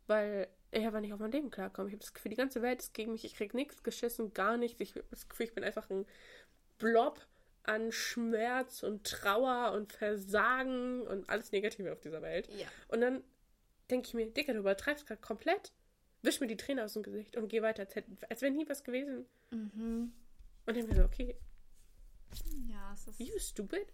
weil 0.07 0.49
ich 0.71 0.85
einfach 0.85 1.01
nicht 1.01 1.13
auf 1.13 1.21
mein 1.21 1.33
Leben 1.33 1.51
klarkomme. 1.51 1.89
Ich 1.89 1.95
habe 1.95 2.03
das 2.03 2.15
Gefühl, 2.15 2.31
die 2.31 2.37
ganze 2.37 2.63
Welt 2.63 2.81
ist 2.81 2.95
gegen 2.95 3.13
mich. 3.13 3.25
Ich 3.25 3.35
krieg 3.35 3.55
nichts 3.55 3.83
geschissen, 3.83 4.35
gar 4.35 4.57
nichts. 4.57 4.81
Ich 4.81 4.91
habe 4.95 5.05
das 5.11 5.29
Gefühl, 5.29 5.47
ich 5.47 5.55
bin 5.55 5.65
einfach 5.65 5.89
ein 5.91 6.07
Blob 6.79 7.27
an 7.65 7.93
Schmerz 7.93 8.83
und 8.83 9.05
Trauer 9.05 9.73
und 9.73 9.93
Versagen 9.93 11.03
und 11.03 11.29
alles 11.29 11.53
Negative 11.53 11.93
auf 11.93 12.01
dieser 12.01 12.23
Welt. 12.23 12.49
Ja. 12.59 12.67
Und 12.89 13.03
dann 13.03 13.23
denke 13.91 14.07
ich 14.07 14.15
mir, 14.15 14.27
Dicker, 14.27 14.55
du 14.55 14.61
übertreibst 14.61 15.07
gerade 15.07 15.21
komplett. 15.21 15.73
Wisch 16.23 16.41
mir 16.41 16.47
die 16.47 16.57
Tränen 16.57 16.85
aus 16.85 16.95
dem 16.95 17.03
Gesicht 17.03 17.37
und 17.37 17.49
geh 17.49 17.63
weiter, 17.63 17.83
als, 17.83 17.95
hätte, 17.95 18.11
als 18.29 18.43
wäre 18.43 18.53
nie 18.53 18.69
was 18.69 18.85
gewesen. 18.85 19.27
Mhm. 19.51 20.13
Und 20.67 20.77
dann 20.77 20.87
bin 20.87 20.91
ich 20.91 20.97
so, 20.97 21.05
okay, 21.05 21.37
Ja, 22.69 22.93
es 22.95 23.07
ist. 23.07 23.21
you 23.21 23.39
stupid? 23.39 23.87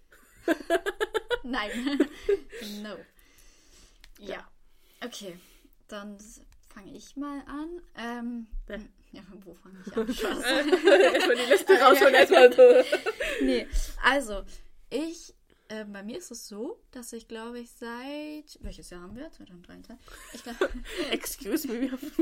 Nein. 1.43 1.99
no. 2.83 2.97
Ja. 4.19 4.49
Okay. 5.05 5.39
Dann 5.89 6.17
fange 6.69 6.97
ich 6.97 7.17
mal 7.17 7.41
an. 7.47 7.81
Ähm, 7.97 8.47
Ja. 8.69 8.77
ja, 9.13 9.23
wo 9.45 9.55
fange 9.55 9.79
ich 9.85 9.95
an? 9.97 10.09
Erstmal 10.87 11.37
die 11.37 11.51
Liste 11.51 11.75
rausholen, 11.81 12.15
erstmal 12.15 12.53
so. 12.53 12.63
nee, 13.43 13.67
also, 14.03 14.43
ich, 14.91 15.35
äh, 15.69 15.85
bei 15.85 16.03
mir 16.03 16.19
ist 16.19 16.31
es 16.31 16.49
so, 16.49 16.81
dass 16.91 17.13
ich 17.13 17.29
glaube 17.29 17.61
ich 17.61 17.71
seit, 17.71 18.59
welches 18.61 18.91
Jahr 18.91 19.03
haben 19.03 19.17
wir? 19.17 19.31
2023? 19.31 20.07
Ich 20.33 20.43
glaube, 20.43 20.71
Excuse 21.11 21.69
me, 21.69 21.81
wir 21.83 21.93
haben 21.93 22.13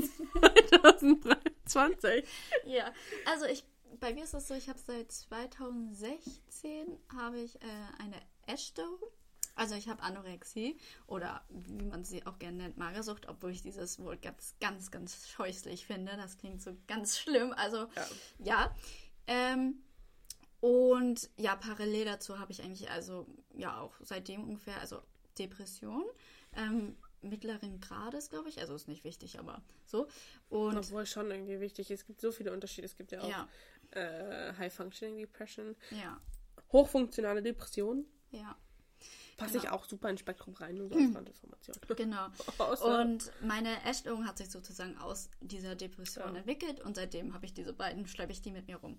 2023. 1.64 2.25
ja, 2.66 2.92
also 3.26 3.47
ich, 3.47 3.64
bei 4.00 4.12
mir 4.14 4.25
ist 4.25 4.34
es 4.34 4.49
so, 4.49 4.54
ich 4.54 4.68
habe 4.68 4.78
seit 4.78 5.11
2016 5.12 6.99
habe 7.14 7.40
ich 7.40 7.56
äh, 7.56 7.66
eine 7.99 8.16
Essstörung. 8.46 8.99
Also 9.54 9.75
ich 9.75 9.88
habe 9.88 10.02
Anorexie 10.02 10.78
oder 11.06 11.44
wie 11.50 11.82
man 11.82 12.04
sie 12.04 12.26
auch 12.26 12.38
gerne 12.38 12.56
nennt, 12.56 12.78
Magersucht, 12.78 13.28
obwohl 13.28 13.50
ich 13.50 13.61
dieses 13.61 13.99
Wort 13.99 14.22
ganz, 14.22 14.54
ganz, 14.61 14.90
ganz 14.90 15.28
scheußlich 15.28 15.87
finde. 15.87 16.16
Das 16.16 16.38
klingt 16.38 16.62
so 16.62 16.75
ganz 16.87 17.18
schlimm. 17.18 17.52
Also 17.52 17.87
Ja. 17.94 18.06
ja. 18.38 18.76
Ähm, 19.26 19.82
und 20.61 21.28
ja, 21.37 21.56
parallel 21.56 22.04
dazu 22.06 22.38
habe 22.38 22.52
ich 22.52 22.62
eigentlich 22.62 22.90
also 22.90 23.26
ja 23.54 23.78
auch 23.80 23.94
seitdem 24.00 24.44
ungefähr, 24.44 24.80
also 24.80 25.02
Depression. 25.38 26.04
Ähm, 26.54 26.96
mittleren 27.22 27.80
Grades, 27.80 28.30
glaube 28.30 28.49
ich. 28.49 28.61
Also 28.61 28.75
ist 28.75 28.88
nicht 28.88 29.04
wichtig, 29.04 29.38
aber 29.38 29.62
so. 29.87 30.06
Und 30.49 30.76
Obwohl 30.76 31.06
schon 31.06 31.30
irgendwie 31.30 31.61
wichtig. 31.61 31.90
Es 31.90 32.04
gibt 32.04 32.20
so 32.20 32.32
viele 32.32 32.52
Unterschiede. 32.52 32.87
Es 32.87 32.96
gibt 32.96 33.12
ja 33.12 33.22
auch 33.22 33.28
ja, 33.28 33.49
äh, 33.92 34.52
High 34.58 34.72
Functioning 34.72 35.18
Depression, 35.18 35.76
ja, 35.90 36.20
hochfunktionale 36.72 37.42
Depression. 37.42 38.07
ja, 38.31 38.57
Passe 39.37 39.52
Genau. 39.55 39.64
ich 39.64 39.70
auch 39.70 39.85
super 39.87 40.11
ins 40.11 40.20
Spektrum 40.20 40.55
rein, 40.55 40.76
nur 40.76 40.88
so 40.88 40.94
als 40.94 41.14
Randinformation. 41.14 41.76
genau. 41.96 42.26
Und 42.85 43.33
meine 43.40 43.83
Essstörung 43.85 44.26
hat 44.26 44.38
sich 44.38 44.50
sozusagen 44.50 44.96
aus 44.98 45.31
dieser 45.40 45.74
Depression 45.74 46.33
Ja. 46.33 46.38
entwickelt 46.38 46.81
und 46.81 46.94
seitdem 46.96 47.35
habe 47.35 47.46
ich 47.46 47.55
diese 47.55 47.72
beiden, 47.72 48.07
schleppe 48.07 48.33
ich 48.33 48.42
die 48.42 48.52
mit 48.52 48.66
mir 48.68 48.76
rum. 48.76 48.98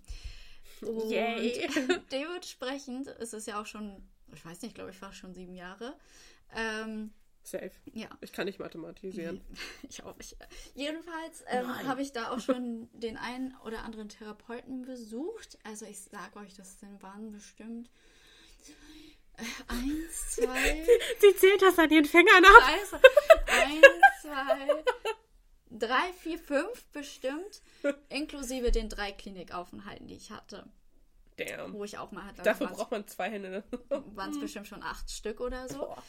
Und 0.82 1.10
Yay. 1.10 1.70
dementsprechend 2.12 3.08
ist 3.08 3.34
es 3.34 3.46
ja 3.46 3.62
auch 3.62 3.66
schon, 3.66 4.04
ich 4.34 4.44
weiß 4.44 4.62
nicht, 4.64 4.76
glaube 4.76 4.90
ich, 4.90 4.98
fast 4.98 5.18
schon 5.18 5.34
sieben 5.34 5.54
Jahre. 5.56 5.96
Ähm, 6.56 7.14
Safe. 7.44 7.72
ja, 7.94 8.08
Ich 8.22 8.32
kann 8.32 8.46
nicht 8.46 8.60
mathematisieren. 8.60 9.42
ich 9.90 10.02
auch 10.04 10.16
nicht. 10.18 10.36
Jedenfalls 10.76 11.44
ähm, 11.48 11.68
habe 11.88 12.02
ich 12.02 12.12
da 12.14 12.32
auch 12.32 12.40
schon 12.40 12.90
den 12.94 13.18
einen 13.18 13.56
oder 13.66 13.84
anderen 13.84 14.10
Therapeuten 14.10 14.84
besucht. 14.84 15.58
Also 15.64 15.86
ich 15.86 16.00
sage 16.00 16.40
euch, 16.40 16.54
das 16.56 16.80
sind, 16.80 17.02
waren 17.04 17.32
bestimmt 17.32 17.90
äh, 19.38 19.44
eins, 19.68 20.36
zwei, 20.36 20.86
Sie 21.20 21.36
zählt 21.36 21.62
das 21.62 21.78
an 21.80 21.90
ihren 21.90 22.06
Fingern 22.06 22.46
ab. 22.46 22.64
also, 22.82 22.98
eins, 23.48 23.82
zwei, 24.22 24.84
drei, 25.70 26.14
vier, 26.14 26.38
fünf 26.40 26.86
bestimmt. 26.94 27.62
Inklusive 28.10 28.72
den 28.72 28.90
drei 28.90 29.12
Klinikaufenthalten, 29.12 30.08
die 30.08 30.16
ich 30.16 30.32
hatte. 30.32 30.66
Damn. 31.38 31.74
Wo 31.74 31.84
ich 31.84 31.98
auch 31.98 32.12
mal 32.12 32.24
hatte. 32.26 32.44
Dafür 32.44 32.68
waren's- 32.68 32.78
braucht 32.78 32.92
man 32.92 33.08
zwei 33.08 33.30
Hände. 33.32 33.50
Ne? 33.50 33.64
waren 34.16 34.30
es 34.32 34.40
bestimmt 34.40 34.68
schon 34.68 34.84
acht 34.84 35.10
Stück 35.10 35.42
oder 35.42 35.68
so. 35.68 35.80
Boah. 35.80 36.04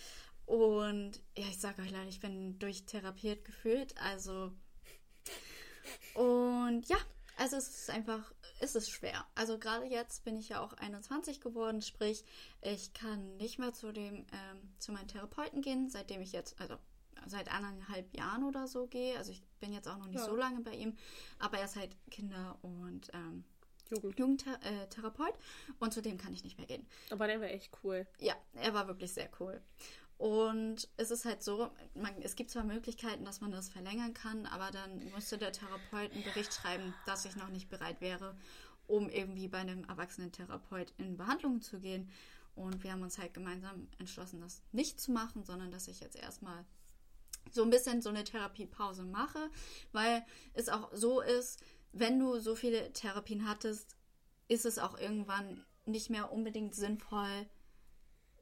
Und 0.46 1.20
ja, 1.36 1.46
ich 1.48 1.58
sage 1.58 1.82
euch 1.82 1.90
leider, 1.90 2.08
ich 2.08 2.20
bin 2.20 2.58
durchtherapiert 2.58 3.44
gefühlt. 3.44 3.96
Also. 3.98 4.52
Und 6.14 6.84
ja, 6.88 6.96
also 7.36 7.56
es 7.56 7.68
ist 7.68 7.90
einfach, 7.90 8.32
es 8.60 8.74
ist 8.74 8.90
schwer. 8.90 9.26
Also 9.34 9.58
gerade 9.58 9.86
jetzt 9.86 10.24
bin 10.24 10.36
ich 10.36 10.50
ja 10.50 10.60
auch 10.60 10.72
21 10.74 11.40
geworden, 11.40 11.82
sprich, 11.82 12.24
ich 12.62 12.92
kann 12.92 13.36
nicht 13.36 13.58
mehr 13.58 13.72
zu 13.72 13.92
dem, 13.92 14.26
ähm, 14.32 14.74
zu 14.78 14.92
meinem 14.92 15.08
Therapeuten 15.08 15.60
gehen, 15.60 15.90
seitdem 15.90 16.20
ich 16.20 16.32
jetzt, 16.32 16.60
also 16.60 16.76
seit 17.26 17.50
anderthalb 17.52 18.14
Jahren 18.14 18.44
oder 18.44 18.68
so 18.68 18.86
gehe. 18.86 19.16
Also 19.18 19.32
ich 19.32 19.42
bin 19.60 19.72
jetzt 19.72 19.88
auch 19.88 19.96
noch 19.98 20.06
nicht 20.06 20.20
Ja. 20.20 20.26
so 20.26 20.36
lange 20.36 20.60
bei 20.60 20.74
ihm, 20.74 20.96
aber 21.38 21.58
er 21.58 21.64
ist 21.64 21.76
halt 21.76 21.96
Kinder- 22.10 22.58
und 22.62 23.10
ähm, 23.12 23.44
Jugend. 23.90 24.18
Jugendtherapeut 24.18 25.34
und 25.78 25.92
zu 25.92 26.00
dem 26.00 26.16
kann 26.16 26.32
ich 26.32 26.42
nicht 26.44 26.56
mehr 26.58 26.66
gehen. 26.66 26.86
Aber 27.10 27.26
der 27.26 27.40
wäre 27.40 27.52
echt 27.52 27.70
cool. 27.82 28.06
Ja, 28.18 28.34
er 28.54 28.72
war 28.72 28.88
wirklich 28.88 29.12
sehr 29.12 29.28
cool. 29.40 29.60
Und 30.16 30.88
es 30.96 31.10
ist 31.10 31.24
halt 31.24 31.42
so, 31.42 31.70
man, 31.94 32.14
es 32.22 32.36
gibt 32.36 32.50
zwar 32.50 32.64
Möglichkeiten, 32.64 33.24
dass 33.24 33.40
man 33.40 33.50
das 33.50 33.68
verlängern 33.68 34.14
kann, 34.14 34.46
aber 34.46 34.70
dann 34.70 35.10
müsste 35.12 35.38
der 35.38 35.52
Therapeut 35.52 36.12
einen 36.12 36.22
Bericht 36.22 36.54
schreiben, 36.54 36.94
dass 37.04 37.24
ich 37.24 37.36
noch 37.36 37.48
nicht 37.48 37.68
bereit 37.68 38.00
wäre, 38.00 38.36
um 38.86 39.08
irgendwie 39.08 39.48
bei 39.48 39.58
einem 39.58 39.84
erwachsenen 39.84 40.30
Therapeut 40.30 40.92
in 40.98 41.16
Behandlung 41.16 41.60
zu 41.60 41.80
gehen. 41.80 42.10
Und 42.54 42.84
wir 42.84 42.92
haben 42.92 43.02
uns 43.02 43.18
halt 43.18 43.34
gemeinsam 43.34 43.88
entschlossen, 43.98 44.40
das 44.40 44.62
nicht 44.70 45.00
zu 45.00 45.10
machen, 45.10 45.44
sondern 45.44 45.72
dass 45.72 45.88
ich 45.88 46.00
jetzt 46.00 46.16
erstmal 46.16 46.64
so 47.50 47.62
ein 47.62 47.70
bisschen 47.70 48.00
so 48.00 48.08
eine 48.08 48.24
Therapiepause 48.24 49.02
mache, 49.02 49.50
weil 49.92 50.24
es 50.54 50.68
auch 50.68 50.90
so 50.94 51.20
ist, 51.20 51.62
wenn 51.92 52.18
du 52.18 52.38
so 52.38 52.54
viele 52.54 52.92
Therapien 52.92 53.48
hattest, 53.48 53.96
ist 54.48 54.64
es 54.64 54.78
auch 54.78 54.98
irgendwann 54.98 55.64
nicht 55.86 56.10
mehr 56.10 56.32
unbedingt 56.32 56.74
sinnvoll, 56.74 57.46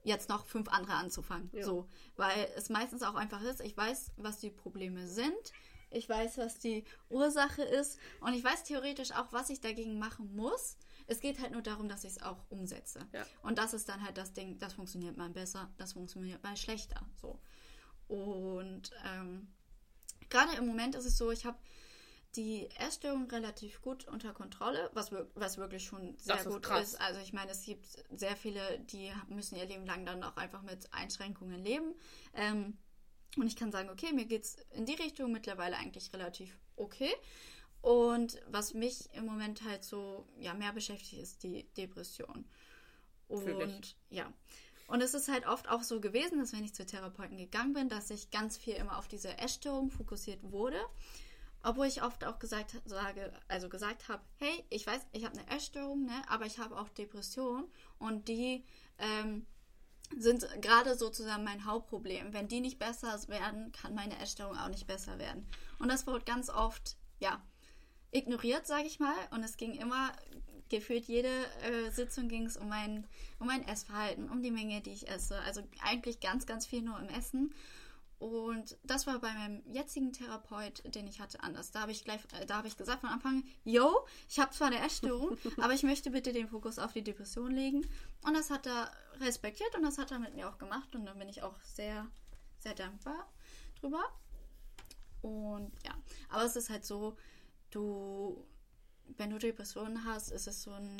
jetzt 0.02 0.28
noch 0.28 0.46
fünf 0.46 0.68
andere 0.68 0.94
anzufangen. 0.94 1.50
Ja. 1.52 1.64
So, 1.64 1.88
weil 2.16 2.48
es 2.56 2.68
meistens 2.68 3.02
auch 3.02 3.14
einfach 3.14 3.42
ist, 3.42 3.60
ich 3.60 3.76
weiß, 3.76 4.12
was 4.16 4.38
die 4.38 4.50
Probleme 4.50 5.06
sind, 5.06 5.52
ich 5.90 6.08
weiß, 6.08 6.38
was 6.38 6.58
die 6.58 6.84
Ursache 7.10 7.62
ist 7.62 7.98
und 8.20 8.34
ich 8.34 8.42
weiß 8.42 8.64
theoretisch 8.64 9.12
auch, 9.12 9.32
was 9.32 9.50
ich 9.50 9.60
dagegen 9.60 9.98
machen 9.98 10.34
muss. 10.34 10.76
Es 11.06 11.20
geht 11.20 11.40
halt 11.40 11.52
nur 11.52 11.62
darum, 11.62 11.88
dass 11.88 12.04
ich 12.04 12.12
es 12.12 12.22
auch 12.22 12.38
umsetze. 12.48 13.00
Ja. 13.12 13.26
Und 13.42 13.58
das 13.58 13.74
ist 13.74 13.88
dann 13.88 14.02
halt 14.02 14.16
das 14.16 14.32
Ding, 14.32 14.58
das 14.58 14.72
funktioniert 14.72 15.16
mal 15.16 15.30
besser, 15.30 15.70
das 15.76 15.92
funktioniert 15.92 16.42
mal 16.42 16.56
schlechter. 16.56 17.04
So. 17.20 17.38
Und 18.08 18.90
ähm, 19.04 19.48
gerade 20.30 20.56
im 20.56 20.66
Moment 20.66 20.94
ist 20.94 21.04
es 21.04 21.18
so, 21.18 21.30
ich 21.30 21.44
habe 21.44 21.58
die 22.36 22.68
Essstörung 22.78 23.28
relativ 23.30 23.82
gut 23.82 24.06
unter 24.08 24.32
Kontrolle, 24.32 24.90
was, 24.94 25.10
wir- 25.12 25.28
was 25.34 25.58
wirklich 25.58 25.84
schon 25.84 26.16
sehr 26.18 26.36
Das 26.36 26.46
ist 26.46 26.52
gut 26.52 26.62
krass. 26.62 26.92
ist. 26.94 27.00
Also 27.00 27.20
ich 27.20 27.32
meine, 27.32 27.50
es 27.50 27.64
gibt 27.64 27.86
sehr 28.14 28.36
viele, 28.36 28.80
die 28.80 29.12
müssen 29.28 29.56
ihr 29.56 29.66
Leben 29.66 29.86
lang 29.86 30.06
dann 30.06 30.22
auch 30.22 30.36
einfach 30.36 30.62
mit 30.62 30.92
Einschränkungen 30.92 31.62
leben. 31.62 31.94
Ähm, 32.34 32.78
und 33.36 33.46
ich 33.46 33.56
kann 33.56 33.72
sagen, 33.72 33.90
okay, 33.90 34.12
mir 34.12 34.24
geht 34.26 34.44
es 34.44 34.56
in 34.72 34.84
die 34.86 34.94
Richtung 34.94 35.32
mittlerweile 35.32 35.76
eigentlich 35.76 36.12
relativ 36.12 36.58
okay. 36.76 37.12
Und 37.80 38.40
was 38.46 38.74
mich 38.74 39.12
im 39.14 39.26
Moment 39.26 39.62
halt 39.64 39.84
so 39.84 40.26
ja, 40.38 40.54
mehr 40.54 40.72
beschäftigt, 40.72 41.20
ist 41.22 41.42
die 41.42 41.64
Depression. 41.76 42.44
Und 43.28 43.96
ja. 44.10 44.32
Und 44.86 45.00
es 45.00 45.14
ist 45.14 45.28
halt 45.28 45.46
oft 45.46 45.68
auch 45.68 45.82
so 45.82 46.00
gewesen, 46.00 46.38
dass 46.38 46.52
wenn 46.52 46.64
ich 46.64 46.74
zur 46.74 46.86
Therapeuten 46.86 47.38
gegangen 47.38 47.72
bin, 47.72 47.88
dass 47.88 48.10
ich 48.10 48.30
ganz 48.30 48.58
viel 48.58 48.74
immer 48.74 48.98
auf 48.98 49.08
diese 49.08 49.38
Essstörung 49.38 49.90
fokussiert 49.90 50.40
wurde. 50.42 50.78
Obwohl 51.62 51.86
ich 51.86 52.02
oft 52.02 52.24
auch 52.24 52.38
gesagt 52.38 52.80
sage, 52.84 53.32
also 53.48 53.68
gesagt 53.68 54.08
habe, 54.08 54.22
hey, 54.38 54.64
ich 54.70 54.86
weiß, 54.86 55.00
ich 55.12 55.24
habe 55.24 55.38
eine 55.38 55.48
Essstörung, 55.56 56.04
ne, 56.04 56.22
aber 56.28 56.46
ich 56.46 56.58
habe 56.58 56.78
auch 56.78 56.88
Depression 56.88 57.70
und 57.98 58.28
die 58.28 58.64
ähm, 58.98 59.46
sind 60.18 60.46
gerade 60.60 60.96
sozusagen 60.96 61.44
mein 61.44 61.64
Hauptproblem. 61.64 62.32
Wenn 62.32 62.48
die 62.48 62.60
nicht 62.60 62.78
besser 62.78 63.18
werden, 63.28 63.72
kann 63.72 63.94
meine 63.94 64.18
Essstörung 64.18 64.56
auch 64.56 64.68
nicht 64.68 64.86
besser 64.86 65.18
werden. 65.18 65.46
Und 65.78 65.88
das 65.88 66.06
wurde 66.06 66.24
ganz 66.24 66.50
oft, 66.50 66.96
ja, 67.20 67.42
ignoriert, 68.10 68.66
sage 68.66 68.86
ich 68.86 69.00
mal. 69.00 69.14
Und 69.30 69.42
es 69.42 69.56
ging 69.56 69.74
immer, 69.74 70.12
gefühlt 70.68 71.06
jede 71.06 71.28
äh, 71.62 71.90
Sitzung 71.90 72.28
ging 72.28 72.46
es 72.46 72.56
um 72.56 72.68
mein, 72.68 73.06
um 73.38 73.46
mein 73.46 73.66
Essverhalten, 73.66 74.28
um 74.28 74.42
die 74.42 74.50
Menge, 74.50 74.80
die 74.80 74.92
ich 74.92 75.08
esse. 75.08 75.38
Also 75.40 75.62
eigentlich 75.82 76.20
ganz, 76.20 76.46
ganz 76.46 76.66
viel 76.66 76.82
nur 76.82 76.98
im 76.98 77.08
Essen. 77.08 77.54
Und 78.22 78.78
das 78.84 79.08
war 79.08 79.18
bei 79.18 79.34
meinem 79.34 79.64
jetzigen 79.66 80.12
Therapeut, 80.12 80.80
den 80.94 81.08
ich 81.08 81.20
hatte, 81.20 81.42
anders. 81.42 81.72
Da 81.72 81.80
habe 81.80 81.90
ich 81.90 82.04
gleich, 82.04 82.20
äh, 82.38 82.46
da 82.46 82.58
habe 82.58 82.68
ich 82.68 82.76
gesagt 82.76 83.00
von 83.00 83.10
Anfang, 83.10 83.42
yo, 83.64 84.06
ich 84.28 84.38
habe 84.38 84.52
zwar 84.52 84.68
eine 84.68 84.78
Essstörung, 84.78 85.36
aber 85.60 85.72
ich 85.72 85.82
möchte 85.82 86.12
bitte 86.12 86.32
den 86.32 86.46
Fokus 86.46 86.78
auf 86.78 86.92
die 86.92 87.02
Depression 87.02 87.50
legen. 87.50 87.84
Und 88.24 88.34
das 88.34 88.50
hat 88.50 88.68
er 88.68 88.92
respektiert 89.18 89.74
und 89.74 89.82
das 89.82 89.98
hat 89.98 90.12
er 90.12 90.20
mit 90.20 90.36
mir 90.36 90.48
auch 90.48 90.56
gemacht. 90.56 90.94
Und 90.94 91.04
da 91.04 91.14
bin 91.14 91.28
ich 91.28 91.42
auch 91.42 91.60
sehr, 91.62 92.06
sehr 92.60 92.76
dankbar 92.76 93.28
drüber. 93.80 94.04
Und 95.20 95.72
ja, 95.84 95.92
aber 96.28 96.44
es 96.44 96.54
ist 96.54 96.70
halt 96.70 96.86
so, 96.86 97.16
du, 97.72 98.46
wenn 99.16 99.30
du 99.30 99.38
Depressionen 99.38 100.04
hast, 100.04 100.30
ist 100.30 100.46
es 100.46 100.62
so 100.62 100.70
ein, 100.70 100.96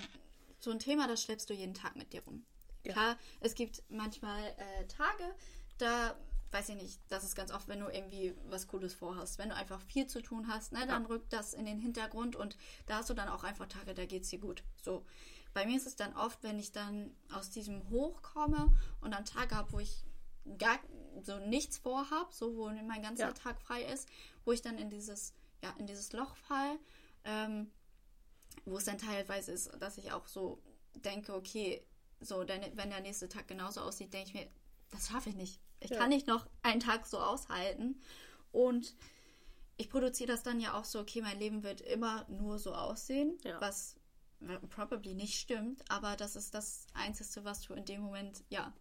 so 0.59 0.73
ein 0.73 0.81
Thema, 0.81 1.07
das 1.07 1.23
schleppst 1.23 1.49
du 1.49 1.55
jeden 1.55 1.75
Tag 1.75 1.95
mit 1.95 2.13
dir 2.13 2.25
rum. 2.25 2.45
Ja. 2.85 2.95
Klar, 2.95 3.17
es 3.39 3.55
gibt 3.55 3.85
manchmal 3.91 4.43
äh, 4.57 4.89
Tage, 4.89 5.37
da 5.79 6.17
weiß 6.53 6.69
ich 6.69 6.77
nicht, 6.77 7.01
das 7.09 7.25
ist 7.25 7.35
ganz 7.35 7.51
oft, 7.51 7.67
wenn 7.69 7.81
du 7.81 7.89
irgendwie 7.89 8.35
was 8.49 8.67
Cooles 8.67 8.95
vorhast. 8.95 9.39
Wenn 9.39 9.49
du 9.49 9.55
einfach 9.55 9.81
viel 9.81 10.07
zu 10.07 10.21
tun 10.21 10.49
hast, 10.49 10.73
ne, 10.73 10.87
dann 10.87 11.03
ja. 11.03 11.09
rückt 11.09 11.33
das 11.33 11.55
in 11.55 11.65
den 11.65 11.79
Hintergrund 11.79 12.37
und 12.37 12.57
da 12.87 12.97
hast 12.97 13.11
du 13.11 13.15
dann 13.15 13.29
auch 13.29 13.43
einfach 13.43 13.67
Tage, 13.67 13.95
da 13.95 14.05
geht 14.05 14.23
es 14.25 14.29
dir 14.29 14.39
gut. 14.39 14.63
So. 14.83 15.05
Bei 15.55 15.67
mir 15.67 15.77
ist 15.77 15.87
es 15.87 15.97
dann 15.97 16.15
oft, 16.15 16.43
wenn 16.43 16.59
ich 16.59 16.73
dann 16.73 17.15
aus 17.33 17.51
diesem 17.51 17.89
Hoch 17.91 18.23
komme 18.23 18.73
und 19.01 19.13
dann 19.13 19.25
Tage 19.25 19.55
habe, 19.55 19.73
wo 19.73 19.81
ich 19.81 20.05
gar 20.59 20.79
so 21.23 21.39
nichts 21.39 21.79
vorhab, 21.79 22.33
so 22.33 22.57
wo 22.57 22.69
mein 22.69 23.03
ganzer 23.03 23.29
ja. 23.29 23.33
Tag 23.33 23.61
frei 23.61 23.83
ist, 23.85 24.09
wo 24.45 24.53
ich 24.53 24.63
dann 24.63 24.79
in 24.79 24.91
dieses, 24.91 25.35
ja, 25.63 25.75
in 25.79 25.87
dieses 25.87 26.13
Loch 26.13 26.37
fall, 26.37 26.79
ähm, 27.25 27.71
wo 28.65 28.77
es 28.77 28.85
dann 28.85 28.99
teilweise 28.99 29.53
ist, 29.53 29.71
dass 29.81 29.99
ich 29.99 30.13
auch 30.13 30.27
so 30.27 30.63
denke, 30.97 31.35
okay, 31.35 31.85
so, 32.21 32.47
wenn 32.47 32.91
der 32.91 33.01
nächste 33.01 33.29
Tag 33.29 33.49
genauso 33.49 33.81
aussieht, 33.81 34.13
denke 34.13 34.29
ich 34.29 34.35
mir, 34.35 34.49
das 34.91 35.09
schaffe 35.09 35.31
ich 35.31 35.37
nicht. 35.37 35.61
Ich 35.83 35.91
ja. 35.91 35.99
kann 35.99 36.09
nicht 36.09 36.27
noch 36.27 36.47
einen 36.63 36.81
Tag 36.81 37.07
so 37.07 37.19
aushalten. 37.19 38.01
Und 38.51 38.95
ich 39.77 39.89
produziere 39.91 40.31
das 40.33 40.43
dann 40.43 40.61
ja 40.61 40.75
auch 40.75 40.85
so, 40.85 41.01
okay, 41.01 41.23
mein 41.23 41.39
Leben 41.39 41.63
wird 41.63 41.81
immer 41.81 42.27
nur 42.29 42.59
so 42.59 42.75
aussehen, 42.75 43.39
ja. 43.45 43.61
was 43.61 43.97
probably 44.71 45.15
nicht 45.15 45.39
stimmt, 45.39 45.83
aber 45.89 46.17
das 46.17 46.37
ist 46.37 46.55
das 46.55 46.87
Einzige, 46.95 47.45
was 47.45 47.63
du 47.63 47.75
in 47.75 47.85
dem 47.85 48.03
Moment, 48.03 48.43
ja, 48.49 48.73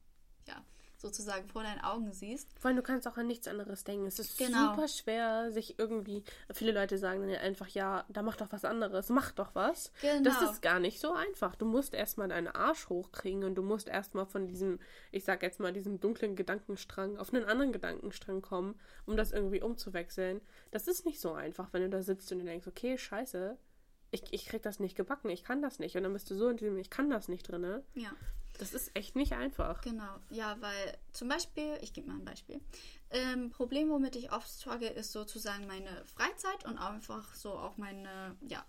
ja, 0.47 0.63
sozusagen 1.01 1.47
vor 1.47 1.63
deinen 1.63 1.81
Augen 1.81 2.13
siehst. 2.13 2.47
Vor 2.59 2.69
allem, 2.69 2.77
du 2.77 2.83
kannst 2.83 3.07
auch 3.07 3.17
an 3.17 3.27
nichts 3.27 3.47
anderes 3.47 3.83
denken. 3.83 4.05
Es 4.05 4.19
ist 4.19 4.37
genau. 4.37 4.71
super 4.71 4.87
schwer, 4.87 5.51
sich 5.51 5.77
irgendwie. 5.79 6.23
Viele 6.53 6.71
Leute 6.71 6.97
sagen 6.97 7.21
dann 7.21 7.35
einfach, 7.37 7.67
ja, 7.67 8.05
da 8.09 8.21
mach 8.21 8.37
doch 8.37 8.51
was 8.51 8.63
anderes, 8.65 9.09
mach 9.09 9.31
doch 9.31 9.55
was. 9.55 9.91
Genau. 10.01 10.23
Das 10.23 10.41
ist 10.41 10.61
gar 10.61 10.79
nicht 10.79 10.99
so 10.99 11.13
einfach. 11.13 11.55
Du 11.55 11.65
musst 11.65 11.93
erstmal 11.93 12.29
deinen 12.29 12.47
Arsch 12.47 12.89
hochkriegen 12.89 13.43
und 13.43 13.55
du 13.55 13.63
musst 13.63 13.87
erstmal 13.87 14.25
von 14.25 14.47
diesem, 14.47 14.79
ich 15.11 15.23
sag 15.23 15.41
jetzt 15.41 15.59
mal, 15.59 15.73
diesem 15.73 15.99
dunklen 15.99 16.35
Gedankenstrang 16.35 17.17
auf 17.17 17.33
einen 17.33 17.45
anderen 17.45 17.73
Gedankenstrang 17.73 18.41
kommen, 18.41 18.79
um 19.05 19.17
das 19.17 19.31
irgendwie 19.31 19.61
umzuwechseln. 19.61 20.41
Das 20.69 20.87
ist 20.87 21.05
nicht 21.05 21.19
so 21.19 21.33
einfach, 21.33 21.73
wenn 21.73 21.81
du 21.81 21.89
da 21.89 22.03
sitzt 22.03 22.31
und 22.31 22.39
du 22.39 22.45
denkst, 22.45 22.67
okay, 22.67 22.97
scheiße. 22.97 23.57
Ich, 24.13 24.23
ich 24.31 24.45
krieg 24.45 24.61
das 24.61 24.79
nicht 24.79 24.97
gebacken, 24.97 25.29
ich 25.29 25.43
kann 25.43 25.61
das 25.61 25.79
nicht. 25.79 25.95
Und 25.95 26.03
dann 26.03 26.13
bist 26.13 26.29
du 26.29 26.35
so 26.35 26.49
in 26.49 26.57
diesem, 26.57 26.77
ich 26.77 26.89
kann 26.89 27.09
das 27.09 27.29
nicht 27.29 27.43
drin. 27.43 27.81
Ja. 27.95 28.11
Das 28.61 28.75
ist 28.75 28.95
echt 28.95 29.15
nicht 29.15 29.33
einfach. 29.33 29.81
Genau, 29.81 30.19
ja, 30.29 30.55
weil 30.61 30.95
zum 31.13 31.27
Beispiel, 31.27 31.79
ich 31.81 31.93
gebe 31.93 32.07
mal 32.07 32.17
ein 32.17 32.25
Beispiel. 32.25 32.61
Ähm, 33.09 33.49
Problem, 33.49 33.89
womit 33.89 34.15
ich 34.15 34.31
oft 34.31 34.47
struggle, 34.47 34.87
ist 34.87 35.11
sozusagen 35.11 35.65
meine 35.65 36.05
Freizeit 36.05 36.63
und 36.65 36.77
einfach 36.77 37.33
so 37.33 37.53
auch 37.53 37.77
meine, 37.77 38.37
ja, 38.47 38.63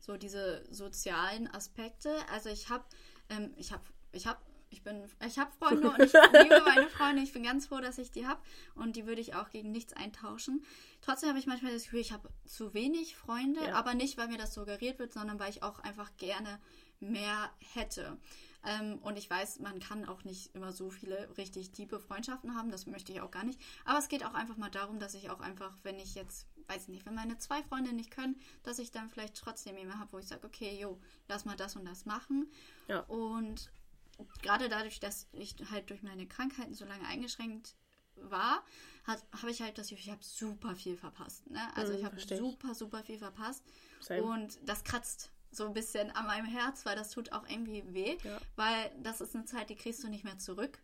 so 0.00 0.16
diese 0.16 0.64
sozialen 0.70 1.46
Aspekte. 1.52 2.10
Also 2.32 2.48
ich 2.48 2.70
habe, 2.70 2.84
ähm, 3.28 3.52
ich 3.58 3.70
habe, 3.70 3.84
ich 4.12 4.26
habe 4.26 4.38
ich 4.70 4.82
bin, 4.82 5.04
ich 5.24 5.38
habe 5.38 5.52
Freunde 5.58 5.90
und 5.90 6.00
ich 6.00 6.12
liebe 6.42 6.62
meine 6.64 6.88
Freunde. 6.88 7.22
Ich 7.22 7.34
bin 7.34 7.42
ganz 7.42 7.66
froh, 7.66 7.80
dass 7.80 7.98
ich 7.98 8.10
die 8.12 8.26
habe 8.26 8.40
und 8.74 8.96
die 8.96 9.06
würde 9.06 9.20
ich 9.20 9.34
auch 9.34 9.50
gegen 9.50 9.72
nichts 9.72 9.92
eintauschen. 9.92 10.64
Trotzdem 11.02 11.28
habe 11.28 11.38
ich 11.38 11.46
manchmal 11.46 11.72
das 11.72 11.84
Gefühl, 11.84 12.00
ich 12.00 12.12
habe 12.12 12.30
zu 12.46 12.72
wenig 12.72 13.14
Freunde, 13.14 13.62
ja. 13.62 13.74
aber 13.74 13.92
nicht, 13.92 14.16
weil 14.16 14.28
mir 14.28 14.38
das 14.38 14.54
suggeriert 14.54 14.98
wird, 14.98 15.12
sondern 15.12 15.38
weil 15.38 15.50
ich 15.50 15.62
auch 15.62 15.80
einfach 15.80 16.16
gerne 16.16 16.58
mehr 16.98 17.50
hätte. 17.74 18.16
Ähm, 18.64 18.98
und 19.02 19.16
ich 19.16 19.28
weiß, 19.28 19.60
man 19.60 19.78
kann 19.78 20.06
auch 20.06 20.24
nicht 20.24 20.54
immer 20.54 20.72
so 20.72 20.90
viele 20.90 21.28
richtig 21.36 21.70
tiefe 21.72 22.00
Freundschaften 22.00 22.54
haben. 22.54 22.70
Das 22.70 22.86
möchte 22.86 23.12
ich 23.12 23.20
auch 23.20 23.30
gar 23.30 23.44
nicht. 23.44 23.60
Aber 23.84 23.98
es 23.98 24.08
geht 24.08 24.24
auch 24.24 24.34
einfach 24.34 24.56
mal 24.56 24.70
darum, 24.70 24.98
dass 24.98 25.14
ich 25.14 25.30
auch 25.30 25.40
einfach, 25.40 25.76
wenn 25.82 25.98
ich 25.98 26.14
jetzt, 26.14 26.46
weiß 26.68 26.82
ich 26.82 26.88
nicht, 26.88 27.06
wenn 27.06 27.14
meine 27.14 27.38
zwei 27.38 27.62
Freunde 27.62 27.92
nicht 27.92 28.10
können, 28.10 28.40
dass 28.62 28.78
ich 28.78 28.90
dann 28.90 29.10
vielleicht 29.10 29.36
trotzdem 29.36 29.76
jemanden 29.76 30.00
habe, 30.00 30.12
wo 30.12 30.18
ich 30.18 30.26
sage, 30.26 30.46
okay, 30.46 30.78
jo, 30.80 30.98
lass 31.28 31.44
mal 31.44 31.56
das 31.56 31.76
und 31.76 31.84
das 31.84 32.06
machen. 32.06 32.50
Ja. 32.88 33.00
Und 33.00 33.70
gerade 34.42 34.68
dadurch, 34.68 35.00
dass 35.00 35.26
ich 35.32 35.56
halt 35.70 35.90
durch 35.90 36.02
meine 36.02 36.26
Krankheiten 36.26 36.74
so 36.74 36.84
lange 36.84 37.06
eingeschränkt 37.06 37.74
war, 38.16 38.62
habe 39.06 39.50
ich 39.50 39.60
halt 39.60 39.76
das 39.76 39.88
Gefühl, 39.88 40.04
ich 40.04 40.10
habe 40.10 40.24
super 40.24 40.74
viel 40.74 40.96
verpasst. 40.96 41.50
Ne? 41.50 41.60
Also 41.74 41.92
mhm, 41.92 41.98
ich 41.98 42.04
habe 42.04 42.20
super, 42.20 42.74
super 42.74 43.02
viel 43.02 43.18
verpasst. 43.18 43.62
Same. 44.00 44.22
Und 44.22 44.58
das 44.64 44.84
kratzt 44.84 45.30
so 45.56 45.66
ein 45.66 45.74
bisschen 45.74 46.10
an 46.12 46.26
meinem 46.26 46.46
Herz, 46.46 46.84
weil 46.84 46.96
das 46.96 47.10
tut 47.10 47.32
auch 47.32 47.48
irgendwie 47.48 47.82
weh, 47.92 48.16
ja. 48.22 48.38
weil 48.56 48.90
das 49.02 49.20
ist 49.20 49.34
eine 49.34 49.44
Zeit, 49.44 49.70
die 49.70 49.76
kriegst 49.76 50.02
du 50.02 50.08
nicht 50.08 50.24
mehr 50.24 50.38
zurück. 50.38 50.78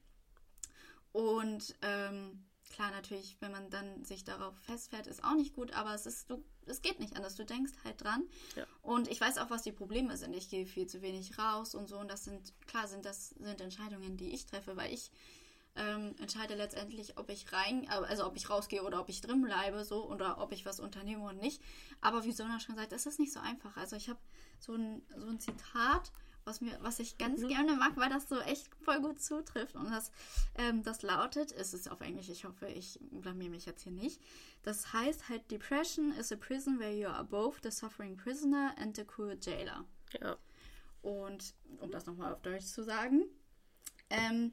Und 1.13 1.75
ähm, 1.83 2.45
klar, 2.71 2.91
natürlich, 2.93 3.37
wenn 3.41 3.53
man 3.53 3.69
dann 3.71 4.05
sich 4.05 4.25
darauf 4.25 4.57
festfährt, 4.59 5.07
ist 5.07 5.25
auch 5.25 5.35
nicht 5.35 5.55
gut, 5.55 5.73
aber 5.73 5.95
es 5.95 6.07
ist, 6.07 6.31
du, 6.31 6.43
es 6.67 6.83
geht 6.83 7.01
nicht 7.01 7.17
anders. 7.17 7.35
Du 7.35 7.45
denkst 7.45 7.73
halt 7.85 8.03
dran. 8.03 8.25
Ja. 8.57 8.65
Und 8.83 9.09
ich 9.09 9.21
weiß 9.21 9.39
auch, 9.39 9.51
was 9.51 9.63
die 9.63 9.73
Probleme 9.73 10.17
sind. 10.17 10.35
Ich 10.35 10.49
gehe 10.49 10.67
viel 10.67 10.87
zu 10.87 11.03
wenig 11.03 11.39
raus 11.39 11.75
und 11.75 11.89
so. 11.89 11.99
Und 11.99 12.09
das 12.11 12.25
sind, 12.25 12.55
klar, 12.67 12.87
sind 12.87 13.05
das 13.05 13.31
sind 13.31 13.61
Entscheidungen, 13.61 14.17
die 14.17 14.33
ich 14.33 14.47
treffe, 14.47 14.77
weil 14.77 14.93
ich 14.93 15.11
ähm, 15.77 16.15
entscheide 16.21 16.55
letztendlich, 16.55 17.17
ob 17.19 17.31
ich 17.31 17.53
rein, 17.53 17.89
also 17.89 18.27
ob 18.27 18.37
ich 18.37 18.51
rausgehe 18.51 18.83
oder 18.83 19.01
ob 19.01 19.09
ich 19.09 19.21
drin 19.21 19.43
bleibe, 19.43 19.85
so 19.85 20.09
oder 20.09 20.41
ob 20.41 20.53
ich 20.53 20.67
was 20.67 20.81
unternehme 20.81 21.25
und 21.25 21.41
nicht. 21.41 21.63
Aber 22.01 22.25
wie 22.25 22.33
Sona 22.33 22.61
schon 22.61 22.77
sagt, 22.77 22.93
das 22.93 23.07
ist 23.07 23.21
nicht 23.21 23.33
so 23.33 23.41
einfach. 23.41 23.77
Also 23.77 23.97
ich 23.97 24.09
habe 24.09 24.19
so 24.59 24.75
ein, 24.75 25.03
so 25.17 25.29
ein 25.29 25.39
Zitat, 25.39 26.13
was 26.45 26.61
mir, 26.61 26.77
was 26.83 26.99
ich 26.99 27.19
ganz 27.19 27.43
mhm. 27.43 27.49
gerne 27.49 27.77
mag, 27.77 27.97
weil 27.97 28.11
das 28.11 28.29
so 28.29 28.41
echt 28.41 28.69
voll 28.83 29.01
gut 29.01 29.21
zutrifft. 29.21 29.77
Und 29.77 29.91
das, 29.91 30.11
ähm, 30.57 30.83
das 30.83 31.03
lautet, 31.03 31.53
es 31.53 31.75
ist 31.75 31.91
auf 31.91 32.01
Englisch, 32.01 32.29
ich 32.29 32.45
hoffe, 32.45 32.67
ich 32.67 32.99
blamier 33.11 33.51
mich 33.51 33.67
jetzt 33.67 33.83
hier 33.83 33.93
nicht. 33.93 34.21
Das 34.63 34.93
heißt 34.93 35.29
halt, 35.29 35.51
Depression 35.51 36.13
is 36.13 36.33
a 36.33 36.37
prison 36.37 36.79
where 36.79 36.93
you 36.93 37.09
are 37.09 37.25
both 37.25 37.61
the 37.63 37.71
suffering 37.71 38.17
prisoner 38.17 38.75
and 38.79 38.97
the 38.97 39.05
cruel 39.05 39.39
jailer. 39.41 39.85
Ja. 40.21 40.37
Und 41.03 41.55
um 41.79 41.91
das 41.91 42.07
nochmal 42.07 42.33
auf 42.33 42.43
Deutsch 42.43 42.67
zu 42.67 42.83
sagen, 42.83 43.25
ähm, 44.11 44.53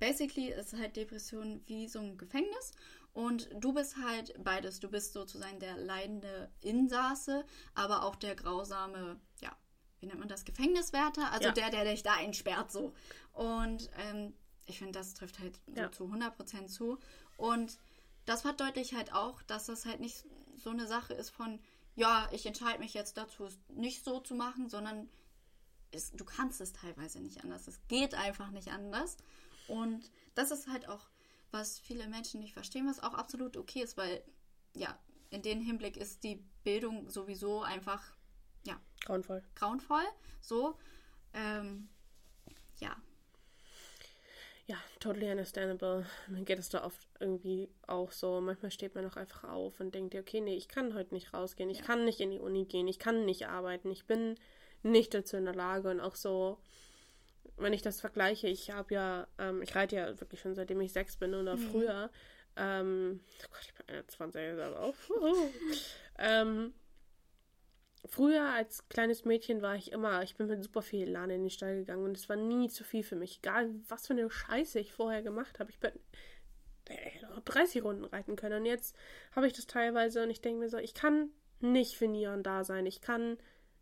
basically 0.00 0.50
ist 0.50 0.72
halt 0.72 0.96
Depression 0.96 1.62
wie 1.66 1.86
so 1.86 2.00
ein 2.00 2.18
Gefängnis 2.18 2.72
und 3.12 3.48
du 3.54 3.72
bist 3.72 3.96
halt 3.96 4.34
beides. 4.42 4.80
Du 4.80 4.88
bist 4.88 5.12
sozusagen 5.12 5.60
der 5.60 5.76
leidende 5.76 6.50
Insasse, 6.60 7.44
aber 7.74 8.04
auch 8.04 8.16
der 8.16 8.34
grausame, 8.34 9.20
ja, 9.40 9.56
wie 10.00 10.06
nennt 10.06 10.18
man 10.18 10.28
das, 10.28 10.44
Gefängniswärter, 10.44 11.30
also 11.32 11.48
ja. 11.48 11.52
der, 11.52 11.70
der 11.70 11.84
dich 11.84 12.02
da 12.02 12.14
einsperrt 12.14 12.72
so. 12.72 12.92
Und 13.32 13.90
ähm, 13.98 14.34
ich 14.66 14.78
finde, 14.78 14.98
das 14.98 15.14
trifft 15.14 15.38
halt 15.38 15.60
so 15.66 15.80
ja. 15.80 15.92
zu 15.92 16.04
100% 16.04 16.68
zu. 16.68 16.98
Und 17.36 17.78
das 18.26 18.42
verdeutlicht 18.42 18.94
halt 18.94 19.12
auch, 19.12 19.42
dass 19.42 19.66
das 19.66 19.86
halt 19.86 20.00
nicht 20.00 20.24
so 20.56 20.70
eine 20.70 20.86
Sache 20.86 21.14
ist 21.14 21.30
von, 21.30 21.58
ja, 21.96 22.28
ich 22.32 22.46
entscheide 22.46 22.78
mich 22.78 22.94
jetzt 22.94 23.16
dazu, 23.16 23.44
es 23.44 23.58
nicht 23.68 24.04
so 24.04 24.20
zu 24.20 24.34
machen, 24.34 24.68
sondern 24.68 25.08
es, 25.90 26.12
du 26.12 26.24
kannst 26.24 26.60
es 26.60 26.72
teilweise 26.72 27.20
nicht 27.20 27.42
anders. 27.42 27.66
Es 27.66 27.80
geht 27.88 28.14
einfach 28.14 28.50
nicht 28.50 28.68
anders. 28.68 29.16
Und 29.70 30.10
das 30.34 30.50
ist 30.50 30.68
halt 30.68 30.88
auch, 30.88 31.08
was 31.50 31.78
viele 31.78 32.08
Menschen 32.08 32.40
nicht 32.40 32.52
verstehen, 32.52 32.88
was 32.88 33.02
auch 33.02 33.14
absolut 33.14 33.56
okay 33.56 33.82
ist, 33.82 33.96
weil 33.96 34.22
ja, 34.74 34.98
in 35.30 35.42
dem 35.42 35.60
Hinblick 35.60 35.96
ist 35.96 36.24
die 36.24 36.44
Bildung 36.64 37.08
sowieso 37.08 37.62
einfach, 37.62 38.02
ja. 38.66 38.80
Grauenvoll. 39.04 39.42
Grauenvoll. 39.54 40.04
So. 40.40 40.76
Ähm, 41.32 41.88
ja. 42.78 42.96
Ja, 44.66 44.76
totally 45.00 45.30
understandable. 45.30 46.06
Mir 46.28 46.44
geht 46.44 46.58
es 46.58 46.68
da 46.68 46.84
oft 46.84 47.00
irgendwie 47.18 47.68
auch 47.86 48.12
so. 48.12 48.40
Manchmal 48.40 48.70
steht 48.70 48.94
man 48.94 49.06
auch 49.06 49.16
einfach 49.16 49.44
auf 49.44 49.80
und 49.80 49.94
denkt, 49.94 50.14
okay, 50.14 50.40
nee, 50.40 50.56
ich 50.56 50.68
kann 50.68 50.94
heute 50.94 51.14
nicht 51.14 51.34
rausgehen, 51.34 51.70
ich 51.70 51.78
ja. 51.78 51.84
kann 51.84 52.04
nicht 52.04 52.20
in 52.20 52.30
die 52.30 52.38
Uni 52.38 52.66
gehen, 52.66 52.86
ich 52.86 53.00
kann 53.00 53.24
nicht 53.24 53.48
arbeiten, 53.48 53.90
ich 53.90 54.06
bin 54.06 54.36
nicht 54.82 55.12
dazu 55.12 55.36
in 55.36 55.44
der 55.44 55.54
Lage 55.54 55.90
und 55.90 56.00
auch 56.00 56.14
so 56.14 56.58
wenn 57.56 57.72
ich 57.72 57.82
das 57.82 58.00
vergleiche, 58.00 58.48
ich 58.48 58.70
habe 58.70 58.94
ja, 58.94 59.26
ähm, 59.38 59.62
ich 59.62 59.74
reite 59.74 59.96
ja 59.96 60.20
wirklich 60.20 60.40
schon 60.40 60.54
seitdem 60.54 60.80
ich 60.80 60.92
sechs 60.92 61.16
bin 61.16 61.34
oder 61.34 61.56
mhm. 61.56 61.70
früher, 61.70 62.10
Ähm, 62.56 63.20
oh 63.44 63.48
Gott, 63.50 63.62
ich 63.62 63.74
bin 63.74 63.96
21 63.96 64.52
aber 64.52 64.80
auch. 64.80 64.94
ähm, 66.18 66.74
früher 68.04 68.44
als 68.44 68.88
kleines 68.88 69.24
Mädchen 69.24 69.62
war 69.62 69.76
ich 69.76 69.92
immer, 69.92 70.22
ich 70.22 70.36
bin 70.36 70.46
mit 70.46 70.62
super 70.62 70.82
viel 70.82 71.06
Elan 71.06 71.30
in 71.30 71.42
den 71.42 71.50
Stall 71.50 71.76
gegangen 71.76 72.04
und 72.04 72.16
es 72.16 72.28
war 72.28 72.36
nie 72.36 72.68
zu 72.68 72.84
viel 72.84 73.02
für 73.02 73.16
mich. 73.16 73.38
Egal, 73.38 73.70
was 73.88 74.06
für 74.06 74.14
eine 74.14 74.28
Scheiße 74.28 74.78
ich 74.78 74.92
vorher 74.92 75.22
gemacht 75.22 75.60
habe. 75.60 75.70
Ich 75.70 75.78
bin 75.78 75.92
30 77.44 77.84
Runden 77.84 78.04
reiten 78.04 78.36
können. 78.36 78.60
Und 78.60 78.66
jetzt 78.66 78.96
habe 79.32 79.46
ich 79.46 79.52
das 79.52 79.66
teilweise 79.66 80.22
und 80.22 80.30
ich 80.30 80.40
denke 80.40 80.60
mir 80.60 80.68
so, 80.68 80.78
ich 80.78 80.94
kann 80.94 81.30
nicht 81.60 81.96
für 81.96 82.08
Nion 82.08 82.42
da 82.42 82.64
sein. 82.64 82.86
Ich 82.86 83.00
kann, 83.00 83.38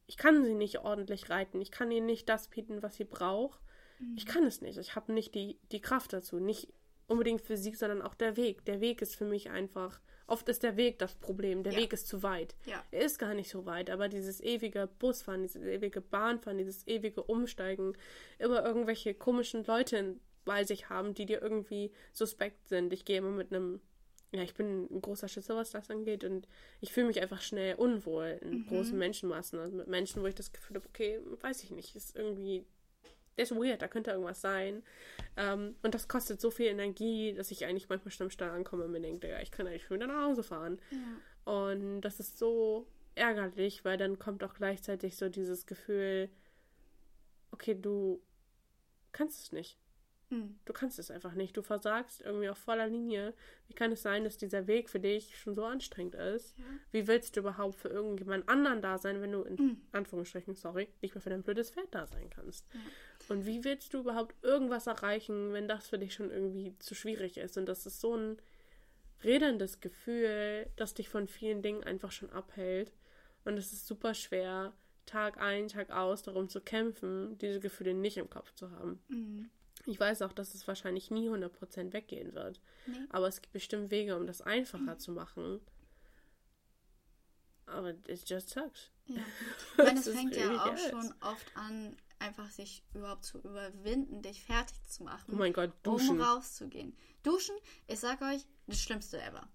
ich 0.08 0.16
kann 0.16 0.44
sie 0.44 0.54
nicht 0.54 0.80
ordentlich 0.80 1.28
reiten. 1.28 1.60
Ich 1.60 1.70
kann 1.70 1.90
ihr 1.90 2.00
nicht 2.00 2.28
das 2.28 2.48
bieten, 2.48 2.82
was 2.82 2.96
sie 2.96 3.04
braucht. 3.04 3.60
Mhm. 3.98 4.14
Ich 4.16 4.26
kann 4.26 4.44
es 4.44 4.62
nicht. 4.62 4.78
Ich 4.78 4.96
habe 4.96 5.12
nicht 5.12 5.34
die, 5.34 5.60
die 5.70 5.82
Kraft 5.82 6.14
dazu. 6.14 6.40
Nicht 6.40 6.72
unbedingt 7.06 7.42
Physik, 7.42 7.76
sondern 7.76 8.00
auch 8.00 8.14
der 8.14 8.36
Weg. 8.36 8.64
Der 8.64 8.80
Weg 8.80 9.02
ist 9.02 9.16
für 9.16 9.26
mich 9.26 9.50
einfach. 9.50 10.00
Oft 10.26 10.48
ist 10.48 10.62
der 10.62 10.78
Weg 10.78 10.98
das 10.98 11.14
Problem. 11.14 11.62
Der 11.62 11.74
ja. 11.74 11.78
Weg 11.80 11.92
ist 11.92 12.08
zu 12.08 12.22
weit. 12.22 12.56
Ja. 12.64 12.82
Er 12.90 13.02
ist 13.02 13.18
gar 13.18 13.34
nicht 13.34 13.50
so 13.50 13.66
weit, 13.66 13.90
aber 13.90 14.08
dieses 14.08 14.40
ewige 14.40 14.86
Busfahren, 14.98 15.42
dieses 15.42 15.62
ewige 15.62 16.00
Bahnfahren, 16.00 16.58
dieses 16.58 16.86
ewige 16.86 17.22
Umsteigen, 17.22 17.94
immer 18.38 18.64
irgendwelche 18.64 19.12
komischen 19.14 19.64
Leute 19.64 20.16
bei 20.46 20.64
sich 20.64 20.88
haben, 20.88 21.12
die 21.12 21.26
dir 21.26 21.42
irgendwie 21.42 21.92
suspekt 22.14 22.66
sind. 22.68 22.94
Ich 22.94 23.04
gehe 23.04 23.18
immer 23.18 23.30
mit 23.30 23.52
einem, 23.52 23.82
ja, 24.32 24.42
ich 24.42 24.54
bin 24.54 24.86
ein 24.90 25.00
großer 25.00 25.28
Schütze, 25.28 25.56
was 25.56 25.70
das 25.70 25.90
angeht, 25.90 26.24
und 26.24 26.46
ich 26.80 26.92
fühle 26.92 27.06
mich 27.06 27.20
einfach 27.20 27.40
schnell 27.40 27.76
unwohl 27.76 28.38
in 28.42 28.50
mhm. 28.50 28.66
großen 28.66 28.98
Menschenmassen. 28.98 29.58
Also 29.58 29.76
mit 29.76 29.88
Menschen, 29.88 30.22
wo 30.22 30.26
ich 30.26 30.34
das 30.34 30.52
Gefühl 30.52 30.76
habe, 30.76 30.88
okay, 30.88 31.20
weiß 31.40 31.64
ich 31.64 31.70
nicht, 31.70 31.96
ist 31.96 32.16
irgendwie 32.16 32.64
der 33.38 33.44
ist 33.44 33.54
weird, 33.54 33.80
da 33.80 33.88
könnte 33.88 34.10
irgendwas 34.10 34.40
sein. 34.40 34.82
Ähm, 35.36 35.76
und 35.82 35.94
das 35.94 36.08
kostet 36.08 36.40
so 36.40 36.50
viel 36.50 36.66
Energie, 36.66 37.32
dass 37.32 37.52
ich 37.52 37.64
eigentlich 37.64 37.88
manchmal 37.88 38.10
schon 38.10 38.26
am 38.26 38.30
Stall 38.30 38.50
ankomme 38.50 38.84
und 38.84 38.90
mir 38.90 39.00
denke, 39.00 39.28
ja, 39.28 39.40
ich 39.40 39.52
kann 39.52 39.66
eigentlich 39.66 39.84
schon 39.84 39.96
wieder 39.96 40.08
nach 40.08 40.24
Hause 40.24 40.42
fahren. 40.42 40.80
Ja. 40.90 41.52
Und 41.52 42.00
das 42.00 42.18
ist 42.18 42.36
so 42.36 42.86
ärgerlich, 43.14 43.84
weil 43.84 43.96
dann 43.96 44.18
kommt 44.18 44.42
auch 44.42 44.54
gleichzeitig 44.54 45.16
so 45.16 45.28
dieses 45.28 45.66
Gefühl, 45.66 46.28
okay, 47.52 47.76
du 47.80 48.20
kannst 49.12 49.40
es 49.40 49.52
nicht. 49.52 49.78
Hm. 50.30 50.58
Du 50.64 50.72
kannst 50.72 50.98
es 50.98 51.10
einfach 51.10 51.34
nicht. 51.34 51.56
Du 51.56 51.62
versagst 51.62 52.20
irgendwie 52.20 52.48
auf 52.50 52.58
voller 52.58 52.86
Linie. 52.86 53.32
Wie 53.66 53.74
kann 53.74 53.92
es 53.92 54.02
sein, 54.02 54.24
dass 54.24 54.36
dieser 54.36 54.66
Weg 54.66 54.90
für 54.90 55.00
dich 55.00 55.36
schon 55.38 55.54
so 55.54 55.64
anstrengend 55.64 56.14
ist? 56.14 56.58
Ja. 56.58 56.64
Wie 56.90 57.06
willst 57.06 57.36
du 57.36 57.40
überhaupt 57.40 57.76
für 57.76 57.88
irgendjemand 57.88 58.48
anderen 58.48 58.82
da 58.82 58.98
sein, 58.98 59.20
wenn 59.22 59.32
du 59.32 59.42
in 59.42 59.58
Hm. 59.58 59.80
Anführungsstrichen, 59.92 60.54
sorry, 60.54 60.88
nicht 61.00 61.14
mehr 61.14 61.22
für 61.22 61.30
dein 61.30 61.42
blödes 61.42 61.70
Pferd 61.70 61.88
da 61.92 62.06
sein 62.06 62.28
kannst? 62.30 62.66
Ja. 62.74 62.80
Und 63.28 63.46
wie 63.46 63.64
willst 63.64 63.94
du 63.94 64.00
überhaupt 64.00 64.34
irgendwas 64.42 64.86
erreichen, 64.86 65.52
wenn 65.52 65.66
das 65.68 65.88
für 65.88 65.98
dich 65.98 66.14
schon 66.14 66.30
irgendwie 66.30 66.76
zu 66.78 66.94
schwierig 66.94 67.38
ist? 67.38 67.56
Und 67.56 67.66
das 67.66 67.86
ist 67.86 68.00
so 68.00 68.14
ein 68.14 68.36
redendes 69.24 69.80
Gefühl, 69.80 70.66
das 70.76 70.94
dich 70.94 71.08
von 71.08 71.26
vielen 71.26 71.62
Dingen 71.62 71.84
einfach 71.84 72.12
schon 72.12 72.30
abhält. 72.30 72.92
Und 73.44 73.58
es 73.58 73.72
ist 73.72 73.86
super 73.86 74.14
schwer, 74.14 74.72
Tag 75.06 75.38
ein, 75.38 75.68
Tag 75.68 75.90
aus 75.90 76.22
darum 76.22 76.48
zu 76.48 76.60
kämpfen, 76.60 77.38
diese 77.38 77.60
Gefühle 77.60 77.94
nicht 77.94 78.18
im 78.18 78.28
Kopf 78.28 78.52
zu 78.54 78.70
haben. 78.70 79.00
Mhm. 79.08 79.50
Ich 79.88 79.98
weiß 79.98 80.22
auch, 80.22 80.32
dass 80.32 80.54
es 80.54 80.68
wahrscheinlich 80.68 81.10
nie 81.10 81.28
100% 81.30 81.92
weggehen 81.92 82.34
wird. 82.34 82.60
Nee. 82.86 82.98
Aber 83.10 83.26
es 83.28 83.40
gibt 83.40 83.52
bestimmt 83.54 83.90
Wege, 83.90 84.16
um 84.16 84.26
das 84.26 84.42
einfacher 84.42 84.98
zu 84.98 85.12
machen. 85.12 85.60
Aber 87.66 87.90
it 88.06 88.28
just 88.28 88.50
sucks. 88.50 88.90
Ja. 89.06 89.22
Ich 89.72 89.84
meine, 89.84 89.98
es 90.00 90.06
ist 90.06 90.16
fängt 90.16 90.36
ja 90.36 90.50
auch 90.62 90.66
geil. 90.74 90.90
schon 90.90 91.14
oft 91.20 91.56
an, 91.56 91.96
einfach 92.18 92.50
sich 92.50 92.82
überhaupt 92.94 93.24
zu 93.24 93.38
überwinden, 93.38 94.22
dich 94.22 94.42
fertig 94.44 94.76
zu 94.86 95.04
machen, 95.04 95.32
Oh 95.32 95.36
mein 95.36 95.52
Gott, 95.52 95.70
um 95.70 95.92
duschen. 95.92 96.20
rauszugehen. 96.20 96.96
Duschen, 97.22 97.54
ich 97.86 98.00
sag 98.00 98.20
euch, 98.22 98.44
das 98.66 98.80
Schlimmste 98.82 99.20
ever. 99.22 99.48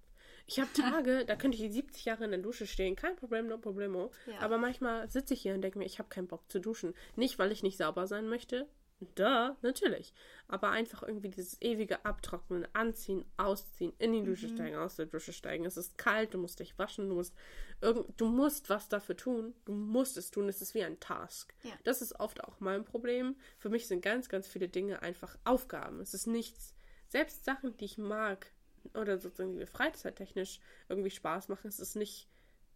Ich 0.47 0.59
habe 0.59 0.71
Tage, 0.73 1.25
da 1.27 1.35
könnte 1.35 1.57
ich 1.63 1.71
70 1.73 2.05
Jahre 2.05 2.25
in 2.25 2.31
der 2.31 2.39
Dusche 2.39 2.65
stehen, 2.67 2.95
kein 2.95 3.15
Problem, 3.15 3.47
no 3.47 3.57
problemo. 3.57 4.11
Ja. 4.27 4.39
Aber 4.39 4.57
manchmal 4.57 5.09
sitze 5.09 5.33
ich 5.33 5.41
hier 5.41 5.53
und 5.53 5.61
denke 5.61 5.77
mir, 5.79 5.85
ich 5.85 5.99
habe 5.99 6.09
keinen 6.09 6.27
Bock 6.27 6.49
zu 6.51 6.59
duschen. 6.59 6.93
Nicht, 7.15 7.37
weil 7.39 7.51
ich 7.51 7.63
nicht 7.63 7.77
sauber 7.77 8.07
sein 8.07 8.27
möchte. 8.27 8.67
Da, 9.15 9.57
natürlich. 9.61 10.13
Aber 10.47 10.69
einfach 10.69 11.03
irgendwie 11.03 11.29
dieses 11.29 11.61
ewige 11.61 12.05
Abtrocknen, 12.05 12.67
Anziehen, 12.73 13.25
Ausziehen, 13.37 13.93
in 13.99 14.13
die 14.13 14.23
Dusche 14.23 14.49
steigen, 14.49 14.75
aus 14.77 14.95
der 14.95 15.05
Dusche 15.05 15.33
steigen. 15.33 15.65
Es 15.65 15.77
ist 15.77 15.97
kalt, 15.97 16.33
du 16.33 16.37
musst 16.37 16.59
dich 16.59 16.77
waschen, 16.77 17.09
du 17.09 17.15
musst, 17.15 17.33
irgend, 17.81 18.19
du 18.19 18.27
musst 18.27 18.69
was 18.69 18.89
dafür 18.89 19.17
tun. 19.17 19.53
Du 19.65 19.73
musst 19.73 20.17
es 20.17 20.31
tun. 20.31 20.49
Es 20.49 20.61
ist 20.61 20.73
wie 20.73 20.83
ein 20.83 20.99
Task. 20.99 21.53
Ja. 21.63 21.71
Das 21.83 22.01
ist 22.01 22.19
oft 22.19 22.43
auch 22.43 22.59
mein 22.59 22.85
Problem. 22.85 23.35
Für 23.57 23.69
mich 23.69 23.87
sind 23.87 24.01
ganz, 24.01 24.29
ganz 24.29 24.47
viele 24.47 24.69
Dinge 24.69 25.01
einfach 25.01 25.37
Aufgaben. 25.43 25.99
Es 25.99 26.13
ist 26.13 26.27
nichts, 26.27 26.73
selbst 27.07 27.45
Sachen, 27.45 27.77
die 27.77 27.85
ich 27.85 27.97
mag 27.97 28.51
oder 28.93 29.17
sozusagen 29.17 29.51
die 29.51 29.59
mir 29.59 29.67
freizeittechnisch 29.67 30.59
irgendwie 30.89 31.09
Spaß 31.09 31.47
machen, 31.47 31.67
es 31.67 31.79
ist 31.79 31.95
nicht, 31.95 32.27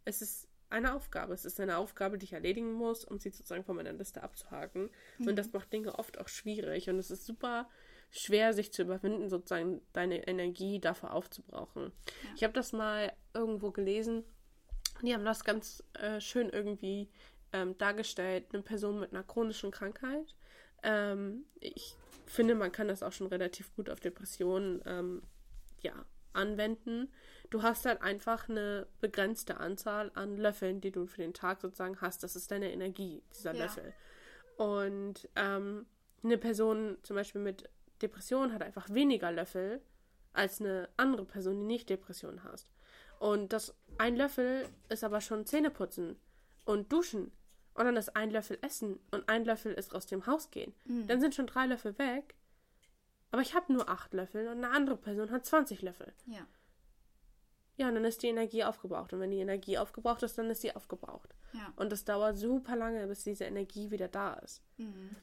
es 0.06 0.22
ist 0.22 0.48
eine 0.70 0.94
Aufgabe. 0.94 1.34
Es 1.34 1.46
ist 1.46 1.60
eine 1.60 1.78
Aufgabe, 1.78 2.18
die 2.18 2.26
ich 2.26 2.34
erledigen 2.34 2.74
muss, 2.74 3.06
um 3.06 3.20
sie 3.20 3.30
sozusagen 3.30 3.64
von 3.64 3.76
meiner 3.76 3.94
Liste 3.94 4.24
abzuhaken. 4.24 4.90
Und 5.20 5.38
das 5.38 5.54
macht 5.54 5.72
Dinge 5.72 5.98
oft 5.98 6.20
auch 6.20 6.28
schwierig. 6.28 6.90
Und 6.90 7.00
es 7.00 7.12
ist 7.12 7.26
super 7.26 7.70
schwer, 8.10 8.54
sich 8.54 8.72
zu 8.72 8.84
überwinden, 8.84 9.30
sozusagen 9.30 9.82
deine 9.94 10.28
Energie 10.28 10.80
dafür 10.80 11.14
aufzubrauchen. 11.14 11.92
Ich 12.36 12.44
habe 12.44 12.54
das 12.54 12.74
mal 12.74 13.14
irgendwo 13.34 13.72
gelesen. 13.72 14.24
Die 15.02 15.14
haben 15.14 15.26
das 15.26 15.44
ganz 15.44 15.84
äh, 15.94 16.20
schön 16.20 16.50
irgendwie 16.50 17.10
ähm, 17.54 17.78
dargestellt. 17.78 18.46
Eine 18.52 18.64
Person 18.64 19.00
mit 19.00 19.12
einer 19.12 19.24
chronischen 19.24 19.72
Krankheit. 19.72 20.36
Ähm, 20.84 21.46
ich 21.60 21.96
finde, 22.26 22.56
man 22.56 22.72
kann 22.72 22.88
das 22.88 23.04
auch 23.04 23.12
schon 23.14 23.28
relativ 23.28 23.74
gut 23.76 23.90
auf 23.90 24.00
Depressionen 24.00 24.82
ähm, 24.86 25.22
ja, 25.82 26.06
anwenden. 26.34 27.12
Du 27.50 27.64
hast 27.64 27.86
halt 27.86 28.02
einfach 28.02 28.50
eine 28.50 28.88
begrenzte 29.00 29.58
Anzahl 29.58 30.12
an 30.16 30.38
Löffeln, 30.38 30.82
die 30.82 30.92
du 30.92 31.06
für 31.08 31.22
den 31.22 31.34
Tag 31.34 31.62
sozusagen 31.62 32.00
hast. 32.02 32.24
Das 32.24 32.36
ist 32.36 32.52
deine 32.52 32.72
Energie, 32.72 33.24
dieser 33.34 33.54
Ja. 33.54 33.64
Löffel. 33.66 33.94
Und 34.58 35.30
ähm, 35.36 35.86
eine 36.24 36.38
Person 36.38 36.98
zum 37.04 37.16
Beispiel 37.16 37.42
mit 37.42 37.70
Depression 38.02 38.54
hat 38.54 38.62
einfach 38.62 38.90
weniger 38.90 39.32
Löffel 39.32 39.82
als 40.34 40.60
eine 40.62 40.90
andere 40.98 41.26
Person, 41.26 41.58
die 41.60 41.66
nicht 41.66 41.90
Depression 41.90 42.44
hast. 42.44 42.70
Und 43.20 43.54
das 43.54 43.74
ein 43.98 44.16
Löffel 44.16 44.68
ist 44.90 45.04
aber 45.04 45.22
schon 45.22 45.46
Zähneputzen 45.46 46.18
und 46.66 46.92
Duschen. 46.92 47.32
Und 47.74 47.86
dann 47.86 47.96
ist 47.98 48.16
ein 48.16 48.32
Löffel 48.32 48.58
Essen 48.62 49.00
und 49.12 49.30
ein 49.30 49.46
Löffel 49.46 49.74
ist 49.74 49.94
aus 49.96 50.06
dem 50.08 50.26
Haus 50.26 50.50
gehen. 50.52 50.74
Dann 51.08 51.22
sind 51.22 51.34
schon 51.36 51.48
drei 51.48 51.66
Löffel 51.68 51.98
weg. 52.00 52.36
Aber 53.32 53.42
ich 53.42 53.54
habe 53.56 53.72
nur 53.74 53.90
acht 53.90 54.14
Löffel 54.14 54.48
und 54.48 54.58
eine 54.64 54.70
andere 54.72 54.98
Person 54.98 55.32
hat 55.32 55.46
20 55.46 55.82
Löffel. 55.82 56.14
Ja. 56.26 56.46
Ja, 57.78 57.88
und 57.90 57.96
dann 57.96 58.06
ist 58.06 58.24
die 58.24 58.28
Energie 58.28 58.64
aufgebraucht. 58.64 59.14
Und 59.14 59.20
wenn 59.20 59.32
die 59.32 59.40
Energie 59.40 59.78
aufgebraucht 59.78 60.24
ist, 60.24 60.38
dann 60.38 60.50
ist 60.50 60.62
sie 60.62 60.76
aufgebraucht. 60.76 61.36
Ja. 61.54 61.72
Und 61.76 61.94
es 61.94 62.06
dauert 62.06 62.38
super 62.38 62.76
lange, 62.76 63.06
bis 63.08 63.24
diese 63.24 63.46
Energie 63.46 63.92
wieder 63.92 64.08
da 64.08 64.34
ist. 64.34 64.64
Mhm. 64.78 65.16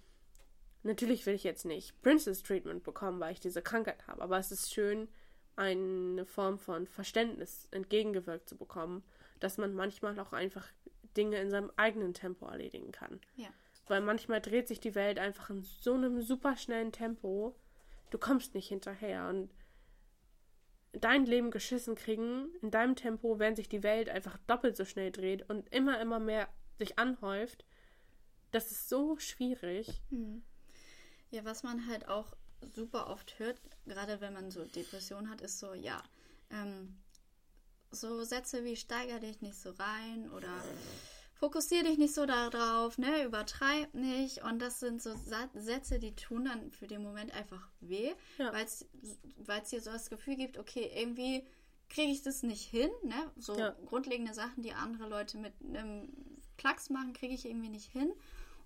Natürlich 0.84 1.26
will 1.26 1.34
ich 1.34 1.44
jetzt 1.44 1.64
nicht 1.64 2.00
Princess 2.02 2.42
Treatment 2.42 2.84
bekommen, 2.84 3.18
weil 3.18 3.32
ich 3.32 3.40
diese 3.40 3.62
Krankheit 3.62 4.06
habe. 4.06 4.22
Aber 4.22 4.38
es 4.38 4.52
ist 4.52 4.72
schön, 4.72 5.08
eine 5.56 6.24
Form 6.26 6.58
von 6.58 6.86
Verständnis 6.86 7.68
entgegengewirkt 7.70 8.48
zu 8.48 8.56
bekommen, 8.56 9.02
dass 9.40 9.58
man 9.58 9.74
manchmal 9.74 10.18
auch 10.20 10.32
einfach 10.32 10.68
Dinge 11.16 11.38
in 11.38 11.50
seinem 11.50 11.72
eigenen 11.76 12.14
Tempo 12.14 12.46
erledigen 12.46 12.92
kann. 12.92 13.20
Ja. 13.36 13.48
Weil 13.86 14.00
manchmal 14.00 14.40
dreht 14.40 14.68
sich 14.68 14.80
die 14.80 14.94
Welt 14.94 15.18
einfach 15.18 15.50
in 15.50 15.62
so 15.62 15.94
einem 15.94 16.22
super 16.22 16.56
schnellen 16.56 16.92
Tempo, 16.92 17.54
du 18.10 18.18
kommst 18.18 18.54
nicht 18.54 18.68
hinterher 18.68 19.28
und 19.28 19.50
dein 21.00 21.26
Leben 21.26 21.50
geschissen 21.50 21.94
kriegen, 21.94 22.48
in 22.62 22.70
deinem 22.70 22.96
Tempo, 22.96 23.38
während 23.38 23.56
sich 23.56 23.68
die 23.68 23.82
Welt 23.82 24.08
einfach 24.08 24.38
doppelt 24.46 24.76
so 24.76 24.84
schnell 24.84 25.10
dreht 25.10 25.48
und 25.48 25.72
immer, 25.72 26.00
immer 26.00 26.20
mehr 26.20 26.48
sich 26.78 26.98
anhäuft, 26.98 27.64
das 28.50 28.70
ist 28.70 28.88
so 28.88 29.18
schwierig. 29.18 30.02
Ja, 31.30 31.44
was 31.44 31.62
man 31.62 31.88
halt 31.88 32.08
auch 32.08 32.36
super 32.74 33.08
oft 33.08 33.38
hört, 33.38 33.60
gerade 33.86 34.20
wenn 34.20 34.32
man 34.32 34.50
so 34.50 34.64
Depression 34.64 35.28
hat, 35.28 35.40
ist 35.40 35.58
so, 35.58 35.74
ja, 35.74 36.02
ähm, 36.50 36.96
so 37.90 38.22
Sätze 38.24 38.64
wie 38.64 38.76
steiger 38.76 39.20
dich 39.20 39.40
nicht 39.40 39.56
so 39.56 39.70
rein 39.70 40.30
oder 40.30 40.52
fokussier 41.34 41.82
dich 41.84 41.98
nicht 41.98 42.14
so 42.14 42.26
darauf, 42.26 42.96
ne, 42.98 43.24
übertreib 43.24 43.92
nicht. 43.94 44.42
Und 44.44 44.60
das 44.60 44.80
sind 44.80 45.02
so 45.02 45.14
Sätze, 45.54 45.98
die 45.98 46.14
tun 46.14 46.44
dann 46.46 46.70
für 46.70 46.86
den 46.86 47.02
Moment 47.02 47.32
einfach 47.34 47.68
weh, 47.80 48.12
Ja. 48.38 48.52
weil 48.52 48.64
es 48.64 49.70
dir 49.70 49.80
so 49.80 49.90
das 49.90 50.10
Gefühl 50.10 50.36
gibt, 50.36 50.58
okay, 50.58 50.90
irgendwie 50.94 51.44
kriege 51.88 52.10
ich 52.12 52.22
das 52.22 52.42
nicht 52.42 52.64
hin, 52.64 52.90
ne? 53.02 53.30
So 53.36 53.58
Ja. 53.58 53.76
grundlegende 53.86 54.32
Sachen, 54.34 54.62
die 54.62 54.72
andere 54.72 55.08
Leute 55.08 55.38
mit 55.38 55.52
einem 55.62 56.08
Klacks 56.56 56.88
machen, 56.88 57.12
kriege 57.12 57.34
ich 57.34 57.44
irgendwie 57.44 57.68
nicht 57.68 57.90
hin. 57.90 58.12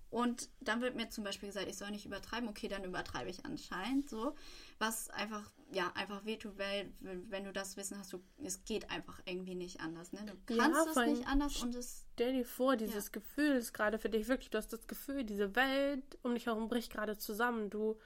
Und 0.09 0.49
dann 0.59 0.81
wird 0.81 0.95
mir 0.95 1.09
zum 1.09 1.23
Beispiel 1.23 1.49
gesagt, 1.49 1.67
ich 1.67 1.77
soll 1.77 1.91
nicht 1.91 2.05
übertreiben. 2.05 2.49
Okay, 2.49 2.67
dann 2.67 2.83
übertreibe 2.83 3.29
ich 3.29 3.45
anscheinend 3.45 4.09
so. 4.09 4.35
Was 4.79 5.09
einfach, 5.11 5.51
ja, 5.71 5.91
einfach 5.93 6.25
wehtut, 6.25 6.57
weil, 6.57 6.91
wenn 6.99 7.43
du 7.43 7.53
das 7.53 7.77
Wissen 7.77 7.97
hast, 7.99 8.11
du, 8.13 8.19
es 8.43 8.63
geht 8.63 8.89
einfach 8.89 9.21
irgendwie 9.25 9.55
nicht 9.55 9.81
anders. 9.81 10.11
Ne? 10.11 10.25
Du 10.47 10.55
Ja, 10.55 10.63
kannst 10.63 10.87
es 10.87 10.93
vor 10.93 11.03
allem 11.03 11.13
nicht 11.13 11.27
anders 11.27 11.61
und 11.61 11.75
es. 11.75 12.05
Stell 12.13 12.33
dir 12.33 12.45
vor, 12.45 12.75
dieses 12.75 13.05
Ja. 13.05 13.11
Gefühl 13.11 13.55
ist 13.57 13.73
gerade 13.73 13.99
für 13.99 14.09
dich 14.09 14.27
wirklich, 14.27 14.49
du 14.49 14.57
hast 14.57 14.73
das 14.73 14.87
Gefühl, 14.87 15.23
diese 15.23 15.55
Welt 15.55 16.17
um 16.23 16.33
dich 16.33 16.47
herum 16.47 16.69
bricht 16.69 16.91
gerade 16.91 17.17
zusammen. 17.17 17.69
Du 17.69 17.99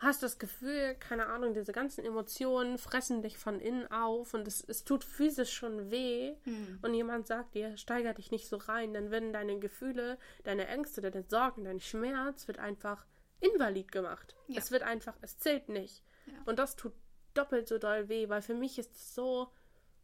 hast 0.00 0.22
das 0.22 0.38
Gefühl, 0.38 0.94
keine 0.96 1.26
Ahnung, 1.26 1.54
diese 1.54 1.72
ganzen 1.72 2.04
Emotionen 2.04 2.78
fressen 2.78 3.22
dich 3.22 3.38
von 3.38 3.60
innen 3.60 3.90
auf 3.90 4.34
und 4.34 4.46
es, 4.48 4.62
es 4.66 4.84
tut 4.84 5.04
physisch 5.04 5.52
schon 5.52 5.90
weh 5.90 6.34
Hm. 6.44 6.78
und 6.82 6.94
jemand 6.94 7.26
sagt 7.26 7.54
dir, 7.54 7.76
steiger 7.76 8.14
dich 8.14 8.30
nicht 8.30 8.48
so 8.48 8.56
rein, 8.56 8.94
dann 8.94 9.10
werden 9.10 9.32
deine 9.32 9.58
Gefühle, 9.58 10.18
deine 10.44 10.66
Ängste, 10.68 11.00
deine 11.00 11.22
Sorgen, 11.28 11.64
dein 11.64 11.80
Schmerz 11.80 12.48
wird 12.48 12.58
einfach 12.58 13.06
invalid 13.40 13.92
gemacht. 13.92 14.36
Ja. 14.48 14.58
Es 14.58 14.70
wird 14.70 14.82
einfach, 14.82 15.16
es 15.20 15.38
zählt 15.38 15.68
nicht. 15.68 16.02
Ja. 16.26 16.34
Und 16.46 16.58
das 16.58 16.76
tut 16.76 16.92
doppelt 17.34 17.68
so 17.68 17.78
doll 17.78 18.08
weh, 18.08 18.28
weil 18.28 18.42
für 18.42 18.54
mich 18.54 18.78
ist 18.78 18.94
es 18.94 19.14
so 19.14 19.52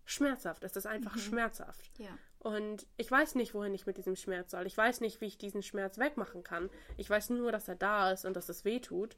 schmerzhaft. 0.04 0.62
Es 0.64 0.76
ist 0.76 0.86
einfach 0.86 1.18
schmerzhaft. 1.18 1.90
Ja. 1.98 2.16
Und 2.38 2.86
ich 2.96 3.10
weiß 3.10 3.34
nicht, 3.34 3.54
wohin 3.54 3.74
ich 3.74 3.86
mit 3.86 3.96
diesem 3.96 4.14
Schmerz 4.14 4.52
soll. 4.52 4.66
Ich 4.66 4.76
weiß 4.76 5.00
nicht, 5.00 5.20
wie 5.20 5.26
ich 5.26 5.36
diesen 5.38 5.62
Schmerz 5.62 5.98
wegmachen 5.98 6.44
kann. 6.44 6.70
Ich 6.96 7.10
weiß 7.10 7.30
nur, 7.30 7.50
dass 7.50 7.66
er 7.66 7.74
da 7.74 8.12
ist 8.12 8.24
und 8.24 8.36
dass 8.36 8.48
es 8.48 8.64
weh 8.64 8.78
tut. 8.78 9.16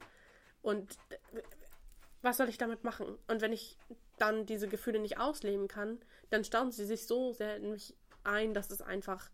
Und 0.63 0.99
was 2.23 2.37
soll 2.37 2.49
ich 2.49 2.59
damit 2.59 2.85
machen? 2.85 3.17
Und 3.29 3.41
wenn 3.41 3.53
ich 3.53 3.77
dann 4.19 4.47
diese 4.47 4.69
Gefühle 4.69 4.99
nicht 4.99 5.19
ausleben 5.19 5.69
kann, 5.69 5.99
dann 6.31 6.45
stauen 6.45 6.73
sie 6.73 6.85
sich 6.85 7.07
so 7.07 7.33
sehr 7.33 7.57
in 7.57 7.71
mich 7.71 7.95
ein, 8.25 8.55
dass 8.55 8.71
es 8.71 8.83
einfach, 8.83 9.31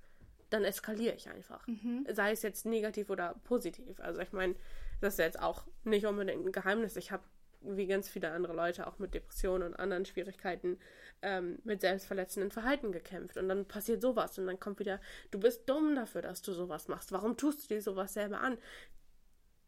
dann 0.50 0.64
eskaliere 0.64 1.14
ich 1.14 1.28
einfach. 1.28 1.66
Sei 2.12 2.32
es 2.32 2.42
jetzt 2.42 2.66
negativ 2.66 3.10
oder 3.10 3.34
positiv. 3.44 4.00
Also 4.00 4.20
ich 4.20 4.32
meine, 4.32 4.54
das 5.00 5.14
ist 5.14 5.18
jetzt 5.18 5.40
auch 5.40 5.66
nicht 5.84 6.06
unbedingt 6.06 6.46
ein 6.46 6.52
Geheimnis. 6.52 6.96
Ich 6.96 7.10
habe 7.10 7.24
wie 7.66 7.86
ganz 7.86 8.08
viele 8.08 8.30
andere 8.30 8.52
Leute 8.52 8.86
auch 8.86 8.98
mit 8.98 9.14
Depressionen 9.14 9.68
und 9.68 9.74
anderen 9.74 10.04
Schwierigkeiten 10.04 10.78
ähm, 11.22 11.58
mit 11.64 11.80
selbstverletzenden 11.80 12.50
Verhalten 12.50 12.92
gekämpft. 12.92 13.36
Und 13.36 13.48
dann 13.48 13.66
passiert 13.66 14.02
sowas 14.02 14.38
und 14.38 14.46
dann 14.46 14.60
kommt 14.60 14.78
wieder, 14.78 15.00
du 15.30 15.40
bist 15.40 15.68
dumm 15.68 15.94
dafür, 15.94 16.22
dass 16.22 16.42
du 16.42 16.52
sowas 16.52 16.88
machst. 16.88 17.12
Warum 17.12 17.36
tust 17.36 17.64
du 17.64 17.74
dir 17.74 17.82
sowas 17.82 18.12
selber 18.12 18.40
an? 18.40 18.58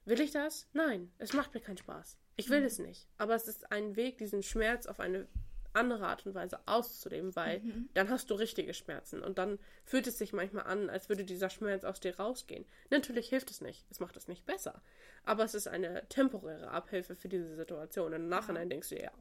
Will 0.07 0.21
ich 0.21 0.31
das? 0.31 0.69
Nein, 0.73 1.13
es 1.19 1.33
macht 1.33 1.53
mir 1.53 1.61
keinen 1.61 1.79
Spaß. 1.79 2.17
Ich 2.37 2.49
will 2.49 2.63
es 2.65 2.79
nicht. 2.79 3.09
Aber 3.19 3.35
es 3.35 3.49
ist 3.49 3.73
ein 3.73 3.97
Weg, 3.97 4.19
diesen 4.19 4.43
Schmerz 4.43 4.87
auf 4.87 5.01
eine 5.01 5.27
andere 5.73 6.07
Art 6.07 6.25
und 6.25 6.35
Weise 6.35 6.61
auszuleben, 6.67 7.37
weil 7.37 7.61
dann 7.93 8.09
hast 8.09 8.31
du 8.31 8.35
richtige 8.35 8.73
Schmerzen 8.73 9.23
und 9.23 9.37
dann 9.37 9.59
fühlt 9.85 10.07
es 10.07 10.17
sich 10.17 10.33
manchmal 10.33 10.65
an, 10.65 10.89
als 10.89 11.09
würde 11.09 11.25
dieser 11.25 11.51
Schmerz 11.51 11.85
aus 11.85 12.01
dir 12.01 12.17
rausgehen. 12.17 12.65
Natürlich 12.91 13.29
hilft 13.29 13.51
es 13.51 13.61
nicht, 13.61 13.85
es 13.91 14.01
macht 14.01 14.17
es 14.17 14.27
nicht 14.27 14.47
besser, 14.47 14.81
aber 15.25 15.45
es 15.45 15.55
ist 15.55 15.69
eine 15.69 16.09
temporäre 16.09 16.71
Abhilfe 16.71 17.15
für 17.15 17.29
diese 17.29 17.57
Situation. 17.57 18.07
Und 18.07 18.15
im 18.15 18.29
Nachhinein 18.29 18.71
denkst 18.71 18.89
du 18.89 19.01
ja, 19.01 19.13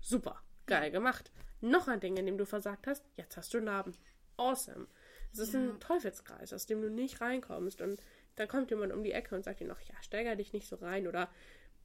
super, 0.00 0.42
geil 0.66 0.90
gemacht. 0.90 1.30
Noch 1.60 1.88
ein 1.88 2.00
Ding, 2.00 2.16
in 2.16 2.26
dem 2.26 2.38
du 2.38 2.44
versagt 2.44 2.86
hast, 2.86 3.04
jetzt 3.16 3.36
hast 3.36 3.54
du 3.54 3.60
Narben. 3.60 3.96
Awesome. 4.36 4.86
Es 5.32 5.40
ist 5.40 5.54
ein 5.54 5.78
Teufelskreis, 5.80 6.52
aus 6.52 6.66
dem 6.66 6.80
du 6.80 6.90
nicht 6.90 7.20
reinkommst 7.20 7.80
und 7.80 8.00
dann 8.38 8.48
kommt 8.48 8.70
jemand 8.70 8.92
um 8.92 9.02
die 9.02 9.12
Ecke 9.12 9.34
und 9.34 9.44
sagt 9.44 9.60
dir 9.60 9.66
noch, 9.66 9.80
ja, 9.80 9.94
steiger 10.02 10.36
dich 10.36 10.52
nicht 10.52 10.68
so 10.68 10.76
rein 10.76 11.06
oder 11.06 11.28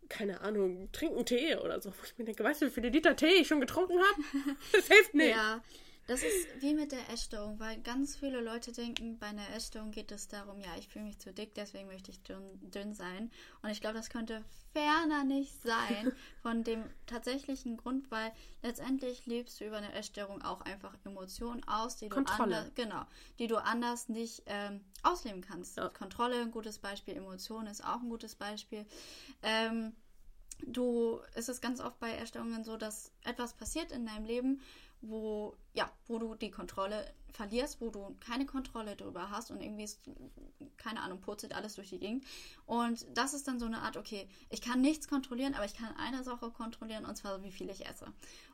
keine 0.09 0.41
Ahnung, 0.41 0.89
trink 0.91 1.13
einen 1.13 1.25
Tee 1.25 1.55
oder 1.55 1.81
so. 1.81 1.89
Wo 1.89 2.03
ich 2.03 2.17
mir 2.17 2.25
denke, 2.25 2.43
weißt 2.43 2.61
du, 2.61 2.65
wie 2.67 2.71
viele 2.71 2.89
Liter 2.89 3.15
Tee 3.15 3.33
ich 3.41 3.47
schon 3.47 3.59
getrunken 3.61 3.97
habe? 3.97 4.57
Das 4.71 4.87
hilft 4.87 5.13
nicht. 5.13 5.31
Ja, 5.31 5.63
das 6.07 6.21
ist 6.21 6.61
wie 6.61 6.73
mit 6.73 6.91
der 6.91 7.09
Essstörung, 7.09 7.59
weil 7.59 7.79
ganz 7.81 8.15
viele 8.15 8.41
Leute 8.41 8.73
denken, 8.73 9.17
bei 9.19 9.27
einer 9.27 9.49
Essstörung 9.55 9.91
geht 9.91 10.11
es 10.11 10.27
darum, 10.27 10.59
ja, 10.59 10.75
ich 10.77 10.89
fühle 10.89 11.05
mich 11.05 11.19
zu 11.19 11.31
dick, 11.31 11.55
deswegen 11.55 11.87
möchte 11.87 12.11
ich 12.11 12.21
dünn, 12.23 12.59
dünn 12.71 12.93
sein. 12.93 13.31
Und 13.61 13.69
ich 13.69 13.79
glaube, 13.79 13.95
das 13.95 14.09
könnte 14.09 14.43
ferner 14.73 15.23
nicht 15.23 15.61
sein 15.61 16.11
von 16.41 16.63
dem 16.63 16.83
tatsächlichen 17.05 17.77
Grund, 17.77 18.11
weil 18.11 18.33
letztendlich 18.61 19.25
lebst 19.27 19.61
du 19.61 19.65
über 19.65 19.77
eine 19.77 19.93
Essstörung 19.93 20.41
auch 20.41 20.61
einfach 20.61 20.93
Emotionen 21.05 21.65
aus, 21.67 21.95
die 21.95 22.09
du 22.09 22.15
Kontrolle. 22.15 22.57
anders, 22.57 22.75
genau, 22.75 23.03
die 23.39 23.47
du 23.47 23.57
anders 23.57 24.09
nicht 24.09 24.43
ähm, 24.47 24.81
ausleben 25.03 25.41
kannst. 25.41 25.77
Ja. 25.77 25.87
Kontrolle 25.87 26.41
ein 26.41 26.51
gutes 26.51 26.79
Beispiel, 26.79 27.15
Emotion 27.15 27.65
ist 27.67 27.83
auch 27.83 28.01
ein 28.01 28.09
gutes 28.09 28.35
Beispiel. 28.35 28.85
Ähm, 29.41 29.93
du, 30.67 31.19
es 31.33 31.49
ist 31.49 31.61
ganz 31.61 31.79
oft 31.79 31.99
bei 31.99 32.11
Erstörungen 32.11 32.63
so, 32.63 32.77
dass 32.77 33.11
etwas 33.23 33.53
passiert 33.53 33.91
in 33.91 34.05
deinem 34.05 34.25
Leben, 34.25 34.61
wo, 35.03 35.55
ja, 35.73 35.91
wo 36.07 36.17
du 36.17 36.35
die 36.35 36.51
Kontrolle 36.51 37.05
verlierst, 37.31 37.81
wo 37.81 37.89
du 37.89 38.15
keine 38.19 38.45
Kontrolle 38.45 38.95
darüber 38.95 39.29
hast 39.29 39.51
und 39.51 39.61
irgendwie 39.61 39.83
ist, 39.83 39.99
keine 40.77 41.01
Ahnung, 41.01 41.19
purzelt 41.19 41.53
alles 41.55 41.75
durch 41.75 41.89
die 41.89 41.99
Gegend. 41.99 42.25
Und 42.65 43.05
das 43.15 43.33
ist 43.33 43.47
dann 43.47 43.59
so 43.59 43.65
eine 43.65 43.81
Art, 43.81 43.97
okay, 43.97 44.27
ich 44.49 44.61
kann 44.61 44.81
nichts 44.81 45.07
kontrollieren, 45.07 45.55
aber 45.55 45.65
ich 45.65 45.75
kann 45.75 45.95
eine 45.97 46.23
Sache 46.23 46.51
kontrollieren 46.51 47.05
und 47.05 47.15
zwar, 47.15 47.43
wie 47.43 47.51
viel 47.51 47.69
ich 47.69 47.85
esse. 47.85 48.05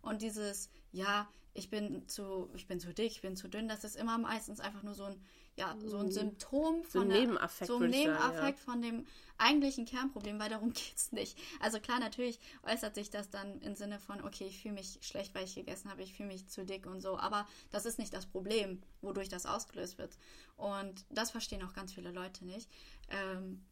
Und 0.02 0.22
dieses, 0.22 0.70
ja, 0.92 1.28
ich 1.54 1.70
bin 1.70 2.08
zu, 2.08 2.50
ich 2.56 2.68
bin 2.68 2.80
zu 2.80 2.94
dick, 2.94 3.12
ich 3.12 3.22
bin 3.22 3.36
zu 3.36 3.48
dünn, 3.48 3.68
das 3.68 3.84
ist 3.84 3.96
immer 3.96 4.18
meistens 4.18 4.60
einfach 4.60 4.84
nur 4.84 4.94
so 4.94 5.04
ein, 5.04 5.22
ja, 5.60 5.76
so 5.86 5.98
ein 5.98 6.10
Symptom 6.12 6.84
So 6.84 6.90
von 6.90 7.02
ein 7.04 7.10
der- 7.10 7.20
Nebenaffekt, 7.20 7.68
so 7.68 7.78
ein 7.78 7.90
ich 7.90 7.98
sagen, 7.98 8.12
Nebenaffekt 8.14 8.60
von 8.62 8.82
dem 8.82 9.06
eigentlichen 9.38 9.86
Kernproblem, 9.86 10.40
weil 10.40 10.50
darum 10.50 10.72
geht's 10.74 11.12
nicht. 11.12 11.38
Also 11.60 11.80
klar, 11.80 12.00
natürlich 12.00 12.40
äußert 12.64 12.96
sich 12.96 13.10
das 13.10 13.30
dann 13.30 13.62
im 13.62 13.76
Sinne 13.76 14.00
von, 14.00 14.24
okay, 14.24 14.46
ich 14.48 14.62
fühle 14.62 14.74
mich 14.76 14.98
schlecht, 15.02 15.36
weil 15.36 15.44
ich 15.44 15.56
gegessen 15.56 15.90
habe, 15.92 16.02
ich 16.02 16.14
fühle 16.14 16.30
mich 16.30 16.48
zu 16.48 16.66
dick 16.66 16.86
und 16.86 17.02
so, 17.02 17.18
aber 17.18 17.46
das 17.72 17.86
ist 17.86 18.00
nicht 18.00 18.14
das 18.14 18.26
Problem, 18.26 18.82
wodurch 19.02 19.30
das 19.30 19.46
ausgelöst 19.46 19.98
wird. 19.98 20.18
Und 20.56 21.06
das 21.10 21.32
verstehen 21.32 21.64
auch 21.64 21.74
ganz 21.74 21.94
viele 21.94 22.12
Leute 22.12 22.46
nicht. 22.46 22.70
Ähm, 23.10 23.64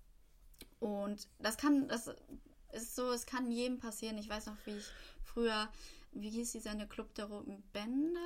und 0.80 1.28
das 1.39 1.58
kann, 1.58 1.88
das 1.88 2.12
ist 2.73 2.95
so, 2.95 3.12
es 3.12 3.26
kann 3.26 3.50
jedem 3.52 3.80
passieren. 3.80 4.17
Ich 4.17 4.30
weiß 4.30 4.45
noch, 4.47 4.58
wie 4.65 4.78
ich 4.78 4.86
früher, 5.23 5.69
wie 6.12 6.30
hieß 6.30 6.52
die 6.52 6.60
Sende 6.60 6.86
Club 6.88 7.13
der 7.15 7.26
Roten 7.26 7.63
Bänder? 7.73 8.19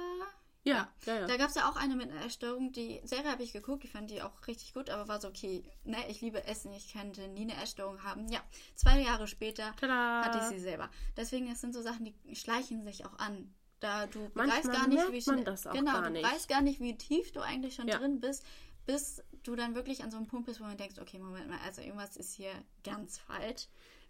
Ja, 0.63 0.88
ja, 1.06 1.21
ja. 1.21 1.26
Da 1.28 1.38
gab 1.38 1.50
es 1.50 1.56
ja 1.56 1.67
auch 1.69 1.76
eine 1.76 1.95
mit 1.95 2.12
einer 2.12 2.24
Essstörung. 2.26 2.71
Die 2.71 3.02
Serie 3.04 3.32
habe 3.32 3.41
ich 3.41 3.52
geguckt, 3.52 3.84
ich 3.84 3.91
fand 3.91 4.12
die 4.12 4.21
auch 4.21 4.47
richtig 4.47 4.74
gut, 4.74 4.89
aber 4.91 5.08
war 5.08 5.19
so, 5.19 5.28
okay, 5.28 5.63
ne, 5.84 5.97
ich 6.08 6.21
liebe 6.21 6.43
Essen, 6.45 6.71
ich 6.74 6.93
könnte 6.93 7.28
nie 7.30 7.41
eine 7.41 7.62
Essstörung 7.62 8.04
haben. 8.04 8.28
Ja, 8.30 8.41
zwei 8.76 9.02
Jahre 9.02 9.28
später 9.28 9.76
Tada! 9.80 10.21
hatte 10.21 10.38
ich 10.38 10.43
sie 10.45 10.60
selber. 10.60 10.89
Deswegen, 11.17 11.50
es 11.52 11.62
sind 11.62 11.74
so 11.74 11.82
Sachen, 11.82 12.06
die 12.06 12.36
schleichen 12.36 12.84
sich 12.84 13.06
auch 13.06 13.17
an. 13.17 13.54
Da 13.80 14.06
du 14.06 14.30
Manchmal 14.36 14.58
weißt 14.60 14.71
gar 14.71 14.88
nicht, 14.88 15.12
wie 15.12 15.21
schnell, 15.21 15.43
das 15.43 15.65
auch 15.65 15.74
genau, 15.74 15.93
gar 15.93 16.04
du 16.04 16.12
nicht. 16.12 16.24
weißt 16.32 16.47
gar 16.47 16.62
nicht, 16.62 16.80
wie 16.80 16.95
tief 16.95 17.32
du 17.32 17.39
eigentlich 17.41 17.74
schon 17.74 17.88
Ja. 17.88 17.97
drin 17.97 18.19
bist, 18.19 18.45
bis 18.86 19.24
du 19.41 19.56
dann 19.56 19.74
wirklich 19.74 20.04
an 20.04 20.12
so 20.12 20.17
einem 20.17 20.28
Punkt 20.28 20.45
bist, 20.45 20.62
wo 20.62 20.65
du 20.65 20.76
denkst, 20.76 21.00
okay, 21.00 21.17
Moment 21.17 21.50
mal, 21.50 21.58
also 21.65 21.82
irgendwas 21.82 22.15
ist 22.17 22.34
hier 22.34 22.52
ganz 22.84 23.17
falsch. 23.17 23.67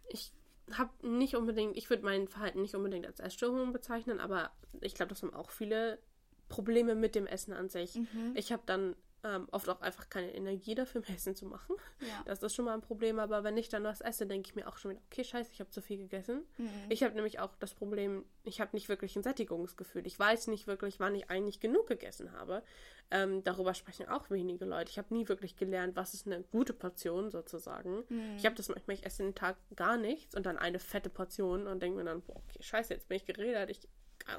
ich 0.10 0.34
habe 0.74 0.92
nicht 1.08 1.36
unbedingt, 1.36 1.78
ich 1.78 1.90
würde 1.90 2.04
mein 2.04 2.28
Verhalten 2.28 2.62
nicht 2.62 2.76
unbedingt 2.76 3.06
als 3.06 3.20
Essstörung 3.22 3.72
bezeichnen, 3.72 4.20
aber 4.20 4.52
ich 4.82 4.94
glaube, 4.96 5.10
das 5.10 5.22
haben 5.24 5.34
auch 5.34 5.52
viele 5.52 6.00
Probleme 6.52 6.96
mit 6.96 7.16
dem 7.16 7.26
Essen 7.26 7.54
an 7.54 7.70
sich. 7.70 7.96
Mhm. 7.96 8.34
Ich 8.36 8.52
habe 8.52 8.64
dann 8.66 8.96
ähm, 9.24 9.48
oft 9.52 9.70
auch 9.70 9.82
einfach 9.82 10.10
keine 10.10 10.34
Energie 10.34 10.74
dafür, 10.74 11.02
mehr 11.02 11.16
Essen 11.16 11.36
zu 11.36 11.46
machen. 11.46 11.76
Ja. 12.00 12.24
Das 12.26 12.42
ist 12.42 12.56
schon 12.56 12.66
mal 12.66 12.74
ein 12.74 12.82
Problem, 12.82 13.20
aber 13.20 13.44
wenn 13.44 13.58
ich 13.58 13.70
dann 13.70 13.84
was 13.84 14.02
esse, 14.02 14.26
denke 14.26 14.50
ich 14.50 14.56
mir 14.56 14.68
auch 14.68 14.78
schon 14.78 14.92
wieder, 14.92 15.02
okay, 15.12 15.24
scheiße, 15.24 15.52
ich 15.54 15.60
habe 15.60 15.70
zu 15.70 15.82
viel 15.82 15.98
gegessen. 15.98 16.44
Mhm. 16.58 16.70
Ich 16.90 17.04
habe 17.04 17.14
nämlich 17.14 17.40
auch 17.40 17.56
das 17.60 17.74
Problem, 17.74 18.26
ich 18.44 18.60
habe 18.60 18.72
nicht 18.74 18.90
wirklich 18.90 19.16
ein 19.16 19.24
Sättigungsgefühl. 19.24 20.08
Ich 20.08 20.18
weiß 20.18 20.48
nicht 20.48 20.68
wirklich, 20.68 21.00
wann 21.00 21.16
ich 21.16 21.30
eigentlich 21.30 21.60
genug 21.60 21.88
gegessen 21.88 22.32
habe. 22.32 22.64
Ähm, 23.12 23.44
darüber 23.44 23.74
sprechen 23.74 24.08
auch 24.08 24.30
wenige 24.30 24.66
Leute. 24.66 24.90
Ich 24.90 24.98
habe 24.98 25.14
nie 25.14 25.28
wirklich 25.28 25.56
gelernt, 25.58 25.96
was 25.96 26.14
ist 26.14 26.26
eine 26.26 26.42
gute 26.44 26.74
Portion 26.74 27.30
sozusagen. 27.30 28.04
Mhm. 28.10 28.36
Ich 28.38 28.46
habe 28.46 28.56
das 28.56 28.70
manchmal, 28.70 28.96
ich 28.96 29.06
esse 29.06 29.24
den 29.24 29.36
Tag 29.36 29.58
gar 29.76 29.98
nichts 29.98 30.34
und 30.34 30.46
dann 30.46 30.58
eine 30.58 30.80
fette 30.80 31.10
Portion 31.10 31.68
und 31.68 31.82
denke 31.82 31.98
mir 31.98 32.06
dann, 32.06 32.22
boah, 32.22 32.38
okay, 32.38 32.64
scheiße, 32.64 32.94
jetzt 32.94 33.08
bin 33.08 33.18
ich 33.18 33.26
geredet. 33.26 33.70
Ich, 33.70 33.88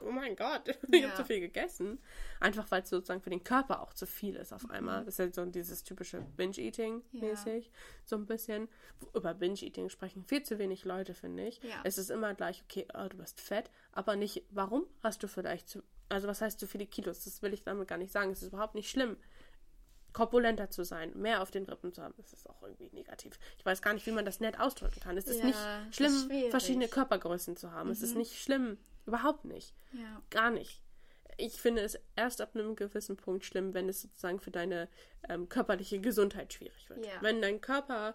oh 0.04 0.10
mein 0.10 0.34
Gott, 0.36 0.68
ich 0.90 1.00
Ja. 1.00 1.08
habe 1.08 1.16
zu 1.16 1.24
viel 1.24 1.40
gegessen. 1.40 1.98
Einfach 2.40 2.70
weil 2.70 2.82
es 2.82 2.90
sozusagen 2.90 3.20
für 3.22 3.30
den 3.30 3.44
Körper 3.44 3.80
auch 3.82 3.92
zu 3.92 4.06
viel 4.06 4.36
ist 4.36 4.52
auf 4.52 4.64
Mhm. 4.64 4.70
einmal. 4.70 5.04
Das 5.04 5.14
ist 5.14 5.18
halt 5.20 5.34
so 5.34 5.44
dieses 5.46 5.84
typische 5.84 6.20
Binge-Eating-mäßig. 6.36 7.70
So 8.04 8.16
ein 8.16 8.26
bisschen. 8.26 8.68
Über 9.14 9.34
Binge-Eating 9.34 9.88
sprechen 9.88 10.24
viel 10.24 10.42
zu 10.42 10.58
wenig 10.58 10.84
Leute, 10.84 11.14
finde 11.14 11.46
ich. 11.46 11.62
Ja. 11.62 11.80
Es 11.84 11.98
ist 11.98 12.10
immer 12.10 12.34
gleich, 12.34 12.62
okay, 12.64 12.86
oh, 12.94 13.08
du 13.08 13.16
bist 13.16 13.40
fett, 13.40 13.70
aber 13.92 14.16
nicht, 14.16 14.44
warum 14.50 14.86
hast 15.02 15.22
du 15.22 15.28
vielleicht 15.28 15.68
zu, 15.68 15.82
also 16.08 16.28
was 16.28 16.40
heißt 16.40 16.58
zu 16.60 16.66
viele 16.66 16.86
Kilos? 16.86 17.24
Das 17.24 17.42
will 17.42 17.52
ich 17.54 17.62
damit 17.64 17.88
gar 17.88 17.98
nicht 17.98 18.12
sagen. 18.12 18.30
Es 18.30 18.42
ist 18.42 18.48
überhaupt 18.52 18.74
nicht 18.74 18.90
schlimm 18.90 19.16
korpulenter 20.12 20.68
zu 20.68 20.84
sein, 20.84 21.10
mehr 21.16 21.40
auf 21.40 21.50
den 21.50 21.64
Rippen 21.64 21.90
zu 21.94 22.02
haben, 22.02 22.12
das 22.18 22.34
ist 22.34 22.46
auch 22.46 22.60
irgendwie 22.62 22.90
negativ. 22.92 23.38
Ich 23.56 23.64
weiß 23.64 23.80
gar 23.80 23.94
nicht, 23.94 24.04
wie 24.06 24.10
man 24.10 24.26
das 24.26 24.40
nett 24.40 24.60
ausdrücken 24.60 25.00
kann. 25.00 25.16
Es 25.16 25.24
ist 25.26 25.38
Ja, 25.38 25.46
nicht 25.46 25.56
ist 25.88 25.96
schlimm. 25.96 26.28
Mhm. 26.28 26.50
verschiedene 26.50 26.88
Körpergrößen 26.88 27.56
zu 27.56 27.72
haben. 27.72 27.88
Es 27.90 28.02
ist 28.02 28.14
nicht 28.14 28.38
schlimm, 28.38 28.76
überhaupt 29.06 29.44
nicht. 29.44 29.74
Ja. 29.92 30.22
Gar 30.30 30.50
nicht. 30.50 30.82
Ich 31.38 31.60
finde 31.60 31.82
es 31.82 31.98
erst 32.14 32.40
ab 32.40 32.54
einem 32.54 32.76
gewissen 32.76 33.16
Punkt 33.16 33.44
schlimm, 33.44 33.72
wenn 33.74 33.88
es 33.88 34.02
sozusagen 34.02 34.38
für 34.40 34.50
deine 34.50 34.88
ähm, 35.28 35.48
körperliche 35.48 36.00
Gesundheit 36.00 36.52
schwierig 36.52 36.88
wird. 36.90 37.04
Ja. 37.06 37.12
Wenn 37.22 37.40
dein 37.40 37.60
Körper 37.60 38.14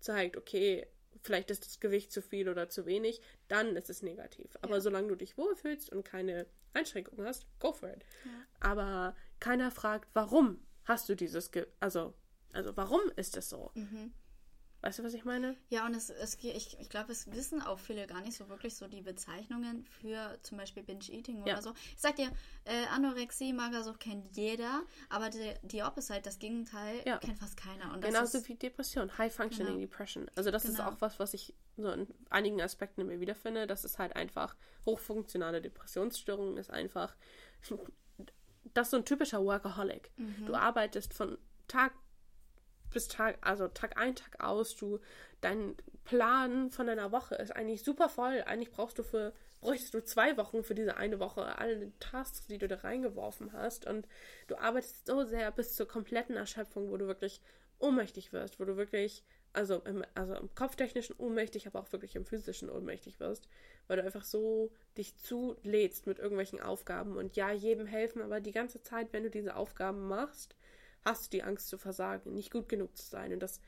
zeigt, 0.00 0.36
okay, 0.36 0.86
vielleicht 1.22 1.50
ist 1.50 1.64
das 1.64 1.80
Gewicht 1.80 2.12
zu 2.12 2.22
viel 2.22 2.48
oder 2.48 2.68
zu 2.68 2.84
wenig, 2.86 3.20
dann 3.48 3.76
ist 3.76 3.88
es 3.90 4.02
negativ. 4.02 4.56
Aber 4.62 4.74
Ja. 4.74 4.80
solange 4.80 5.08
du 5.08 5.14
dich 5.14 5.38
wohlfühlst 5.38 5.90
und 5.90 6.04
keine 6.04 6.46
Einschränkungen 6.74 7.24
hast, 7.26 7.46
go 7.60 7.72
for 7.72 7.88
it. 7.88 8.04
Aber 8.60 9.16
keiner 9.40 9.70
fragt, 9.70 10.08
warum 10.14 10.60
hast 10.84 11.08
du 11.08 11.14
dieses, 11.14 11.50
Ge 11.52 11.66
also, 11.80 12.14
also 12.52 12.76
warum 12.76 13.00
ist 13.16 13.36
es 13.36 13.48
so? 13.48 13.70
Mhm. 13.74 14.12
Weißt 14.86 15.00
du, 15.00 15.04
was 15.04 15.14
ich 15.14 15.24
meine? 15.24 15.56
Ja, 15.68 15.84
und 15.84 15.94
es, 15.94 16.10
es 16.10 16.36
ich, 16.42 16.78
ich 16.78 16.88
glaube, 16.88 17.10
es 17.10 17.30
wissen 17.32 17.60
auch 17.60 17.78
viele 17.80 18.06
gar 18.06 18.20
nicht 18.20 18.36
so 18.36 18.48
wirklich 18.48 18.76
so 18.76 18.86
die 18.86 19.02
Bezeichnungen 19.02 19.84
für 19.84 20.38
zum 20.42 20.58
Beispiel 20.58 20.84
Binge-Eating 20.84 21.42
oder 21.42 21.54
Ja. 21.54 21.62
so. 21.62 21.72
Ich 21.94 22.00
sag 22.00 22.14
dir, 22.14 22.30
äh, 22.64 22.86
Anorexie, 22.94 23.52
Magersucht 23.52 23.98
kennt 23.98 24.36
jeder, 24.36 24.82
aber 25.08 25.28
die, 25.30 25.54
die 25.62 25.82
Opposite, 25.82 26.22
das 26.22 26.38
Gegenteil, 26.38 27.02
Ja. 27.04 27.18
kennt 27.18 27.38
fast 27.40 27.56
keiner. 27.56 27.92
Und 27.92 28.04
Genauso 28.04 28.38
ist, 28.38 28.48
wie 28.48 28.54
Depression, 28.54 29.18
High 29.18 29.34
Functioning 29.34 29.74
Genau. 29.74 29.86
Depression. 29.86 30.30
Also 30.36 30.52
das 30.52 30.64
ist 30.64 30.76
Genau. 30.76 30.90
auch 30.90 31.00
was, 31.00 31.18
was 31.18 31.34
ich 31.34 31.52
so 31.76 31.90
in 31.90 32.06
einigen 32.30 32.62
Aspekten 32.62 33.00
in 33.00 33.08
mir 33.08 33.18
wiederfinde. 33.18 33.66
Das 33.66 33.84
ist 33.84 33.98
halt 33.98 34.14
einfach 34.14 34.54
hochfunktionale 34.84 35.60
Depressionsstörung 35.60 36.56
ist 36.58 36.70
einfach 36.70 37.16
das 38.74 38.86
ist 38.88 38.90
so 38.90 38.96
ein 38.98 39.04
typischer 39.04 39.42
Workaholic. 39.44 40.10
Mhm. 40.16 40.46
Du 40.46 40.54
arbeitest 40.54 41.14
von 41.14 41.38
Tag 41.68 41.92
bis 42.92 43.08
Tag, 43.08 43.38
also 43.40 43.68
Tag 43.68 43.96
ein, 43.98 44.14
Tag 44.14 44.40
aus, 44.40 44.76
du, 44.76 44.98
dein 45.40 45.76
Plan 46.04 46.70
von 46.70 46.86
deiner 46.86 47.12
Woche 47.12 47.34
ist 47.34 47.54
eigentlich 47.54 47.82
super 47.82 48.08
voll. 48.08 48.42
Eigentlich 48.46 48.70
brauchst 48.70 48.98
du 48.98 49.02
für, 49.02 49.32
bräuchtest 49.60 49.94
du 49.94 50.04
zwei 50.04 50.36
Wochen 50.36 50.62
für 50.62 50.74
diese 50.74 50.96
eine 50.96 51.18
Woche, 51.18 51.58
alle 51.58 51.92
Tasks, 51.98 52.46
die 52.46 52.58
du 52.58 52.68
da 52.68 52.76
reingeworfen 52.76 53.52
hast. 53.52 53.86
Und 53.86 54.06
du 54.46 54.56
arbeitest 54.56 55.06
so 55.06 55.24
sehr 55.24 55.50
bis 55.50 55.74
zur 55.74 55.88
kompletten 55.88 56.36
Erschöpfung, 56.36 56.90
wo 56.90 56.96
du 56.96 57.06
wirklich 57.06 57.40
ohnmächtig 57.78 58.32
wirst, 58.32 58.60
wo 58.60 58.64
du 58.64 58.76
wirklich, 58.76 59.24
also 59.52 59.82
im, 59.84 60.04
also 60.14 60.34
im 60.34 60.54
kopftechnischen 60.54 61.16
ohnmächtig, 61.16 61.66
aber 61.66 61.80
auch 61.80 61.92
wirklich 61.92 62.16
im 62.16 62.24
physischen 62.24 62.70
ohnmächtig 62.70 63.20
wirst, 63.20 63.48
weil 63.86 63.96
du 63.96 64.04
einfach 64.04 64.24
so 64.24 64.72
dich 64.96 65.16
zulädst 65.16 66.06
mit 66.06 66.18
irgendwelchen 66.18 66.60
Aufgaben 66.60 67.16
und 67.16 67.36
ja, 67.36 67.50
jedem 67.52 67.86
helfen, 67.86 68.22
aber 68.22 68.40
die 68.40 68.52
ganze 68.52 68.82
Zeit, 68.82 69.12
wenn 69.12 69.24
du 69.24 69.30
diese 69.30 69.56
Aufgaben 69.56 70.08
machst, 70.08 70.56
hast 71.06 71.26
du 71.32 71.36
die 71.38 71.42
Angst 71.42 71.68
zu 71.68 71.78
versagen, 71.78 72.34
nicht 72.34 72.50
gut 72.52 72.68
genug 72.68 72.96
zu 72.96 73.04
sein. 73.06 73.32
Und 73.32 73.40
das 73.40 73.60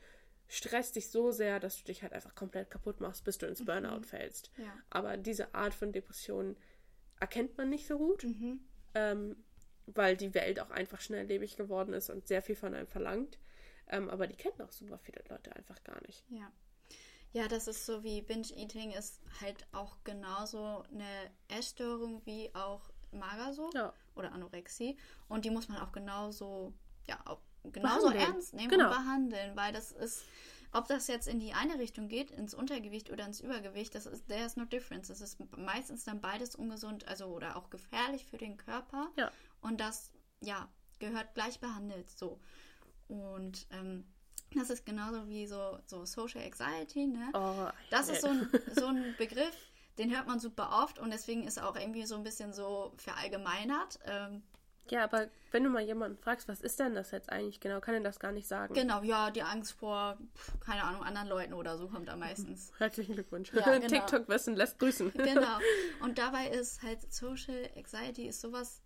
stresst 0.47 0.95
dich 0.95 1.09
so 1.09 1.31
sehr, 1.31 1.59
dass 1.59 1.77
du 1.77 1.83
dich 1.85 2.03
halt 2.03 2.13
einfach 2.13 2.35
komplett 2.35 2.69
kaputt 2.69 2.99
machst, 2.99 3.23
bis 3.23 3.37
du 3.37 3.45
ins 3.47 3.63
Burnout 3.65 4.03
fällst. 4.03 4.51
Ja. 4.57 4.73
Aber 4.89 5.17
diese 5.17 5.53
Art 5.55 5.73
von 5.73 5.91
Depression 5.91 6.55
erkennt 7.19 7.57
man 7.57 7.69
nicht 7.69 7.87
so 7.87 7.97
gut, 7.97 8.23
Mhm. 8.23 8.59
ähm, 8.93 9.35
weil 9.87 10.15
die 10.17 10.33
Welt 10.33 10.59
auch 10.59 10.69
einfach 10.69 11.01
schnelllebig 11.01 11.55
geworden 11.57 11.93
ist 11.93 12.09
und 12.09 12.27
sehr 12.27 12.41
viel 12.41 12.55
von 12.55 12.73
einem 12.75 12.87
verlangt. 12.87 13.39
Ähm, 13.87 14.09
aber 14.09 14.27
die 14.27 14.35
kennen 14.35 14.61
auch 14.61 14.71
super 14.71 14.99
viele 14.99 15.23
Leute 15.29 15.55
einfach 15.55 15.83
gar 15.83 15.99
nicht. 16.05 16.23
Ja. 16.29 16.51
Ja, 17.31 17.47
das 17.47 17.67
ist 17.67 17.85
so 17.85 18.03
wie 18.03 18.21
Binge-Eating 18.21 18.91
ist 18.91 19.21
halt 19.41 19.67
auch 19.71 19.97
genauso 20.03 20.83
eine 20.91 21.31
Essstörung 21.47 22.25
wie 22.25 22.53
auch 22.55 22.89
Magersucht 23.11 23.75
Ja. 23.75 23.93
oder 24.15 24.31
Anorexie. 24.31 24.97
Und 25.27 25.45
die 25.45 25.51
muss 25.51 25.67
man 25.69 25.77
auch 25.79 25.91
genauso, 25.91 26.73
ja, 27.09 27.19
auch 27.25 27.39
genauso 27.71 28.07
Behandeln. 28.07 28.33
ernst 28.33 28.53
nehmen 28.53 28.69
Genau. 28.69 28.85
und 28.85 28.91
behandeln, 28.97 29.55
weil 29.55 29.73
das 29.73 29.91
ist, 29.91 30.23
ob 30.71 30.87
das 30.87 31.07
jetzt 31.07 31.27
in 31.27 31.39
die 31.39 31.53
eine 31.53 31.77
Richtung 31.79 32.07
geht, 32.07 32.31
ins 32.31 32.53
Untergewicht 32.53 33.09
oder 33.11 33.25
ins 33.25 33.41
Übergewicht, 33.41 33.93
das 33.95 34.05
ist, 34.05 34.27
there's 34.27 34.55
no 34.55 34.65
difference. 34.65 35.09
Es 35.09 35.19
ist 35.21 35.37
meistens 35.57 36.03
dann 36.05 36.21
beides 36.21 36.55
ungesund, 36.55 37.07
also 37.07 37.25
oder 37.25 37.55
auch 37.57 37.69
gefährlich 37.69 38.25
für 38.25 38.37
den 38.37 38.55
Körper. 38.57 39.09
Ja. 39.17 39.31
Und 39.61 39.81
das, 39.81 40.11
ja, 40.41 40.69
gehört 40.99 41.33
gleich 41.33 41.59
behandelt, 41.59 42.09
so. 42.09 42.39
Und 43.07 43.67
ähm, 43.71 44.05
das 44.55 44.69
ist 44.69 44.85
genauso 44.85 45.27
wie 45.27 45.47
so, 45.47 45.79
so 45.85 46.05
Social 46.05 46.41
Anxiety, 46.43 47.07
ne? 47.07 47.29
Oh, 47.33 47.69
Das 47.89 48.09
ist 48.09 48.21
so 48.21 48.27
ein, 48.27 48.49
so 48.75 48.85
ein 48.87 49.15
Begriff, 49.17 49.55
den 49.97 50.15
hört 50.15 50.27
man 50.27 50.39
super 50.39 50.81
oft 50.83 50.99
und 50.99 51.11
deswegen 51.11 51.45
ist 51.45 51.57
er 51.57 51.67
auch 51.67 51.75
irgendwie 51.75 52.05
so 52.05 52.15
ein 52.15 52.23
bisschen 52.23 52.53
so 52.53 52.93
verallgemeinert. 52.97 53.99
Ähm, 54.05 54.43
Ja, 54.91 55.03
aber 55.03 55.29
wenn 55.51 55.63
du 55.63 55.69
mal 55.69 55.81
jemanden 55.81 56.17
fragst, 56.17 56.47
was 56.47 56.61
ist 56.61 56.79
denn 56.79 56.95
das 56.95 57.11
jetzt 57.11 57.29
eigentlich 57.29 57.59
genau, 57.59 57.79
kann 57.79 57.95
er 57.95 58.01
das 58.01 58.19
gar 58.19 58.31
nicht 58.31 58.47
sagen. 58.47 58.73
genau, 58.73 59.01
ja, 59.03 59.31
die 59.31 59.41
Angst 59.43 59.73
vor, 59.73 60.17
keine 60.59 60.83
Ahnung, 60.83 61.03
anderen 61.03 61.27
Leuten 61.27 61.53
oder 61.53 61.77
so 61.77 61.87
kommt 61.87 62.07
da 62.07 62.15
meistens. 62.15 62.71
Herzlichen 62.77 63.13
Glückwunsch. 63.13 63.51
Ja, 63.53 63.63
genau. 63.79 63.87
TikTok-Wissen 63.87 64.55
lässt 64.55 64.79
grüßen. 64.79 65.11
genau. 65.13 65.57
Und 66.01 66.17
dabei 66.17 66.47
ist 66.49 66.81
halt 66.83 67.11
Social 67.13 67.69
Anxiety 67.75 68.27
ist 68.27 68.41
sowas 68.41 68.81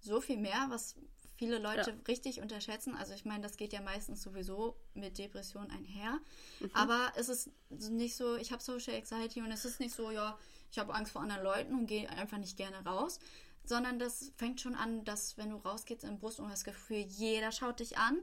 so 0.00 0.20
viel 0.20 0.36
mehr, 0.38 0.66
was 0.68 0.96
viele 1.36 1.58
Leute 1.58 1.90
Ja. 1.90 1.96
richtig 2.08 2.40
unterschätzen. 2.40 2.94
Also 2.94 3.14
ich 3.14 3.24
meine, 3.24 3.42
das 3.42 3.56
geht 3.56 3.72
ja 3.72 3.80
meistens 3.80 4.22
sowieso 4.22 4.76
mit 4.94 5.18
Depression 5.18 5.70
einher. 5.70 6.20
Mhm. 6.60 6.70
Aber 6.74 7.12
es 7.16 7.28
ist 7.28 7.50
nicht 7.70 8.16
so, 8.16 8.36
ich 8.36 8.52
habe 8.52 8.62
Social 8.62 8.94
Anxiety 8.94 9.40
und 9.40 9.50
es 9.50 9.64
ist 9.64 9.80
nicht 9.80 9.94
so, 9.94 10.10
ja, 10.10 10.38
ich 10.70 10.78
habe 10.78 10.94
Angst 10.94 11.12
vor 11.12 11.22
anderen 11.22 11.42
Leuten 11.42 11.74
und 11.74 11.86
gehe 11.86 12.08
einfach 12.10 12.38
nicht 12.38 12.56
gerne 12.56 12.84
raus. 12.84 13.18
Sondern 13.64 13.98
das 13.98 14.32
fängt 14.36 14.60
schon 14.60 14.74
an, 14.74 15.04
dass 15.04 15.36
wenn 15.38 15.50
du 15.50 15.56
rausgehst 15.56 16.04
im 16.04 16.18
Bus 16.18 16.38
und 16.38 16.46
hast 16.50 16.66
das 16.66 16.74
Gefühl, 16.74 16.98
jeder 16.98 17.52
schaut 17.52 17.80
dich 17.80 17.96
an 17.98 18.18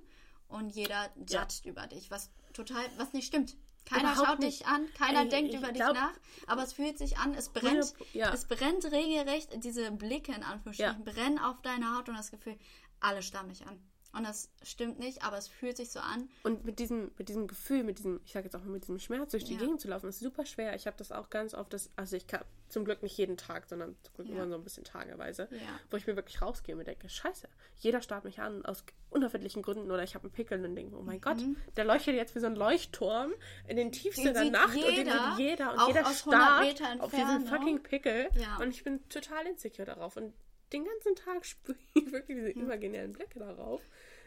und 0.48 0.70
jeder 0.72 1.10
Ja. 1.28 1.42
judgt 1.42 1.66
über 1.66 1.88
dich, 1.88 2.12
was 2.12 2.30
total, 2.54 2.84
was 2.98 3.14
nicht 3.14 3.28
stimmt. 3.28 3.56
Keiner 3.86 4.12
Überhaupt 4.12 4.28
schaut 4.28 4.40
nicht. 4.40 4.60
dich 4.60 4.68
an, 4.68 4.88
keiner 4.94 5.22
Ey, 5.22 5.30
denkt 5.30 5.54
ich 5.54 5.60
über 5.60 5.72
glaub- 5.72 5.94
dich 5.94 6.02
nach, 6.02 6.14
aber 6.48 6.64
es 6.64 6.74
fühlt 6.74 6.98
sich 6.98 7.18
an, 7.18 7.34
es 7.34 7.50
brennt, 7.50 7.94
Ja. 8.14 8.32
es 8.34 8.46
brennt 8.46 8.86
regelrecht, 8.86 9.64
diese 9.64 9.92
Blicke 9.92 10.34
in 10.34 10.44
Anführungsstrichen 10.44 11.04
brennen 11.06 11.40
auf 11.40 11.62
deiner 11.62 11.98
Haut 11.98 12.10
und 12.10 12.16
das 12.16 12.30
Gefühl, 12.30 12.58
alle 13.00 13.24
starren 13.24 13.48
mich 13.48 13.66
an. 13.66 13.80
Und 14.12 14.24
das 14.24 14.50
stimmt 14.64 14.98
nicht, 14.98 15.24
aber 15.24 15.38
es 15.38 15.48
fühlt 15.48 15.78
sich 15.78 15.92
so 15.92 16.00
an. 16.00 16.30
Und 16.44 16.66
mit 16.66 16.80
diesem, 16.80 17.12
mit 17.18 17.30
diesem 17.30 17.46
Gefühl, 17.48 17.84
mit 17.84 18.00
diesem, 18.00 18.20
ich 18.26 18.32
sage 18.32 18.46
jetzt 18.46 18.56
auch 18.56 18.62
mal, 18.62 18.70
mit 18.72 18.84
diesem 18.84 18.98
Schmerz 19.00 19.32
durch 19.32 19.44
die 19.46 19.54
Ja. 19.54 19.60
Gegend 19.60 19.80
zu 19.82 19.88
laufen, 19.88 20.10
ist 20.10 20.20
super 20.20 20.46
schwer. 20.48 20.74
Ich 20.76 20.88
habe 20.88 20.98
das 20.98 21.12
auch 21.12 21.30
ganz 21.30 21.54
oft, 21.54 21.72
das, 21.74 21.92
also 21.96 22.16
ich 22.16 22.26
kann 22.26 22.44
zum 22.70 22.86
Glück 22.86 23.04
nicht 23.04 23.18
jeden 23.18 23.38
Tag, 23.38 23.68
sondern 23.68 23.96
zum 24.04 24.14
Glück 24.16 24.28
Ja. 24.30 24.36
immer 24.36 24.48
so 24.50 24.56
ein 24.56 24.64
bisschen 24.64 24.84
tageweise, 24.84 25.48
Ja. 25.52 25.80
wo 25.92 25.98
ich 25.98 26.08
mir 26.08 26.16
wirklich 26.16 26.42
rausgehe 26.42 26.74
und 26.74 26.80
mir 26.80 26.86
denke, 26.86 27.08
scheiße, 27.08 27.48
jeder 27.78 28.02
starrt 28.02 28.24
mich 28.26 28.40
an 28.40 28.66
aus 28.66 28.84
unerfindlichen 29.12 29.62
Gründen 29.62 29.92
oder 29.92 30.02
ich 30.04 30.16
habe 30.16 30.24
einen 30.26 30.34
Pickel 30.34 30.64
und 30.66 30.76
denke, 30.76 30.96
oh 30.98 31.02
mein 31.04 31.22
Gott, 31.22 31.38
der 31.78 31.86
leuchtet 31.86 32.16
jetzt 32.16 32.34
wie 32.36 32.40
so 32.40 32.48
ein 32.48 32.56
Leuchtturm 32.56 33.32
in 33.68 33.78
den 33.78 33.92
tiefsten 33.92 34.24
Den 34.26 34.34
der 34.34 34.46
Nacht 34.52 34.76
und 34.76 34.84
den 34.86 34.96
jeder, 34.96 35.36
sieht 35.36 35.40
jeder 35.50 35.74
und 35.74 35.88
jeder 35.88 36.08
aus 36.08 36.20
100 36.28 36.78
starrt 36.78 37.02
auf 37.02 37.12
diesen 37.12 37.28
Entfernung. 37.30 37.48
fucking 37.48 37.84
Pickel 37.84 38.30
und 38.60 38.70
ich 38.72 38.84
bin 38.84 39.08
total 39.10 39.46
insecure 39.48 39.86
darauf 39.86 40.18
und 40.18 40.34
den 40.74 40.86
ganzen 40.86 41.16
Tag 41.16 41.46
spüre 41.46 41.78
ich 41.94 42.06
wirklich 42.12 42.38
diese 42.38 42.50
imaginären 42.52 43.14
Blicke 43.14 43.40
darauf. 43.40 43.82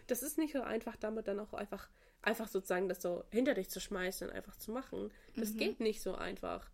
Das 0.06 0.22
ist 0.22 0.38
nicht 0.38 0.52
so 0.52 0.62
einfach, 0.62 0.96
damit 0.96 1.28
dann 1.28 1.38
auch 1.40 1.52
einfach, 1.54 1.88
einfach 2.22 2.48
sozusagen 2.48 2.88
das 2.88 3.00
so 3.02 3.24
hinter 3.30 3.54
dich 3.54 3.68
zu 3.70 3.80
schmeißen 3.80 4.28
und 4.28 4.34
einfach 4.34 4.56
zu 4.56 4.72
machen. 4.72 5.10
Das 5.36 5.56
geht 5.56 5.80
nicht 5.80 6.02
so 6.02 6.14
einfach. 6.14 6.68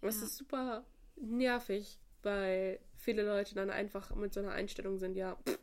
Und 0.00 0.08
es 0.08 0.20
ist 0.22 0.36
super 0.36 0.84
nervig, 1.16 1.98
weil 2.22 2.78
viele 2.96 3.22
Leute 3.24 3.54
dann 3.54 3.70
einfach 3.70 4.14
mit 4.14 4.34
so 4.34 4.40
einer 4.40 4.52
Einstellung 4.52 4.98
sind, 4.98 5.16
ja, 5.16 5.36
pff, 5.46 5.58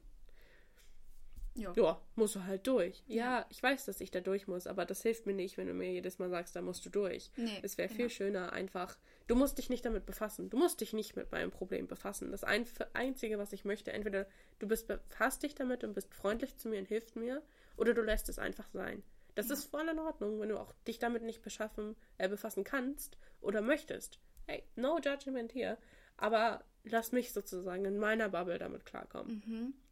Ja. 1.56 1.74
ja, 1.76 2.02
musst 2.16 2.36
du 2.36 2.44
halt 2.46 2.66
durch. 2.68 3.04
Ja, 3.08 3.46
ich 3.50 3.62
weiß, 3.62 3.86
dass 3.86 4.02
ich 4.02 4.12
da 4.12 4.22
durch 4.22 4.48
muss, 4.48 4.66
aber 4.68 4.86
das 4.86 5.02
hilft 5.02 5.26
mir 5.26 5.34
nicht, 5.34 5.58
wenn 5.58 5.68
du 5.68 5.74
mir 5.74 5.92
jedes 5.92 6.20
Mal 6.20 6.30
sagst, 6.30 6.56
da 6.56 6.62
musst 6.62 6.86
du 6.86 6.90
durch. 6.90 7.32
Nee, 7.36 7.60
es 7.62 7.78
wäre 7.78 7.88
genau. 7.88 7.98
viel 7.98 8.10
schöner, 8.10 8.54
einfach. 8.54 8.98
Du 9.30 9.36
musst 9.36 9.60
dich 9.60 9.70
nicht 9.70 9.86
damit 9.86 10.08
befassen. 10.08 10.50
Du 10.50 10.58
musst 10.58 10.82
dich 10.82 10.92
nicht 10.92 11.16
mit 11.16 11.32
meinem 11.32 11.52
Problem 11.52 11.86
befassen. 11.86 12.32
Das 12.32 12.44
ein, 12.44 12.66
Einzige, 12.94 13.38
was 13.38 13.54
ich 13.54 13.64
möchte, 13.64 13.94
entweder 13.94 14.26
du 14.58 14.68
bist, 14.68 14.88
befasst 14.88 15.44
dich 15.44 15.54
damit 15.54 15.84
und 15.84 15.94
bist 15.94 16.12
freundlich 16.16 16.58
zu 16.58 16.68
mir 16.68 16.80
und 16.80 16.88
hilfst 16.88 17.16
mir, 17.16 17.44
oder 17.78 17.94
du 17.94 18.02
lässt 18.02 18.28
es 18.28 18.40
einfach 18.40 18.68
sein. 18.74 19.04
Das 19.36 19.52
ist 19.52 19.66
voll 19.66 19.88
in 19.88 20.00
Ordnung, 20.00 20.40
wenn 20.40 20.50
du 20.50 20.60
auch 20.60 20.74
dich 20.88 20.98
damit 20.98 21.22
nicht 21.22 21.44
beschaffen, 21.44 21.96
äh, 22.18 22.28
befassen 22.28 22.64
kannst 22.64 23.20
oder 23.40 23.62
möchtest. 23.62 24.18
Hey, 24.48 24.64
no 24.76 24.98
judgment 24.98 25.52
hier. 25.52 25.78
Aber 26.18 26.64
lass 26.84 27.12
mich 27.12 27.32
sozusagen 27.32 27.86
in 27.86 28.00
meiner 28.00 28.30
Bubble 28.30 28.58
damit 28.58 28.84
klarkommen. 28.88 29.44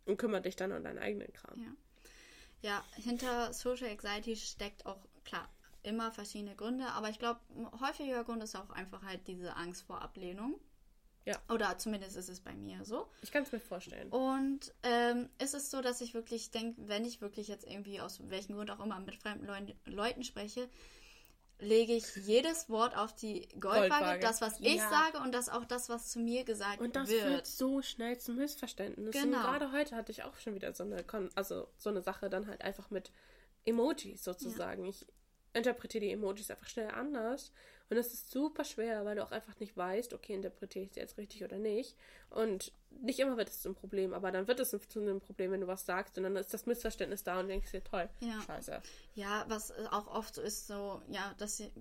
Und 0.05 0.17
kümmere 0.17 0.41
dich 0.41 0.55
dann 0.55 0.71
um 0.71 0.83
deinen 0.83 0.97
eigenen 0.97 1.31
Kram. 1.31 1.59
Ja. 1.59 1.75
Ja, 2.63 2.85
hinter 2.95 3.53
Social 3.53 3.89
Anxiety 3.89 4.35
steckt 4.35 4.87
auch, 4.87 5.05
klar, 5.25 5.47
immer 5.87 6.11
verschiedene 6.11 6.55
Gründe, 6.55 6.85
aber 6.87 7.09
ich 7.09 7.17
glaube, 7.19 7.39
häufiger 7.79 8.23
Grund 8.23 8.43
ist 8.43 8.55
auch 8.55 8.69
einfach 8.69 9.01
halt 9.03 9.27
diese 9.27 9.55
Angst 9.55 9.83
vor 9.83 10.01
Ablehnung. 10.01 10.59
Ja. 11.25 11.35
Oder 11.49 11.77
zumindest 11.77 12.15
ist 12.15 12.29
es 12.29 12.39
bei 12.39 12.53
mir 12.53 12.85
so. 12.85 13.05
Ich 13.21 13.31
kann 13.33 13.43
es 13.43 13.51
mir 13.51 13.59
vorstellen. 13.59 14.09
Und 14.11 14.73
ähm, 14.83 15.29
es 15.39 15.53
ist 15.53 15.71
so, 15.71 15.81
dass 15.81 15.99
ich 15.99 16.13
wirklich 16.13 16.51
denke, 16.51 16.81
wenn 16.87 17.03
ich 17.03 17.19
wirklich 17.19 17.49
jetzt 17.49 17.65
irgendwie 17.67 17.99
aus 17.99 18.21
welchem 18.29 18.55
Grund 18.55 18.71
auch 18.71 18.79
immer 18.79 18.97
mit 19.01 19.15
fremden 19.15 19.45
Leuten, 19.45 19.73
Leuten 19.85 20.23
spreche, 20.23 20.69
lege 21.59 21.93
ich 21.93 22.15
jedes 22.15 22.69
Wort 22.69 22.95
auf 22.95 23.13
die 23.13 23.47
Goldwaage, 23.59 23.89
Goldwaage. 23.89 24.19
das, 24.21 24.39
was 24.41 24.59
ich 24.61 24.75
Ja. 24.75 24.89
sage 24.89 25.17
und 25.23 25.33
das 25.33 25.49
auch 25.49 25.65
das, 25.65 25.89
was 25.89 26.11
zu 26.11 26.19
mir 26.19 26.45
gesagt 26.45 26.79
Und 26.79 26.95
das 26.95 27.09
wird. 27.09 27.23
führt 27.23 27.47
so 27.47 27.81
schnell 27.81 28.17
zu 28.19 28.31
Missverständnissen. 28.31 29.23
Genau. 29.31 29.41
Gerade 29.41 29.71
heute 29.73 29.95
hatte 29.97 30.13
ich 30.13 30.23
auch 30.23 30.37
schon 30.37 30.55
wieder 30.55 30.73
so 30.73 30.83
eine, 30.85 31.03
Kon 31.03 31.29
also 31.35 31.67
so 31.75 31.89
eine 31.89 32.01
Sache 32.01 32.29
dann 32.29 32.47
halt 32.47 32.61
einfach 32.61 32.89
mit 32.89 33.11
Emojis 33.65 34.23
sozusagen. 34.23 34.85
Ich 34.85 35.05
interpretiere 35.57 36.05
die 36.05 36.11
Emojis 36.11 36.49
einfach 36.51 36.67
schnell 36.67 36.89
anders. 36.91 37.51
Und 37.89 37.95
das 37.95 38.13
ist 38.13 38.31
super 38.31 38.65
schwer, 38.65 39.05
weil 39.05 39.15
du 39.15 39.23
auch 39.23 39.31
einfach 39.31 39.57
nicht 39.59 39.77
weißt, 39.77 40.13
okay, 40.13 40.33
interpretiere 40.33 40.85
ich 40.85 40.91
sie 40.93 40.99
jetzt 40.99 41.17
richtig 41.17 41.43
oder 41.43 41.57
nicht. 41.57 41.95
Und 42.29 42.73
nicht 42.89 43.19
immer 43.19 43.37
wird 43.37 43.49
es 43.49 43.61
zum 43.61 43.75
Problem, 43.75 44.13
aber 44.13 44.31
dann 44.31 44.47
wird 44.47 44.59
es 44.59 44.71
zu 44.89 44.99
einem 44.99 45.21
Problem, 45.21 45.51
wenn 45.51 45.61
du 45.61 45.67
was 45.67 45.85
sagst 45.85 46.17
und 46.17 46.23
dann 46.23 46.35
ist 46.35 46.53
das 46.53 46.65
Missverständnis 46.65 47.23
da 47.23 47.39
und 47.39 47.47
denkst 47.47 47.71
dir, 47.71 47.83
toll, 47.83 48.09
Ja. 48.19 48.41
scheiße. 48.41 48.81
Ja, 49.15 49.45
was 49.47 49.71
auch 49.91 50.07
oft 50.07 50.35
so 50.35 50.41
ist, 50.41 50.67
so, 50.67 51.01
ja, 51.09 51.33
dass 51.37 51.57
sie, 51.57 51.71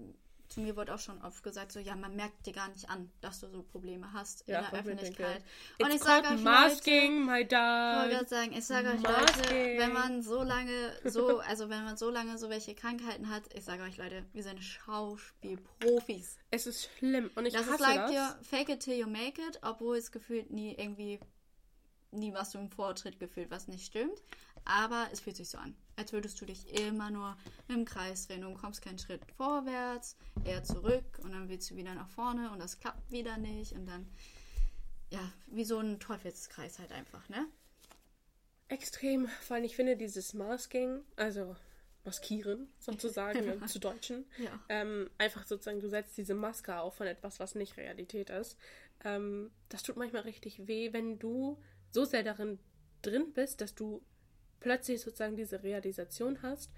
zu 0.48 0.60
mir 0.60 0.76
wurde 0.76 0.94
auch 0.94 0.98
schon 0.98 1.20
oft 1.22 1.42
gesagt, 1.42 1.72
so, 1.72 1.80
ja, 1.80 1.96
man 1.96 2.14
merkt 2.16 2.46
dir 2.46 2.52
gar 2.52 2.68
nicht 2.68 2.88
an, 2.88 3.10
dass 3.20 3.40
du 3.40 3.48
so 3.48 3.62
Probleme 3.62 4.12
hast 4.12 4.44
Ja, 4.46 4.60
in 4.60 4.64
der 4.64 4.72
ich 4.72 4.78
Öffentlichkeit. 4.86 5.42
Und 5.82 5.90
ich 5.92 6.00
sage 6.02 6.28
euch, 6.28 6.40
masking, 6.42 7.24
my 7.24 7.32
Ich 7.32 7.36
wollte 7.40 7.48
dad. 7.48 8.10
gerade 8.10 8.28
sagen, 8.28 8.52
ich 8.52 8.64
sage 8.64 8.88
euch 8.90 9.00
Masking. 9.02 9.42
Leute, 9.44 9.78
wenn 9.78 9.92
man 9.92 10.22
so 10.22 10.42
lange 10.42 10.92
so, 11.04 11.38
also 11.40 11.68
wenn 11.68 11.84
man 11.84 11.96
so 11.96 12.10
lange 12.10 12.38
so 12.38 12.48
welche 12.50 12.74
Krankheiten 12.74 13.28
hat, 13.28 13.42
ich 13.54 13.64
sage 13.64 13.82
euch 13.82 13.96
Leute, 13.96 14.24
wir 14.32 14.42
sind 14.42 14.62
Schauspielprofis. 14.62 16.38
Es 16.50 16.66
ist 16.66 16.88
schlimm 16.98 17.30
und 17.34 17.46
ich 17.46 17.52
Das 17.54 17.66
hasse 17.68 17.82
like 17.82 17.96
das. 17.96 18.10
dir 18.10 18.38
fake 18.42 18.68
it 18.70 18.80
till 18.80 18.94
you 18.98 19.06
make 19.06 19.40
it, 19.40 19.58
obwohl 19.62 19.96
es 19.96 20.10
gefühlt 20.12 20.50
nie 20.50 20.74
irgendwie 20.74 21.20
nie 22.12 22.32
was 22.32 22.50
du 22.52 22.58
im 22.58 22.70
Vortritt 22.70 23.18
gefühlt, 23.18 23.50
was 23.50 23.68
nicht 23.68 23.84
stimmt. 23.84 24.22
Aber 24.64 25.06
es 25.12 25.20
fühlt 25.20 25.36
sich 25.36 25.48
so 25.48 25.58
an, 25.58 25.76
als 25.96 26.12
würdest 26.12 26.40
du 26.40 26.44
dich 26.46 26.68
immer 26.78 27.10
nur 27.10 27.36
im 27.68 27.84
Kreis 27.84 28.26
drehen. 28.26 28.42
Du 28.42 28.52
kommst 28.54 28.82
keinen 28.82 28.98
Schritt 28.98 29.22
vorwärts, 29.36 30.16
eher 30.44 30.62
zurück 30.62 31.18
und 31.22 31.32
dann 31.32 31.48
willst 31.48 31.70
du 31.70 31.76
wieder 31.76 31.94
nach 31.94 32.08
vorne 32.10 32.50
und 32.50 32.58
das 32.60 32.78
klappt 32.78 33.10
wieder 33.10 33.36
nicht 33.38 33.72
und 33.72 33.86
dann 33.86 34.06
ja, 35.10 35.32
wie 35.46 35.64
so 35.64 35.78
ein 35.78 36.00
Teufelskreis 36.00 36.78
halt 36.78 36.92
einfach, 36.92 37.28
ne? 37.28 37.46
Extrem. 38.68 39.28
Vor 39.28 39.56
allem, 39.56 39.64
ich 39.64 39.76
finde 39.76 39.96
dieses 39.96 40.34
Masking, 40.34 41.04
also 41.14 41.54
maskieren 42.04 42.68
sozusagen 42.78 43.44
im 43.48 43.66
zu 43.68 43.78
Deutschen, 43.78 44.24
Ja. 44.38 44.60
ähm, 44.68 45.08
einfach 45.18 45.46
sozusagen, 45.46 45.80
du 45.80 45.88
setzt 45.88 46.16
diese 46.16 46.34
Maske 46.34 46.78
auf 46.80 46.96
von 46.96 47.06
etwas, 47.06 47.38
was 47.40 47.54
nicht 47.54 47.76
Realität 47.76 48.30
ist. 48.30 48.56
Ähm, 49.04 49.50
das 49.68 49.82
tut 49.84 49.96
manchmal 49.96 50.22
richtig 50.22 50.66
weh, 50.66 50.92
wenn 50.92 51.18
du 51.18 51.60
so 51.92 52.04
sehr 52.04 52.22
darin 52.24 52.58
drin 53.02 53.32
bist, 53.32 53.60
dass 53.60 53.74
du 53.74 54.02
plötzlich 54.60 55.00
sozusagen 55.00 55.36
diese 55.36 55.62
Realisation 55.62 56.42
hast, 56.42 56.70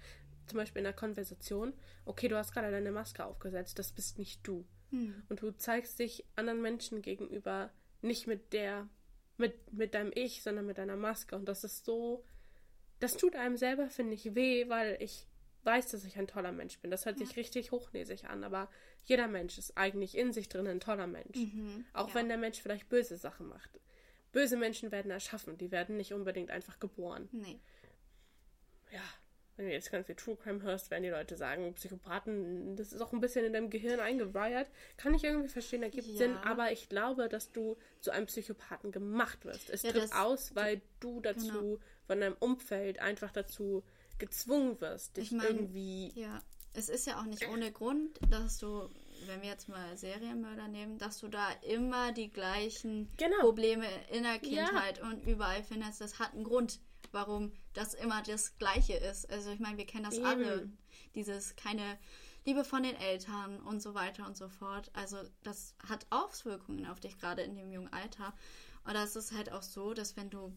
zum 0.47 0.57
Beispiel 0.57 0.81
in 0.81 0.87
einer 0.87 0.95
Konversation, 0.95 1.73
okay, 2.05 2.27
du 2.27 2.35
hast 2.35 2.53
gerade 2.53 2.71
deine 2.71 2.91
Maske 2.91 3.23
aufgesetzt, 3.25 3.79
das 3.79 3.91
bist 3.91 4.17
nicht 4.17 4.45
du. 4.47 4.65
Und 5.29 5.41
du 5.41 5.51
zeigst 5.51 5.99
dich 5.99 6.25
anderen 6.35 6.61
Menschen 6.61 7.01
gegenüber 7.01 7.71
nicht 8.01 8.27
mit 8.27 8.53
der, 8.53 8.89
mit, 9.37 9.73
mit 9.73 9.93
deinem 9.93 10.11
Ich, 10.15 10.41
sondern 10.41 10.65
mit 10.65 10.77
deiner 10.77 10.95
Maske. 10.95 11.35
Und 11.35 11.45
das 11.45 11.63
ist 11.63 11.85
so, 11.85 12.23
das 12.99 13.15
tut 13.15 13.35
einem 13.35 13.57
selber, 13.57 13.89
finde 13.89 14.15
ich, 14.15 14.35
weh, 14.35 14.67
weil 14.69 14.97
ich 14.99 15.27
weiß, 15.63 15.91
dass 15.91 16.05
ich 16.05 16.17
ein 16.17 16.27
toller 16.27 16.51
Mensch 16.51 16.79
bin. 16.79 16.89
Das 16.89 17.05
hört 17.05 17.17
sich 17.17 17.35
richtig 17.35 17.71
hochnäsig 17.71 18.25
an, 18.25 18.43
aber 18.43 18.69
jeder 19.03 19.27
Mensch 19.27 19.57
ist 19.57 19.77
eigentlich 19.77 20.17
in 20.17 20.33
sich 20.33 20.49
drin 20.49 20.67
ein 20.67 20.79
toller 20.79 21.07
Mensch. 21.07 21.37
Auch 21.93 22.09
ja. 22.09 22.15
wenn 22.15 22.27
der 22.29 22.37
Mensch 22.37 22.61
vielleicht 22.61 22.89
böse 22.89 23.17
Sachen 23.17 23.47
macht. 23.47 23.79
Böse 24.31 24.57
Menschen 24.57 24.91
werden 24.91 25.11
erschaffen, 25.11 25.57
die 25.57 25.71
werden 25.71 25.97
nicht 25.97 26.13
unbedingt 26.13 26.51
einfach 26.51 26.79
geboren. 26.79 27.27
Nee. 27.31 27.59
Ja, 28.91 29.01
wenn 29.57 29.65
du 29.67 29.73
jetzt 29.73 29.91
ganz 29.91 30.05
viel 30.05 30.15
True 30.15 30.37
Crime 30.37 30.61
hörst, 30.61 30.89
werden 30.89 31.03
die 31.03 31.09
Leute 31.09 31.35
sagen, 31.35 31.73
Psychopathen, 31.73 32.75
das 32.77 32.93
ist 32.93 33.01
auch 33.01 33.11
ein 33.11 33.19
bisschen 33.19 33.43
in 33.45 33.53
deinem 33.53 33.69
Gehirn 33.69 33.99
eingewired. 33.99 34.69
Kann 34.97 35.13
ich 35.13 35.23
irgendwie 35.23 35.49
verstehen, 35.49 35.83
ergibt 35.83 36.07
Ja. 36.07 36.17
Sinn, 36.17 36.37
aber 36.37 36.71
ich 36.71 36.87
glaube, 36.89 37.27
dass 37.27 37.51
du 37.51 37.77
zu 37.99 38.11
einem 38.11 38.25
Psychopathen 38.27 38.91
gemacht 38.91 39.43
wirst. 39.45 39.69
Es 39.69 39.81
Ja, 39.83 39.91
tritt 39.91 40.13
aus, 40.13 40.55
weil 40.55 40.81
du 41.01 41.19
dazu 41.19 41.47
Genau. 41.47 41.77
von 42.07 42.19
deinem 42.21 42.37
Umfeld 42.39 42.99
einfach 42.99 43.31
dazu 43.31 43.83
gezwungen 44.17 44.79
wirst, 44.81 45.17
dich 45.17 45.25
Ich 45.25 45.31
mein, 45.37 45.45
irgendwie. 45.47 46.11
Ja, 46.15 46.41
es 46.73 46.87
ist 46.89 47.05
ja 47.07 47.19
auch 47.19 47.25
nicht 47.25 47.47
ohne 47.49 47.71
Grund, 47.71 48.19
dass 48.29 48.57
du, 48.59 48.89
wenn 49.27 49.41
wir 49.41 49.49
jetzt 49.49 49.69
mal 49.69 49.95
Serienmörder 49.97 50.67
nehmen, 50.67 50.97
dass 50.97 51.19
du 51.19 51.27
da 51.27 51.49
immer 51.61 52.11
die 52.11 52.29
gleichen 52.29 53.09
Genau. 53.17 53.39
Probleme 53.41 53.85
in 54.11 54.23
der 54.23 54.39
Kindheit 54.39 55.01
und 55.01 55.21
überall 55.25 55.63
findest. 55.63 56.01
Das 56.01 56.19
hat 56.19 56.33
einen 56.33 56.43
Grund, 56.43 56.79
warum 57.11 57.51
das 57.73 57.93
immer 57.93 58.21
das 58.23 58.57
Gleiche 58.57 58.93
ist. 58.93 59.29
Also 59.31 59.51
ich 59.51 59.59
meine, 59.59 59.77
wir 59.77 59.85
kennen 59.85 60.05
das 60.05 60.15
Eben. 60.17 60.25
alle. 60.25 60.69
Dieses 61.15 61.55
keine 61.55 61.97
Liebe 62.45 62.63
von 62.63 62.83
den 62.83 62.95
Eltern 62.95 63.59
und 63.61 63.81
so 63.81 63.93
weiter 63.93 64.25
und 64.25 64.37
so 64.37 64.47
fort. 64.49 64.89
Also 64.93 65.17
das 65.43 65.75
hat 65.87 66.05
Auswirkungen 66.09 66.85
auf 66.85 66.99
dich 66.99 67.17
gerade 67.17 67.41
in 67.41 67.55
dem 67.55 67.71
jungen 67.71 67.91
Alter. 67.93 68.33
Und 68.85 68.93
das 68.93 69.15
ist 69.15 69.33
halt 69.33 69.51
auch 69.51 69.61
so, 69.61 69.93
dass 69.93 70.15
wenn 70.17 70.29
du 70.29 70.53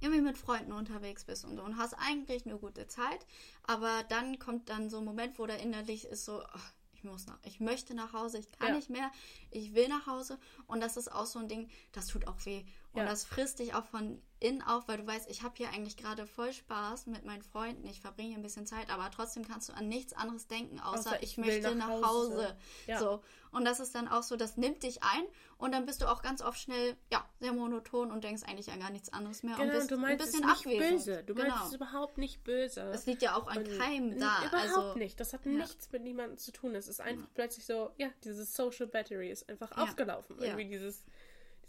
irgendwie 0.00 0.20
mit 0.20 0.38
Freunden 0.38 0.72
unterwegs 0.72 1.24
bist 1.24 1.44
und 1.44 1.56
so 1.56 1.62
und 1.62 1.76
hast 1.76 1.94
eigentlich 1.94 2.46
eine 2.46 2.56
gute 2.58 2.86
Zeit, 2.86 3.26
aber 3.64 4.04
dann 4.08 4.38
kommt 4.38 4.68
dann 4.68 4.88
so 4.88 4.98
ein 4.98 5.04
Moment, 5.04 5.38
wo 5.38 5.46
da 5.46 5.54
innerlich 5.54 6.04
ist 6.06 6.24
so, 6.24 6.42
ach, 6.52 6.72
ich 7.02 7.04
muss 7.10 7.26
nach, 7.26 7.38
ich 7.44 7.60
möchte 7.60 7.94
nach 7.94 8.12
Hause, 8.12 8.38
ich 8.38 8.52
kann 8.52 8.68
Ja. 8.68 8.74
nicht 8.76 8.90
mehr, 8.90 9.10
ich 9.50 9.74
will 9.74 9.88
nach 9.88 10.06
Hause 10.06 10.38
und 10.66 10.80
das 10.80 10.96
ist 10.98 11.10
auch 11.10 11.24
so 11.26 11.38
ein 11.38 11.48
Ding, 11.48 11.70
das 11.92 12.06
tut 12.08 12.26
auch 12.28 12.44
weh 12.44 12.64
und 12.92 13.00
Ja. 13.02 13.06
das 13.08 13.24
frisst 13.24 13.58
dich 13.60 13.74
auch 13.74 13.84
von 13.84 14.20
innen 14.42 14.62
auf, 14.62 14.88
weil 14.88 14.96
du 14.96 15.06
weißt, 15.06 15.28
ich 15.30 15.42
habe 15.42 15.54
hier 15.58 15.68
eigentlich 15.68 15.98
gerade 15.98 16.26
voll 16.26 16.52
Spaß 16.52 17.06
mit 17.06 17.24
meinen 17.26 17.42
Freunden, 17.42 17.86
ich 17.86 18.00
verbringe 18.00 18.28
hier 18.30 18.38
ein 18.38 18.42
bisschen 18.42 18.66
Zeit, 18.66 18.88
aber 18.90 19.10
trotzdem 19.10 19.46
kannst 19.46 19.68
du 19.68 19.74
an 19.74 19.86
nichts 19.88 20.14
anderes 20.14 20.46
denken, 20.48 20.80
außer, 20.80 21.10
Außer 21.10 21.22
ich, 21.22 21.32
ich 21.32 21.36
möchte 21.38 21.74
nach 21.74 21.88
nach 21.88 22.08
Hause. 22.08 22.34
Hause. 22.36 22.56
Ja. 22.86 22.98
So 22.98 23.22
und 23.52 23.64
das 23.66 23.80
ist 23.80 23.94
dann 23.94 24.08
auch 24.08 24.22
so, 24.22 24.36
das 24.36 24.56
nimmt 24.56 24.82
dich 24.82 25.02
ein 25.02 25.24
und 25.58 25.72
dann 25.72 25.84
bist 25.84 26.00
du 26.00 26.10
auch 26.10 26.22
ganz 26.22 26.40
oft 26.40 26.58
schnell, 26.58 26.96
ja, 27.12 27.22
sehr 27.38 27.52
monoton 27.52 28.10
und 28.10 28.24
denkst 28.24 28.44
eigentlich 28.44 28.70
an 28.72 28.80
gar 28.80 28.90
nichts 28.90 29.12
anderes 29.12 29.42
mehr 29.42 29.56
und 29.56 29.60
Genau, 29.66 29.74
bist 29.74 29.90
du 29.90 29.96
meinst 29.98 30.22
ein 30.22 30.26
es 30.28 30.32
bisschen 30.32 30.46
nicht 30.48 30.66
abwesend. 30.80 30.90
böse. 31.04 31.24
Du 31.24 31.34
meinst 31.34 31.52
genau. 31.52 31.66
es 31.66 31.72
überhaupt 31.74 32.16
nicht 32.18 32.42
böse. 32.42 32.80
Es 32.94 33.04
liegt 33.06 33.20
ja 33.22 33.36
auch 33.36 33.46
an 33.46 33.58
Und 33.58 33.78
keinem 33.78 34.12
n- 34.12 34.20
da. 34.20 34.38
Überhaupt 34.46 34.54
also, 34.54 34.94
nicht. 34.98 35.20
Das 35.20 35.34
hat 35.34 35.44
ja. 35.44 35.52
nichts 35.52 35.92
mit 35.92 36.02
niemandem 36.02 36.38
zu 36.38 36.50
tun. 36.50 36.74
Es 36.74 36.88
ist 36.88 37.00
einfach 37.02 37.26
plötzlich 37.34 37.66
so, 37.66 37.90
ja, 37.98 38.08
dieses 38.24 38.54
Social 38.56 38.86
Battery 38.86 39.30
ist 39.30 39.48
einfach 39.50 39.76
Ja. 39.76 39.82
aufgelaufen. 39.82 40.36
Ja. 40.38 40.46
Irgendwie 40.46 40.68
dieses, 40.70 41.04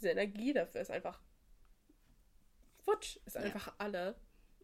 diese 0.02 0.10
Energie 0.12 0.54
dafür 0.54 0.82
ist 0.82 0.91
einfach 0.91 1.22
futsch, 2.84 3.18
ist 3.26 3.36
Ja. 3.36 3.41
einfach 3.41 3.74
alle. 3.78 4.16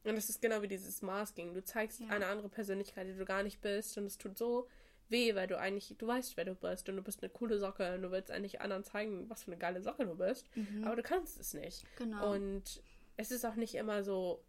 Und 0.04 0.16
es 0.16 0.30
ist 0.30 0.42
genau 0.42 0.62
wie 0.62 0.68
dieses 0.68 1.02
Masking. 1.02 1.54
Du 1.54 1.64
zeigst 1.64 2.00
Ja. 2.00 2.08
eine 2.10 2.28
andere 2.28 2.50
Persönlichkeit, 2.50 3.08
die 3.08 3.14
du 3.18 3.26
gar 3.26 3.44
nicht 3.44 3.62
bist. 3.62 3.98
Und 3.98 4.06
es 4.06 4.18
tut 4.18 4.38
so 4.38 4.68
weh, 5.10 5.36
weil 5.36 5.48
du 5.48 5.58
eigentlich, 5.58 5.94
du 5.98 6.08
weißt, 6.08 6.38
wer 6.38 6.46
du 6.46 6.56
bist. 6.56 6.88
Und 6.90 6.96
du 6.96 7.02
bist 7.02 7.22
eine 7.22 7.30
coole 7.30 7.60
Socke. 7.60 7.96
Und 7.96 8.04
du 8.04 8.12
willst 8.12 8.32
eigentlich 8.32 8.62
anderen 8.62 8.84
zeigen, 8.84 9.30
was 9.30 9.44
für 9.44 9.52
eine 9.52 9.58
geile 9.60 9.82
Socke 9.82 10.06
du 10.06 10.16
bist. 10.16 10.50
Aber 10.84 10.96
du 10.96 11.04
kannst 11.04 11.40
es 11.40 11.54
nicht. 11.54 11.84
Mhm. 11.84 11.88
Genau. 11.98 12.34
Und 12.34 12.82
es 13.18 13.32
ist 13.32 13.46
auch 13.46 13.56
nicht 13.56 13.76
immer 13.76 14.04
so, 14.04 14.44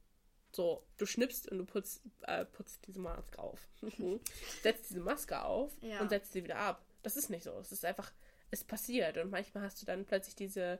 so, 0.52 0.82
du 0.96 1.04
schnippst 1.06 1.48
und 1.50 1.58
du 1.58 1.64
putzt, 1.66 2.02
äh, 2.22 2.44
putzt 2.44 2.86
diese 2.86 3.00
Maske 3.00 3.38
auf. 3.38 3.68
setzt 4.62 4.90
diese 4.90 5.00
Maske 5.00 5.42
auf 5.42 5.72
Ja. 5.82 6.00
und 6.00 6.08
setzt 6.08 6.32
sie 6.32 6.44
wieder 6.44 6.56
ab. 6.56 6.84
Das 7.02 7.16
ist 7.16 7.30
nicht 7.30 7.42
so. 7.44 7.52
Es 7.58 7.72
ist 7.72 7.84
einfach, 7.84 8.12
es 8.50 8.64
passiert. 8.64 9.18
Und 9.18 9.30
manchmal 9.30 9.64
hast 9.64 9.80
du 9.80 9.86
dann 9.86 10.04
plötzlich 10.04 10.34
diese 10.36 10.78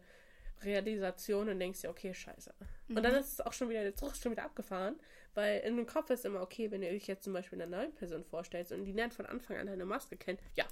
Realisation 0.63 1.49
und 1.49 1.59
denkst 1.59 1.83
dir, 1.83 1.91
okay, 1.91 2.13
scheiße. 2.13 2.53
Und 2.89 3.03
dann 3.03 3.15
ist 3.15 3.35
es 3.35 3.41
auch 3.41 3.53
schon 3.53 3.69
wieder, 3.69 3.83
der 3.83 3.95
Zug 3.95 4.17
schon 4.17 4.33
wieder 4.33 4.45
abgefahren, 4.45 4.99
weil 5.35 5.61
in 5.61 5.77
dem 5.77 5.87
Kopf 5.87 6.11
ist 6.11 6.25
immer, 6.25 6.41
okay, 6.41 6.71
wenn 6.71 6.83
ihr 6.83 6.91
euch 6.91 7.07
jetzt 7.07 7.25
zum 7.25 7.33
Beispiel 7.33 7.61
einer 7.61 7.77
neuen 7.77 7.95
Person 7.95 8.25
vorstellt 8.25 8.73
und 8.73 8.85
die 8.85 8.93
lernt 8.93 9.15
von 9.15 9.27
Anfang 9.27 9.57
an 9.57 9.67
deine 9.67 9.85
Maske 9.85 10.17
kennen, 10.17 10.39
ja. 10.55 10.65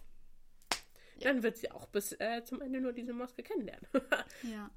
Dann 1.21 1.43
wird 1.43 1.57
sie 1.57 1.71
auch 1.71 1.87
bis 1.87 2.13
äh, 2.13 2.45
zum 2.45 2.61
Ende 2.61 2.81
nur 2.81 2.93
diese 2.93 3.13
Maske 3.13 3.43
kennenlernen. 3.43 3.87
Ja. 4.43 4.71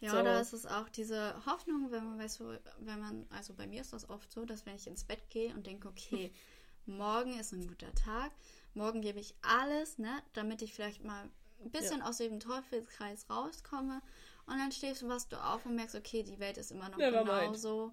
Ja, 0.00 0.10
So. 0.10 0.20
oder 0.20 0.40
ist 0.40 0.52
es 0.52 0.66
auch 0.66 0.90
diese 0.90 1.34
Hoffnung, 1.46 1.90
wenn 1.90 2.04
man 2.04 2.18
weiß, 2.18 2.40
wenn 2.80 3.00
man, 3.00 3.26
also 3.30 3.54
bei 3.54 3.66
mir 3.66 3.80
ist 3.80 3.94
das 3.94 4.10
oft 4.10 4.30
so, 4.30 4.44
dass 4.44 4.66
wenn 4.66 4.76
ich 4.76 4.86
ins 4.86 5.04
Bett 5.04 5.30
gehe 5.30 5.54
und 5.54 5.66
denke, 5.66 5.88
okay, 5.88 6.32
morgen 6.86 7.38
ist 7.38 7.52
ein 7.52 7.66
guter 7.66 7.94
Tag, 7.94 8.30
morgen 8.74 9.00
gebe 9.00 9.20
ich 9.20 9.34
alles, 9.40 9.96
ne, 9.96 10.22
damit 10.34 10.60
ich 10.60 10.74
vielleicht 10.74 11.02
mal 11.02 11.30
ein 11.60 11.70
bisschen 11.70 12.02
aus 12.02 12.18
dem 12.18 12.40
Teufelskreis 12.40 13.28
rauskomme 13.30 14.02
und 14.46 14.58
dann 14.58 14.72
stehst 14.72 15.02
du, 15.02 15.08
was 15.08 15.28
du 15.28 15.36
auf 15.36 15.66
und 15.66 15.74
merkst, 15.74 15.94
okay, 15.96 16.22
die 16.22 16.38
Welt 16.38 16.56
ist 16.58 16.70
immer 16.70 16.88
noch 16.88 16.98
Never 16.98 17.20
genauso 17.24 17.92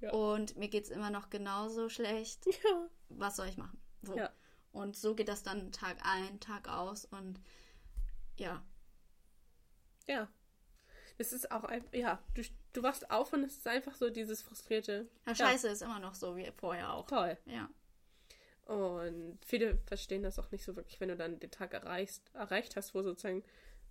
Ja. 0.00 0.12
und 0.12 0.56
mir 0.56 0.68
geht 0.68 0.84
es 0.84 0.90
immer 0.90 1.10
noch 1.10 1.30
genauso 1.30 1.88
schlecht. 1.88 2.46
ja. 2.46 2.88
was 3.08 3.36
soll 3.36 3.48
ich 3.48 3.56
machen? 3.56 3.80
So. 4.02 4.16
Ja. 4.16 4.30
Und 4.72 4.96
so 4.96 5.14
geht 5.14 5.28
das 5.28 5.42
dann 5.42 5.72
Tag 5.72 5.96
ein, 6.04 6.38
Tag 6.40 6.68
aus 6.68 7.04
und 7.04 7.40
ja, 8.36 8.62
Ja. 10.06 10.28
Es 11.18 11.34
ist 11.34 11.50
auch 11.50 11.64
ein, 11.64 11.84
ja, 11.92 12.18
du, 12.34 12.42
du 12.72 12.82
wachst 12.82 13.10
auf 13.10 13.34
und 13.34 13.44
es 13.44 13.58
ist 13.58 13.66
einfach 13.66 13.94
so 13.94 14.08
dieses 14.08 14.40
frustrierte. 14.40 15.06
ja, 15.26 15.34
Scheiße 15.34 15.68
ist 15.68 15.82
immer 15.82 15.98
noch 15.98 16.14
so 16.14 16.34
wie 16.36 16.50
vorher 16.56 16.94
auch. 16.94 17.06
Toll. 17.06 17.36
Ja. 17.44 17.68
Und 18.70 19.40
viele 19.44 19.78
verstehen 19.86 20.22
das 20.22 20.38
auch 20.38 20.52
nicht 20.52 20.64
so 20.64 20.76
wirklich, 20.76 21.00
wenn 21.00 21.08
du 21.08 21.16
dann 21.16 21.40
den 21.40 21.50
Tag 21.50 21.74
erreichst, 21.74 22.30
erreicht 22.34 22.76
hast, 22.76 22.94
wo 22.94 23.02
sozusagen 23.02 23.42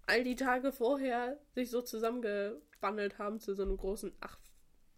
all 0.05 0.23
die 0.23 0.38
Tage 0.38 0.71
vorher 0.71 1.38
sich 1.53 1.69
so 1.69 1.82
zusammengewandelt 1.82 3.17
haben 3.17 3.41
zu 3.41 3.53
so 3.55 3.63
einem 3.63 3.75
großen 3.75 4.13
Ach, 4.21 4.39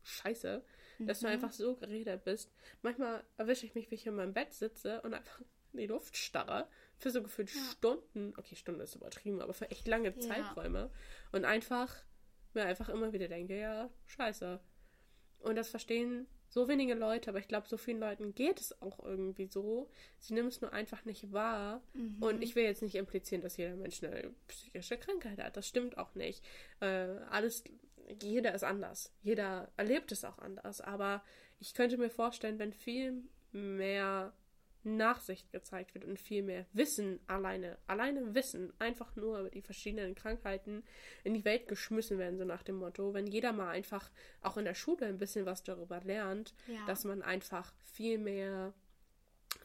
Scheiße, 0.04 0.64
dass 1.00 1.22
du 1.22 1.28
einfach 1.28 1.52
so 1.52 1.76
geredet 1.78 2.24
bist. 2.26 2.54
Manchmal 2.84 3.24
erwische 3.38 3.66
ich 3.66 3.74
mich, 3.74 3.90
wie 3.90 3.96
ich 3.96 4.06
in 4.06 4.14
meinem 4.14 4.36
Bett 4.36 4.54
sitze 4.54 5.02
und 5.02 5.16
einfach 5.16 5.42
in 5.74 5.80
die 5.80 5.88
Luft 5.88 6.16
starre 6.16 6.68
für 7.00 7.10
so 7.10 7.24
gefühlt 7.24 7.50
Stunden. 7.50 8.36
Okay, 8.38 8.56
Stunde 8.56 8.84
ist 8.84 8.94
übertrieben, 8.94 9.42
aber 9.42 9.56
für 9.56 9.72
echt 9.72 9.88
lange 9.88 10.10
Ja. 10.10 10.20
Zeiträume. 10.20 10.92
Und 11.32 11.44
einfach 11.44 12.04
mir 12.54 12.66
einfach 12.66 12.90
immer 12.90 13.14
wieder 13.14 13.28
denke, 13.28 13.60
ja, 13.60 13.90
scheiße. 14.06 14.60
Und 15.40 15.56
das 15.56 15.70
verstehen 15.70 16.28
so 16.52 16.68
wenige 16.68 16.96
Leute, 16.96 17.30
aber 17.30 17.40
ich 17.40 17.48
glaube, 17.48 17.70
so 17.70 17.78
vielen 17.78 18.02
Leuten 18.02 18.36
geht 18.36 18.60
es 18.60 18.82
auch 18.82 19.00
irgendwie 19.04 19.46
so. 19.46 19.90
Sie 20.20 20.34
nehmen 20.34 20.50
es 20.50 20.60
nur 20.60 20.74
einfach 20.74 21.06
nicht 21.06 21.32
wahr. 21.32 21.82
Und 22.20 22.44
ich 22.44 22.56
will 22.56 22.66
jetzt 22.66 22.82
nicht 22.82 22.96
implizieren, 22.96 23.42
dass 23.42 23.56
jeder 23.56 23.78
Mensch 23.78 24.04
eine 24.04 24.34
psychische 24.48 24.98
Krankheit 24.98 25.40
hat. 25.40 25.56
Das 25.56 25.66
stimmt 25.66 25.98
auch 25.98 26.14
nicht. 26.14 26.44
Äh, 26.82 27.08
alles, 27.30 27.64
jeder 28.22 28.54
ist 28.54 28.66
anders. 28.66 29.14
Jeder 29.24 29.72
erlebt 29.78 30.12
es 30.12 30.26
auch 30.26 30.40
anders. 30.40 30.82
Aber 30.82 31.24
ich 31.62 31.74
könnte 31.74 31.98
mir 31.98 32.10
vorstellen, 32.10 32.60
wenn 32.60 32.74
viel 32.74 33.24
mehr 33.54 34.34
Nachsicht 34.84 35.52
gezeigt 35.52 35.94
wird 35.94 36.06
und 36.06 36.20
viel 36.20 36.44
mehr 36.44 36.66
Wissen 36.74 37.20
alleine, 37.28 37.78
alleine 37.88 38.34
Wissen, 38.36 38.74
einfach 38.80 39.16
nur 39.16 39.40
über 39.40 39.50
die 39.50 39.62
verschiedenen 39.62 40.16
Krankheiten 40.16 40.84
in 41.24 41.34
die 41.34 41.46
Welt 41.46 41.68
geschmissen 41.68 42.18
werden, 42.18 42.38
so 42.38 42.46
nach 42.46 42.64
dem 42.64 42.76
Motto, 42.78 43.14
wenn 43.14 43.28
jeder 43.28 43.54
mal 43.54 43.70
einfach 43.70 44.10
auch 44.42 44.58
in 44.58 44.66
der 44.66 44.76
Schule 44.76 45.06
ein 45.06 45.18
bisschen 45.18 45.46
was 45.46 45.64
darüber 45.64 46.00
lernt, 46.02 46.54
Ja. 46.68 46.86
dass 46.88 47.04
man 47.04 47.22
einfach 47.22 47.74
viel 47.94 48.18
mehr 48.18 48.74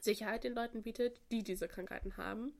Sicherheit 0.00 0.44
den 0.44 0.54
Leuten 0.54 0.82
bietet, 0.82 1.20
die 1.32 1.42
diese 1.42 1.66
Krankheiten 1.68 2.16
haben, 2.16 2.52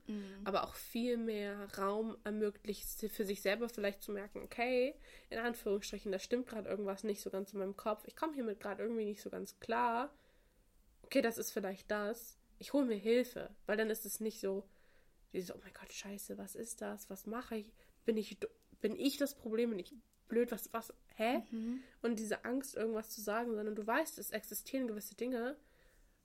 aber 0.43 0.63
auch 0.63 0.75
viel 0.75 1.17
mehr 1.17 1.67
Raum 1.77 2.17
ermöglicht, 2.23 2.89
für 3.11 3.25
sich 3.25 3.41
selber 3.41 3.69
vielleicht 3.69 4.01
zu 4.01 4.11
merken, 4.11 4.41
okay, 4.41 4.95
in 5.29 5.37
Anführungsstrichen, 5.39 6.11
da 6.11 6.19
stimmt 6.19 6.47
gerade 6.47 6.67
irgendwas 6.69 7.03
nicht 7.03 7.21
so 7.21 7.29
ganz 7.29 7.53
in 7.53 7.59
meinem 7.59 7.77
Kopf, 7.77 8.03
ich 8.05 8.15
komme 8.15 8.33
hiermit 8.33 8.59
gerade 8.59 8.83
irgendwie 8.83 9.05
nicht 9.05 9.21
so 9.21 9.29
ganz 9.29 9.59
klar, 9.59 10.13
okay, 11.03 11.21
das 11.21 11.37
ist 11.37 11.51
vielleicht 11.51 11.89
das, 11.91 12.37
ich 12.59 12.73
hole 12.73 12.85
mir 12.85 12.95
Hilfe, 12.95 13.49
weil 13.65 13.77
dann 13.77 13.89
ist 13.89 14.05
es 14.05 14.19
nicht 14.19 14.39
so, 14.39 14.67
dieses, 15.33 15.53
oh 15.53 15.59
mein 15.63 15.73
Gott, 15.73 15.91
scheiße, 15.91 16.37
was 16.37 16.55
ist 16.55 16.81
das, 16.81 17.09
was 17.09 17.25
mache 17.25 17.57
ich, 17.57 17.73
bin 18.05 18.17
ich, 18.17 18.37
bin 18.81 18.95
ich 18.95 19.17
das 19.17 19.35
Problem, 19.35 19.71
bin 19.71 19.79
ich 19.79 19.93
blöd, 20.27 20.51
was, 20.51 20.71
was, 20.73 20.93
hä? 21.15 21.43
Und 22.01 22.19
diese 22.19 22.45
Angst, 22.45 22.75
irgendwas 22.75 23.09
zu 23.09 23.21
sagen, 23.21 23.53
sondern 23.55 23.75
du 23.75 23.85
weißt, 23.85 24.17
es 24.19 24.31
existieren 24.31 24.87
gewisse 24.87 25.15
Dinge, 25.15 25.57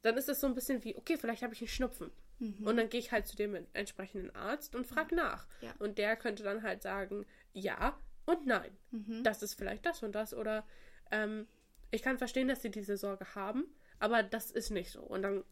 dann 0.02 0.16
ist 0.16 0.28
es 0.28 0.40
so 0.40 0.46
ein 0.46 0.54
bisschen 0.54 0.82
wie, 0.84 0.96
okay, 0.96 1.16
vielleicht 1.16 1.42
habe 1.42 1.54
ich 1.54 1.60
einen 1.60 1.68
Schnupfen. 1.68 2.10
Und 2.66 2.76
dann 2.76 2.88
gehe 2.88 2.98
ich 2.98 3.12
halt 3.12 3.26
zu 3.26 3.36
dem 3.36 3.56
entsprechenden 3.72 4.34
Arzt 4.34 4.74
und 4.74 4.86
frage 4.86 5.14
nach. 5.14 5.46
Ja. 5.60 5.72
Und 5.78 5.98
der 5.98 6.16
könnte 6.16 6.42
dann 6.42 6.62
halt 6.62 6.82
sagen, 6.82 7.24
ja 7.52 7.96
und 8.24 8.46
nein. 8.46 8.76
Das 9.22 9.42
ist 9.42 9.54
vielleicht 9.54 9.86
das 9.86 10.02
und 10.02 10.12
das. 10.12 10.34
Oder 10.34 10.66
ähm, 11.12 11.46
ich 11.90 12.02
kann 12.02 12.18
verstehen, 12.18 12.48
dass 12.48 12.62
sie 12.62 12.70
diese 12.70 12.96
Sorge 12.96 13.34
haben, 13.34 13.64
aber 13.98 14.22
das 14.22 14.50
ist 14.50 14.70
nicht 14.70 14.90
so. 14.90 15.02
Und 15.02 15.22
dann, 15.22 15.44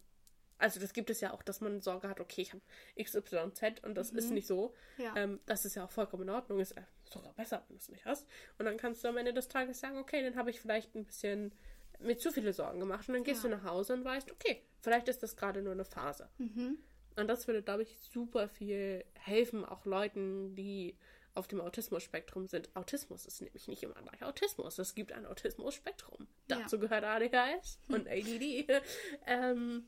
also 0.61 0.79
das 0.79 0.93
gibt 0.93 1.09
es 1.09 1.19
ja 1.21 1.33
auch, 1.33 1.43
dass 1.43 1.59
man 1.61 1.81
Sorge 1.81 2.07
hat, 2.07 2.19
okay, 2.19 2.41
ich 2.41 2.53
habe 2.53 2.61
XYZ 3.01 3.83
und 3.83 3.95
das 3.95 4.11
ist 4.11 4.31
nicht 4.31 4.47
so. 4.47 4.73
Ja. 4.97 5.15
Ähm, 5.17 5.39
das 5.45 5.65
ist 5.65 5.75
ja 5.75 5.85
auch 5.85 5.91
vollkommen 5.91 6.23
in 6.23 6.29
Ordnung, 6.29 6.59
ist 6.59 6.71
äh, 6.77 6.81
sogar 7.09 7.33
besser, 7.33 7.63
wenn 7.67 7.77
du 7.77 7.81
es 7.81 7.89
nicht 7.89 8.05
hast. 8.05 8.27
Und 8.57 8.65
dann 8.65 8.77
kannst 8.77 9.03
du 9.03 9.07
am 9.09 9.17
Ende 9.17 9.33
des 9.33 9.47
Tages 9.47 9.79
sagen, 9.79 9.97
okay, 9.97 10.23
dann 10.23 10.35
habe 10.35 10.49
ich 10.49 10.61
vielleicht 10.61 10.95
ein 10.95 11.05
bisschen 11.05 11.51
mir 11.99 12.17
zu 12.17 12.31
viele 12.31 12.53
Sorgen 12.53 12.79
gemacht. 12.79 13.07
Und 13.09 13.15
dann 13.15 13.23
gehst 13.23 13.43
Ja. 13.43 13.49
du 13.49 13.55
nach 13.57 13.63
Hause 13.63 13.93
und 13.93 14.05
weißt, 14.05 14.31
okay, 14.31 14.61
vielleicht 14.81 15.07
ist 15.07 15.21
das 15.23 15.35
gerade 15.35 15.61
nur 15.61 15.73
eine 15.73 15.85
Phase. 15.85 16.29
Mhm. 16.37 16.77
Und 17.17 17.27
das 17.27 17.47
würde, 17.47 17.61
glaube 17.61 17.83
ich, 17.83 17.97
super 17.99 18.47
viel 18.47 19.03
helfen, 19.15 19.65
auch 19.65 19.85
Leuten, 19.85 20.55
die 20.55 20.97
auf 21.33 21.47
dem 21.47 21.61
Autismus-Spektrum 21.61 22.47
sind. 22.47 22.69
Autismus 22.75 23.25
ist 23.25 23.41
nämlich 23.41 23.67
nicht 23.67 23.83
immer 23.83 23.93
gleich 23.95 24.23
Autismus. 24.23 24.77
Es 24.79 24.95
gibt 24.95 25.11
ein 25.11 25.25
Autismus-Spektrum. 25.25 26.27
Ja. 26.49 26.59
Dazu 26.59 26.77
gehört 26.79 27.03
ADHS 27.03 27.79
und 27.87 28.07
ADD. 28.07 28.67
ähm, 29.27 29.85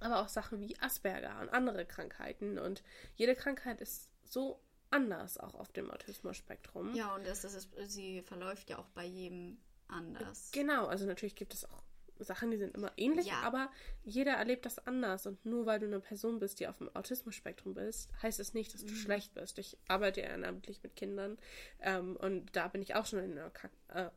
aber 0.00 0.20
auch 0.20 0.28
Sachen 0.28 0.60
wie 0.60 0.78
Asperger 0.80 1.40
und 1.40 1.48
andere 1.50 1.84
Krankheiten. 1.86 2.58
Und 2.58 2.82
jede 3.16 3.34
Krankheit 3.34 3.80
ist 3.80 4.08
so 4.24 4.60
anders 4.90 5.38
auch 5.38 5.54
auf 5.54 5.72
dem 5.72 5.90
Autismus-Spektrum. 5.90 6.94
Ja, 6.94 7.14
und 7.14 7.26
es 7.26 7.44
ist, 7.44 7.68
sie 7.86 8.22
verläuft 8.22 8.70
ja 8.70 8.78
auch 8.78 8.88
bei 8.90 9.04
jedem 9.04 9.58
anders. 9.88 10.50
Genau, 10.52 10.86
also 10.86 11.04
natürlich 11.06 11.34
gibt 11.36 11.54
es 11.54 11.64
auch 11.64 11.82
Sachen, 12.20 12.50
die 12.50 12.56
sind 12.56 12.74
immer 12.74 12.90
ähnlich, 12.96 13.26
Ja. 13.26 13.42
aber 13.42 13.70
jeder 14.02 14.32
erlebt 14.32 14.66
das 14.66 14.84
anders. 14.86 15.24
Und 15.26 15.44
nur 15.46 15.66
weil 15.66 15.78
du 15.78 15.86
eine 15.86 16.00
Person 16.00 16.40
bist, 16.40 16.58
die 16.58 16.66
auf 16.66 16.78
dem 16.78 16.94
Autismus-Spektrum 16.96 17.74
bist, 17.74 18.10
heißt 18.22 18.40
es 18.40 18.54
nicht, 18.54 18.74
dass 18.74 18.82
Mhm. 18.82 18.88
du 18.88 18.94
schlecht 18.96 19.34
bist. 19.34 19.56
Ich 19.58 19.78
arbeite 19.86 20.20
ehrenamtlich 20.22 20.82
mit 20.82 20.96
Kindern 20.96 21.38
ähm, 21.80 22.16
und 22.16 22.56
da 22.56 22.66
bin 22.68 22.82
ich 22.82 22.96
auch 22.96 23.06
schon 23.06 23.20
in 23.20 23.32
einer 23.38 23.50
Ka 23.50 23.68
äh, 23.88 24.10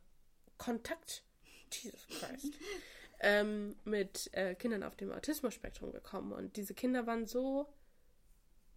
Kontakt, 0.58 1.22
Jesus 1.70 2.06
Christ, 2.08 2.52
ähm, 3.22 3.76
mit 3.84 4.28
äh, 4.32 4.54
Kindern 4.56 4.82
auf 4.82 4.96
dem 4.96 5.12
Autismus-Spektrum 5.12 5.92
gekommen. 5.92 6.32
Und 6.32 6.56
diese 6.56 6.74
Kinder 6.74 7.06
waren 7.06 7.26
so 7.26 7.72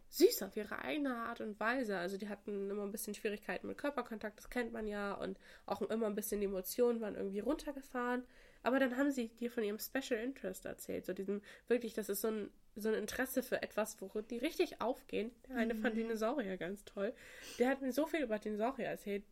süß 0.10 0.44
auf 0.44 0.56
ihre 0.56 0.80
eigene 0.80 1.16
Art 1.16 1.42
und 1.42 1.60
Weise. 1.60 1.98
Also 1.98 2.18
die 2.18 2.30
hatten 2.30 2.70
immer 2.70 2.84
ein 2.84 2.92
bisschen 2.92 3.16
Schwierigkeiten 3.16 3.68
mit 3.68 3.78
Körperkontakt, 3.78 4.38
das 4.38 4.50
kennt 4.50 4.72
man 4.72 4.88
ja, 4.88 5.14
und 5.14 5.38
auch 5.66 5.82
immer 5.82 6.06
ein 6.06 6.16
bisschen 6.16 6.40
die 6.40 6.46
Emotionen 6.46 7.02
waren 7.02 7.16
irgendwie 7.16 7.40
runtergefahren. 7.40 8.24
Aber 8.62 8.80
dann 8.80 8.98
haben 8.98 9.12
sie 9.12 9.28
dir 9.28 9.52
von 9.52 9.64
ihrem 9.64 9.80
Special 9.80 10.20
Interest 10.20 10.66
erzählt. 10.66 11.06
So 11.06 11.14
diesem, 11.14 11.42
wirklich, 11.68 11.94
das 11.94 12.10
ist 12.10 12.22
so 12.22 12.30
ein, 12.30 12.50
so 12.76 12.90
ein 12.90 12.96
Interesse 12.96 13.44
für 13.44 13.62
etwas, 13.62 14.00
worin 14.00 14.26
die 14.28 14.38
richtig 14.38 14.82
aufgehen. 14.82 15.32
Der 15.50 15.58
eine 15.58 15.76
fand 15.76 15.98
Dinosaurier 15.98 16.58
ganz 16.58 16.84
toll. 16.86 17.14
Der 17.60 17.70
hat 17.70 17.82
mir 17.82 17.92
so 17.92 18.08
viel 18.08 18.22
über 18.22 18.40
Dinosaurier 18.40 18.88
erzählt. 18.88 19.24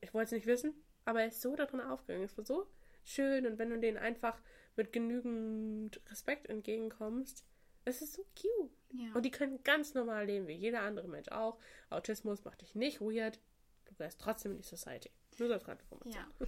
Ich 0.00 0.14
wollte 0.14 0.26
es 0.26 0.32
nicht 0.32 0.46
wissen, 0.46 0.74
aber 1.04 1.22
er 1.22 1.28
ist 1.28 1.42
so 1.42 1.56
darin 1.56 1.80
aufgegangen. 1.80 2.24
Es 2.24 2.36
war 2.38 2.44
so 2.44 2.66
schön 3.04 3.46
und 3.46 3.58
wenn 3.58 3.70
du 3.70 3.78
denen 3.78 3.98
einfach 3.98 4.40
mit 4.76 4.92
genügend 4.92 6.00
Respekt 6.10 6.48
entgegenkommst, 6.48 7.44
es 7.84 8.02
ist 8.02 8.14
so 8.14 8.24
cute. 8.34 8.70
Ja. 8.92 9.12
Und 9.14 9.24
die 9.24 9.30
können 9.30 9.62
ganz 9.62 9.94
normal 9.94 10.26
leben, 10.26 10.46
wie 10.46 10.54
jeder 10.54 10.82
andere 10.82 11.08
Mensch 11.08 11.28
auch. 11.28 11.58
Autismus 11.90 12.44
macht 12.44 12.62
dich 12.62 12.74
nicht 12.74 13.00
weird. 13.00 13.40
Du 13.84 13.98
wärst 13.98 14.20
trotzdem 14.20 14.52
in 14.52 14.58
die 14.58 14.64
Society. 14.64 15.10
Nur 15.38 15.50
Randinformation. 15.50 16.14
Ja. 16.14 16.46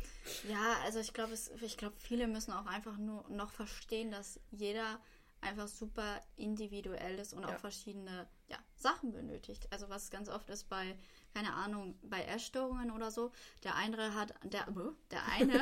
ja, 0.48 0.76
also 0.84 1.00
ich 1.00 1.12
glaube, 1.12 1.34
ich 1.61 1.76
glaube, 1.76 1.96
viele 1.98 2.28
müssen 2.28 2.52
auch 2.52 2.66
einfach 2.66 2.96
nur 2.98 3.28
noch 3.28 3.50
verstehen, 3.50 4.11
dass 4.11 4.40
jeder 4.52 5.00
einfach 5.41 5.68
super 5.68 6.20
individuell 6.37 7.18
ist 7.18 7.32
und 7.32 7.43
Ja. 7.43 7.55
auch 7.55 7.59
verschiedene 7.59 8.26
ja, 8.49 8.57
Sachen 8.76 9.12
benötigt. 9.12 9.66
Also 9.72 9.89
was 9.89 10.11
ganz 10.11 10.28
oft 10.28 10.49
ist 10.51 10.68
bei, 10.68 10.97
keine 11.34 11.53
Ahnung, 11.55 11.99
bei 12.03 12.22
Essstörungen 12.24 12.91
oder 12.91 13.11
so, 13.11 13.32
der 13.64 13.74
eine 13.76 14.14
hat, 14.14 14.34
der, 14.45 14.66
der 15.11 15.24
eine, 15.26 15.53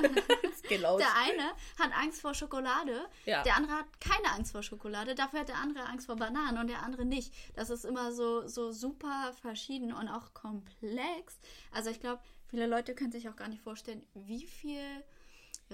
los. 0.80 0.98
der 0.98 1.14
eine 1.16 1.50
hat 1.78 1.92
Angst 1.98 2.20
vor 2.20 2.34
Schokolade, 2.34 3.06
Ja. 3.26 3.42
der 3.42 3.56
andere 3.56 3.72
hat 3.74 4.00
keine 4.00 4.30
Angst 4.32 4.52
vor 4.52 4.62
Schokolade, 4.62 5.14
dafür 5.14 5.40
hat 5.40 5.48
der 5.48 5.56
andere 5.58 5.84
Angst 5.86 6.06
vor 6.06 6.16
Bananen 6.16 6.58
und 6.58 6.68
der 6.68 6.82
andere 6.82 7.04
nicht. 7.04 7.34
Das 7.56 7.70
ist 7.70 7.84
immer 7.84 8.12
so, 8.12 8.46
so 8.46 8.70
super 8.72 9.32
verschieden 9.40 9.92
und 9.92 10.08
auch 10.08 10.32
komplex. 10.34 11.38
Also 11.72 11.90
ich 11.90 12.00
glaube, 12.00 12.22
viele 12.46 12.66
Leute 12.66 12.94
können 12.94 13.12
sich 13.12 13.28
auch 13.28 13.36
gar 13.36 13.48
nicht 13.48 13.62
vorstellen, 13.62 14.06
wie 14.14 14.46
viel 14.46 15.04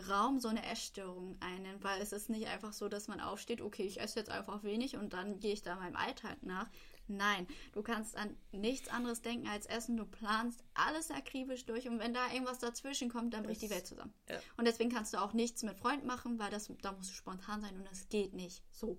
Raum 0.08 0.40
so 0.40 0.48
eine 0.48 0.64
Essstörung 0.66 1.36
einnimmt, 1.40 1.82
weil 1.84 2.00
es 2.00 2.12
ist 2.12 2.28
nicht 2.30 2.46
einfach 2.46 2.72
so, 2.72 2.88
dass 2.88 3.08
man 3.08 3.20
aufsteht, 3.20 3.60
okay, 3.60 3.84
ich 3.84 4.00
esse 4.00 4.18
jetzt 4.18 4.30
einfach 4.30 4.62
wenig 4.62 4.96
und 4.96 5.12
dann 5.12 5.38
gehe 5.40 5.52
ich 5.52 5.62
da 5.62 5.76
meinem 5.76 5.96
Alltag 5.96 6.42
nach. 6.42 6.68
Nein, 7.08 7.48
du 7.72 7.82
kannst 7.82 8.16
an 8.16 8.36
nichts 8.52 8.88
anderes 8.88 9.20
denken 9.20 9.48
als 9.48 9.66
Essen. 9.66 9.96
Du 9.96 10.04
planst 10.06 10.62
alles 10.74 11.10
akribisch 11.10 11.64
durch 11.66 11.88
und 11.88 11.98
wenn 11.98 12.14
da 12.14 12.30
irgendwas 12.32 12.60
dazwischen 12.60 13.08
kommt, 13.10 13.34
dann 13.34 13.42
bricht 13.42 13.62
die 13.62 13.66
Das- 13.68 13.76
Welt 13.78 13.86
zusammen. 13.88 14.14
ja. 14.28 14.38
Und 14.56 14.64
deswegen 14.66 14.90
kannst 14.90 15.12
du 15.12 15.18
auch 15.20 15.32
nichts 15.32 15.64
mit 15.64 15.76
Freunden 15.76 16.06
machen, 16.06 16.38
weil 16.38 16.50
das, 16.50 16.70
da 16.82 16.92
musst 16.92 17.10
du 17.10 17.14
spontan 17.14 17.60
sein 17.62 17.74
und 17.76 17.84
das 17.90 18.08
geht 18.08 18.32
nicht 18.34 18.62
so. 18.70 18.96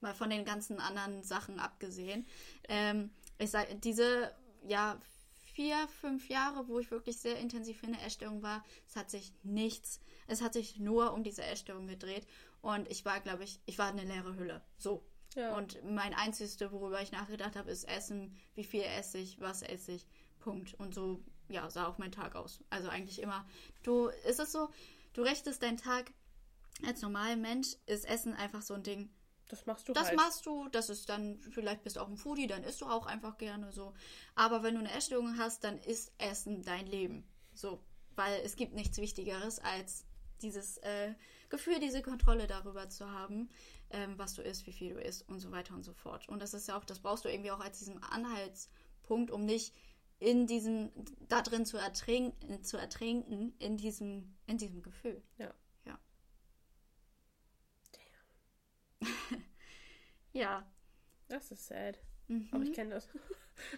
Mal 0.00 0.12
von 0.14 0.30
den 0.30 0.44
ganzen 0.44 0.80
anderen 0.80 1.22
Sachen 1.22 1.60
abgesehen. 1.60 2.26
Ähm, 2.68 3.10
ich 3.38 3.50
sage, 3.52 3.76
diese, 3.76 4.34
ja, 4.66 5.00
vier, 5.52 5.88
fünf 6.00 6.28
Jahre, 6.28 6.68
wo 6.68 6.78
ich 6.78 6.90
wirklich 6.90 7.18
sehr 7.18 7.38
intensiv 7.38 7.82
in 7.82 7.92
der 7.92 8.04
Essstörung 8.04 8.42
war, 8.42 8.64
es 8.88 8.96
hat 8.96 9.10
sich 9.10 9.32
nichts, 9.42 10.00
es 10.26 10.42
hat 10.42 10.54
sich 10.54 10.78
nur 10.78 11.12
um 11.12 11.22
diese 11.22 11.44
Essstörung 11.44 11.86
gedreht 11.86 12.26
und 12.60 12.90
ich 12.90 13.04
war, 13.04 13.20
glaube 13.20 13.44
ich, 13.44 13.60
ich 13.66 13.78
war 13.78 13.88
eine 13.88 14.04
leere 14.04 14.36
Hülle. 14.36 14.62
So. 14.78 15.04
Ja. 15.34 15.56
Und 15.56 15.82
mein 15.84 16.14
einzigste, 16.14 16.72
worüber 16.72 17.00
ich 17.00 17.12
nachgedacht 17.12 17.56
habe, 17.56 17.70
ist 17.70 17.84
Essen, 17.84 18.36
wie 18.54 18.64
viel 18.64 18.82
esse 18.82 19.18
ich, 19.18 19.40
was 19.40 19.62
esse 19.62 19.92
ich, 19.92 20.06
Punkt. 20.40 20.74
Und 20.74 20.94
so, 20.94 21.22
ja, 21.48 21.70
sah 21.70 21.86
auch 21.86 21.98
mein 21.98 22.12
Tag 22.12 22.36
aus. 22.36 22.62
Also 22.68 22.88
eigentlich 22.88 23.20
immer, 23.20 23.46
du, 23.82 24.08
ist 24.28 24.40
es 24.40 24.52
so, 24.52 24.68
du 25.14 25.22
richtest 25.22 25.62
deinen 25.62 25.78
Tag 25.78 26.12
als 26.86 27.00
normaler 27.00 27.36
Mensch, 27.36 27.76
ist 27.86 28.06
Essen 28.06 28.34
einfach 28.34 28.62
so 28.62 28.74
ein 28.74 28.82
Ding, 28.82 29.10
Das 29.52 29.66
machst 29.66 29.86
du 29.86 29.92
das 29.92 30.06
halt. 30.08 30.16
machst 30.16 30.46
du, 30.46 30.66
das 30.68 30.88
ist 30.88 31.10
dann, 31.10 31.38
vielleicht 31.50 31.84
bist 31.84 31.96
du 31.96 32.00
auch 32.00 32.08
ein 32.08 32.16
Foodie, 32.16 32.46
dann 32.46 32.64
isst 32.64 32.80
du 32.80 32.86
auch 32.86 33.04
einfach 33.04 33.36
gerne 33.36 33.70
so. 33.70 33.92
Aber 34.34 34.62
wenn 34.62 34.76
du 34.76 34.80
eine 34.80 34.90
Essstörung 34.90 35.36
hast, 35.36 35.62
dann 35.62 35.76
ist 35.76 36.10
Essen 36.16 36.62
dein 36.62 36.86
Leben. 36.86 37.22
So. 37.52 37.84
Weil 38.16 38.40
es 38.46 38.56
gibt 38.56 38.72
nichts 38.72 38.96
Wichtigeres 38.96 39.58
als 39.58 40.06
dieses 40.40 40.78
äh, 40.78 41.12
Gefühl, 41.50 41.80
diese 41.80 42.00
Kontrolle 42.00 42.46
darüber 42.46 42.88
zu 42.88 43.10
haben, 43.10 43.50
ähm, 43.90 44.14
was 44.16 44.32
du 44.32 44.40
isst, 44.40 44.66
wie 44.66 44.72
viel 44.72 44.94
du 44.94 45.00
isst 45.02 45.28
und 45.28 45.38
so 45.38 45.50
weiter 45.50 45.74
und 45.74 45.82
so 45.82 45.92
fort. 45.92 46.26
Und 46.30 46.40
das 46.40 46.54
ist 46.54 46.68
ja 46.68 46.78
auch, 46.78 46.84
das 46.86 47.00
brauchst 47.00 47.26
du 47.26 47.28
irgendwie 47.28 47.50
auch 47.50 47.60
als 47.60 47.78
diesen 47.78 48.02
Anhaltspunkt, 48.02 49.30
um 49.30 49.44
nicht 49.44 49.74
in 50.18 50.46
diesem, 50.46 50.90
da 51.28 51.42
drin 51.42 51.66
zu 51.66 51.76
ertrinken, 51.76 52.64
zu 52.64 52.78
ertrinken, 52.78 53.54
in 53.58 53.76
diesem, 53.76 54.34
in 54.46 54.56
diesem 54.56 54.80
Gefühl. 54.80 55.22
Ja. 55.36 55.52
Ja. 60.32 60.66
Das 61.28 61.50
ist 61.50 61.66
sad. 61.66 61.98
Mhm. 62.28 62.48
Aber 62.52 62.62
ich 62.64 62.72
kenne 62.72 62.94
das. 62.94 63.08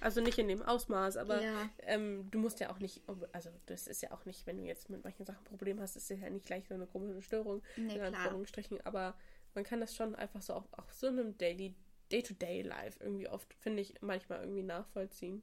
Also 0.00 0.20
nicht 0.20 0.38
in 0.38 0.46
dem 0.48 0.62
Ausmaß, 0.62 1.16
aber 1.16 1.42
Ja. 1.42 1.68
ähm, 1.78 2.30
du 2.30 2.38
musst 2.38 2.60
ja 2.60 2.70
auch 2.70 2.78
nicht, 2.78 3.02
also 3.32 3.50
das 3.66 3.88
ist 3.88 4.02
ja 4.02 4.12
auch 4.12 4.24
nicht, 4.24 4.46
wenn 4.46 4.58
du 4.58 4.62
jetzt 4.64 4.88
mit 4.88 5.02
manchen 5.02 5.26
Sachen 5.26 5.40
ein 5.40 5.44
Problem 5.44 5.80
hast, 5.80 5.96
ist 5.96 6.08
ja 6.10 6.30
nicht 6.30 6.46
gleich 6.46 6.68
so 6.68 6.74
eine 6.74 6.86
komische 6.86 7.22
Störung, 7.22 7.60
Nee, 7.76 7.96
in. 7.96 8.00
Anführungsstrichen, 8.00 8.80
aber 8.86 9.16
man 9.54 9.64
kann 9.64 9.80
das 9.80 9.94
schon 9.96 10.14
einfach 10.14 10.42
so 10.42 10.54
auf, 10.54 10.64
auf 10.72 10.92
so 10.92 11.08
einem 11.08 11.36
Daily, 11.38 11.74
Day-to-Day-Life 12.12 13.02
irgendwie 13.02 13.28
oft, 13.28 13.52
finde 13.54 13.82
ich, 13.82 14.00
manchmal 14.00 14.40
irgendwie 14.40 14.62
nachvollziehen. 14.62 15.42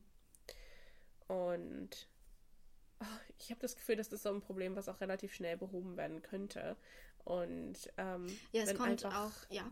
Und 1.27 2.07
ah, 2.99 3.05
ich 3.37 3.49
habe 3.51 3.61
das 3.61 3.75
Gefühl, 3.75 3.95
das 3.97 4.07
ist 4.07 4.23
so 4.23 4.29
ein 4.33 4.41
Problem, 4.41 4.75
was 4.75 4.89
auch 4.89 5.01
relativ 5.01 5.33
schnell 5.33 5.57
behoben 5.57 5.97
werden 5.97 6.21
könnte. 6.21 6.77
Und 7.23 7.77
ähm, 7.97 8.27
Ja, 8.51 8.63
es 8.63 8.69
wenn 8.69 8.77
kommt 8.77 9.05
einfach- 9.05 9.25
auch, 9.25 9.49
ja. 9.51 9.71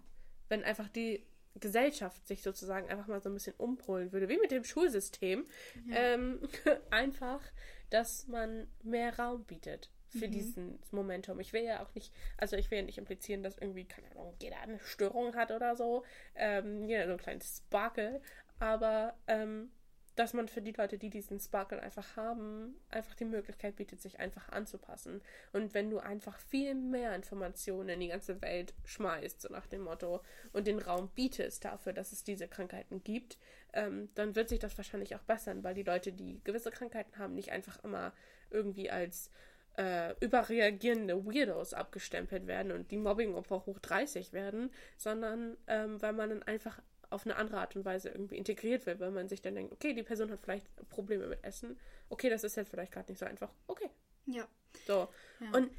wenn 0.50 0.64
einfach 0.64 0.90
die 0.90 1.26
Gesellschaft 1.60 2.28
sich 2.28 2.42
sozusagen 2.44 2.90
einfach 2.90 3.08
mal 3.08 3.22
so 3.22 3.30
ein 3.30 3.34
bisschen 3.34 3.56
umpolen 3.58 4.12
würde, 4.12 4.30
wie 4.30 4.38
mit 4.38 4.52
dem 4.52 4.64
Schulsystem, 4.64 5.46
ja. 5.88 5.96
ähm, 5.96 6.40
einfach, 6.90 7.42
dass 7.90 8.28
man 8.28 8.68
mehr 8.84 9.18
Raum 9.18 9.44
bietet 9.46 9.90
für 10.10 10.28
mhm. 10.28 10.32
diesen 10.32 10.80
Momentum. 10.92 11.40
Ich 11.40 11.54
will 11.54 11.64
ja 11.64 11.84
auch 11.84 11.94
nicht, 11.96 12.14
also 12.38 12.56
ich 12.56 12.70
will 12.72 12.80
ja 12.80 12.86
nicht 12.86 12.98
implizieren, 12.98 13.44
dass 13.44 13.58
irgendwie, 13.58 13.86
keine 13.86 14.10
Ahnung, 14.12 14.36
jeder 14.42 14.60
eine 14.60 14.80
Störung 14.80 15.36
hat 15.36 15.52
oder 15.52 15.76
so, 15.76 16.04
ähm, 16.36 16.84
jeder 16.84 17.06
so 17.08 17.14
ein 17.14 17.20
kleines 17.20 17.58
Sparkle, 17.58 18.22
aber 18.60 19.16
ähm, 19.28 19.72
dass 20.20 20.34
man 20.34 20.50
für 20.50 20.62
die 20.62 20.74
Leute, 20.74 20.98
die 20.98 21.10
diesen 21.10 21.40
Sparkle 21.40 21.82
einfach 21.82 22.18
haben, 22.18 22.76
einfach 22.90 23.16
die 23.16 23.24
Möglichkeit 23.24 23.78
bietet, 23.78 24.02
sich 24.02 24.20
einfach 24.20 24.50
anzupassen. 24.50 25.22
Und 25.54 25.74
wenn 25.74 25.90
du 25.90 26.00
einfach 26.00 26.38
viel 26.38 26.76
mehr 26.76 27.16
Informationen 27.16 27.88
in 27.88 28.02
die 28.02 28.10
ganze 28.10 28.42
Welt 28.42 28.74
schmeißt, 28.84 29.40
so 29.40 29.48
nach 29.48 29.66
dem 29.68 29.84
Motto, 29.84 30.22
und 30.52 30.68
den 30.68 30.80
Raum 30.80 31.10
bietest 31.16 31.64
dafür, 31.64 31.94
dass 31.94 32.12
es 32.12 32.26
diese 32.26 32.50
Krankheiten 32.50 33.02
gibt, 33.02 33.38
ähm, 33.72 34.10
dann 34.16 34.36
wird 34.36 34.50
sich 34.50 34.60
das 34.60 34.78
wahrscheinlich 34.78 35.16
auch 35.16 35.24
bessern, 35.24 35.64
weil 35.64 35.74
die 35.74 35.84
Leute, 35.84 36.12
die 36.12 36.42
gewisse 36.44 36.70
Krankheiten 36.70 37.18
haben, 37.18 37.34
nicht 37.34 37.52
einfach 37.52 37.82
immer 37.86 38.12
irgendwie 38.50 38.92
als 38.92 39.32
äh, 39.78 40.14
überreagierende 40.20 41.26
Weirdos 41.26 41.74
abgestempelt 41.74 42.46
werden 42.46 42.74
und 42.74 42.92
die 42.92 42.98
Mobbing-Opfer 42.98 43.66
hoch 43.66 43.80
30 43.80 44.34
werden, 44.34 44.70
sondern 44.98 45.56
ähm, 45.68 46.02
weil 46.02 46.12
man 46.12 46.30
dann 46.30 46.44
einfach 46.44 46.82
auf 47.10 47.26
eine 47.26 47.36
andere 47.36 47.60
Art 47.60 47.76
und 47.76 47.86
Weise 47.86 48.10
irgendwie 48.10 48.38
integriert 48.38 48.86
wird, 48.86 49.00
weil 49.00 49.12
man 49.12 49.28
sich 49.28 49.42
dann 49.42 49.56
denkt, 49.56 49.74
okay, 49.74 49.94
die 49.94 50.04
Person 50.04 50.32
hat 50.32 50.40
vielleicht 50.42 50.68
Probleme 50.90 51.28
mit 51.28 51.44
Essen. 51.44 51.80
Okay, 52.10 52.30
das 52.30 52.44
ist 52.44 52.56
jetzt 52.56 52.70
vielleicht 52.70 52.92
gerade 52.92 53.12
nicht 53.12 53.20
so 53.20 53.26
einfach. 53.26 53.52
Okay. 53.68 53.90
Ja. 54.26 54.48
So. 54.86 55.08
Ja. 55.40 55.52
Und 55.54 55.72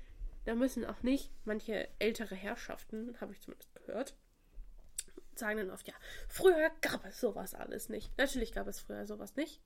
da 0.44 0.54
müssen 0.54 0.84
auch 0.84 1.02
nicht 1.02 1.30
manche 1.44 1.88
ältere 1.98 2.34
Herrschaften, 2.34 3.16
habe 3.20 3.32
ich 3.32 3.40
zumindest 3.40 3.74
gehört, 3.74 4.14
sagen 5.36 5.58
dann 5.58 5.70
oft, 5.70 5.86
ja, 5.86 5.94
früher 6.28 6.70
gab 6.80 7.04
es 7.04 7.20
sowas 7.20 7.54
alles 7.54 7.88
nicht. 7.88 8.16
Natürlich 8.18 8.52
gab 8.52 8.66
es 8.66 8.80
früher 8.80 9.06
sowas 9.06 9.36
nicht 9.36 9.60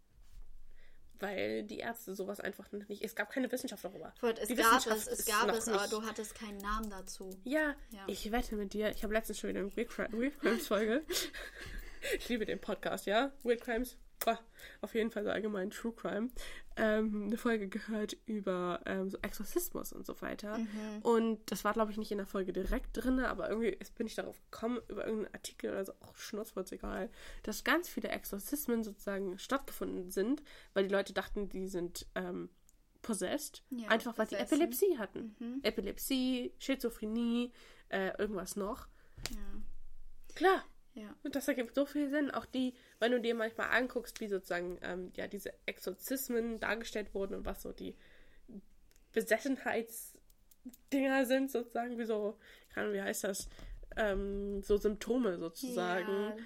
weil 1.24 1.62
die 1.62 1.78
Ärzte 1.78 2.14
sowas 2.14 2.38
einfach 2.40 2.70
nicht. 2.70 3.02
Es 3.02 3.14
gab 3.14 3.30
keine 3.30 3.50
Wissenschaft 3.50 3.82
darüber. 3.82 4.12
Ford, 4.20 4.38
es 4.38 4.48
die 4.48 4.54
gab 4.54 4.86
es, 4.86 5.06
es 5.06 5.24
gab 5.24 5.48
es, 5.50 5.68
aber 5.68 5.88
du 5.88 6.02
hattest 6.02 6.34
keinen 6.34 6.58
Namen 6.58 6.90
dazu. 6.90 7.30
Ja, 7.44 7.74
ja. 7.90 8.04
ich 8.06 8.30
wette 8.30 8.56
mit 8.56 8.74
dir. 8.74 8.90
Ich 8.90 9.02
habe 9.02 9.14
letztens 9.14 9.38
schon 9.38 9.50
wieder 9.50 9.60
eine 9.60 9.74
Weird 9.74 9.88
Crimes 9.88 10.66
Folge. 10.66 11.02
ich 12.18 12.28
liebe 12.28 12.44
den 12.44 12.60
Podcast, 12.60 13.06
ja. 13.06 13.32
Weird 13.42 13.62
Crimes 13.62 13.96
auf 14.80 14.94
jeden 14.94 15.10
Fall 15.10 15.24
so 15.24 15.30
allgemein 15.30 15.70
True 15.70 15.92
Crime, 15.92 16.30
ähm, 16.76 17.24
eine 17.26 17.36
Folge 17.36 17.68
gehört 17.68 18.16
über 18.26 18.80
ähm, 18.86 19.08
so 19.08 19.18
Exorzismus 19.22 19.92
und 19.92 20.06
so 20.06 20.20
weiter. 20.20 20.58
Mhm. 20.58 21.02
Und 21.02 21.50
das 21.50 21.64
war, 21.64 21.72
glaube 21.72 21.92
ich, 21.92 21.98
nicht 21.98 22.10
in 22.10 22.18
der 22.18 22.26
Folge 22.26 22.52
direkt 22.52 22.90
drin, 22.92 23.20
aber 23.20 23.48
irgendwie 23.48 23.78
bin 23.96 24.06
ich 24.06 24.14
darauf 24.14 24.40
gekommen, 24.50 24.78
über 24.88 25.06
irgendeinen 25.06 25.34
Artikel 25.34 25.70
oder 25.70 25.84
so, 25.84 25.92
auch 26.00 26.16
Schnurzwurz 26.16 26.72
egal, 26.72 27.10
dass 27.42 27.64
ganz 27.64 27.88
viele 27.88 28.08
Exorzismen 28.08 28.82
sozusagen 28.82 29.38
stattgefunden 29.38 30.10
sind, 30.10 30.42
weil 30.72 30.88
die 30.88 30.92
Leute 30.92 31.12
dachten, 31.12 31.48
die 31.48 31.68
sind 31.68 32.06
ähm, 32.14 32.48
possessed, 33.02 33.62
ja, 33.70 33.88
einfach 33.88 34.18
weil 34.18 34.28
sie 34.28 34.36
Epilepsie 34.36 34.98
hatten. 34.98 35.36
Mhm. 35.38 35.60
Epilepsie, 35.62 36.52
Schizophrenie, 36.58 37.52
äh, 37.90 38.18
irgendwas 38.18 38.56
noch. 38.56 38.88
Ja. 39.30 39.62
Klar, 40.34 40.64
ja. 40.94 41.14
Und 41.22 41.34
das 41.34 41.48
ergibt 41.48 41.74
so 41.74 41.86
viel 41.86 42.08
Sinn. 42.08 42.30
Auch 42.30 42.46
die, 42.46 42.74
wenn 43.00 43.12
du 43.12 43.20
dir 43.20 43.34
manchmal 43.34 43.70
anguckst, 43.70 44.20
wie 44.20 44.28
sozusagen 44.28 44.78
ähm, 44.82 45.10
ja 45.16 45.26
diese 45.26 45.52
Exorzismen 45.66 46.60
dargestellt 46.60 47.14
wurden 47.14 47.34
und 47.34 47.44
was 47.44 47.62
so 47.62 47.72
die 47.72 47.96
Besessenheitsdinger 49.12 51.26
sind, 51.26 51.50
sozusagen, 51.50 51.98
wie 51.98 52.04
so, 52.04 52.38
Ahnung, 52.74 52.92
wie 52.92 53.02
heißt 53.02 53.24
das, 53.24 53.48
ähm, 53.96 54.62
so 54.62 54.76
Symptome 54.76 55.38
sozusagen. 55.38 56.12
Ja. 56.12 56.36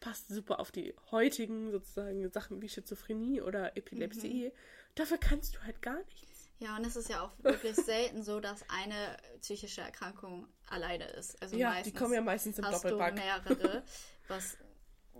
Passt 0.00 0.28
super 0.28 0.58
auf 0.58 0.72
die 0.72 0.94
heutigen 1.12 1.70
sozusagen 1.70 2.28
Sachen 2.30 2.60
wie 2.60 2.68
Schizophrenie 2.68 3.40
oder 3.40 3.76
Epilepsie. 3.76 4.46
Mhm. 4.46 4.52
Dafür 4.96 5.18
kannst 5.18 5.54
du 5.54 5.62
halt 5.62 5.80
gar 5.80 6.02
nichts. 6.04 6.50
Ja, 6.58 6.76
und 6.76 6.86
es 6.86 6.96
ist 6.96 7.08
ja 7.08 7.22
auch 7.22 7.32
wirklich 7.42 7.76
selten 7.76 8.22
so, 8.22 8.40
dass 8.40 8.64
eine 8.68 9.16
psychische 9.40 9.80
Erkrankung 9.80 10.46
alleine 10.68 11.06
ist. 11.06 11.40
Also 11.42 11.56
ja, 11.56 11.70
meistens 11.70 11.92
die 11.92 11.98
kommen 11.98 12.14
ja 12.14 12.20
meistens 12.20 12.58
im 12.58 12.64
hast 12.64 12.84
Doppelpack. 12.84 13.16
Du 13.16 13.22
mehrere, 13.22 13.82
was 14.28 14.56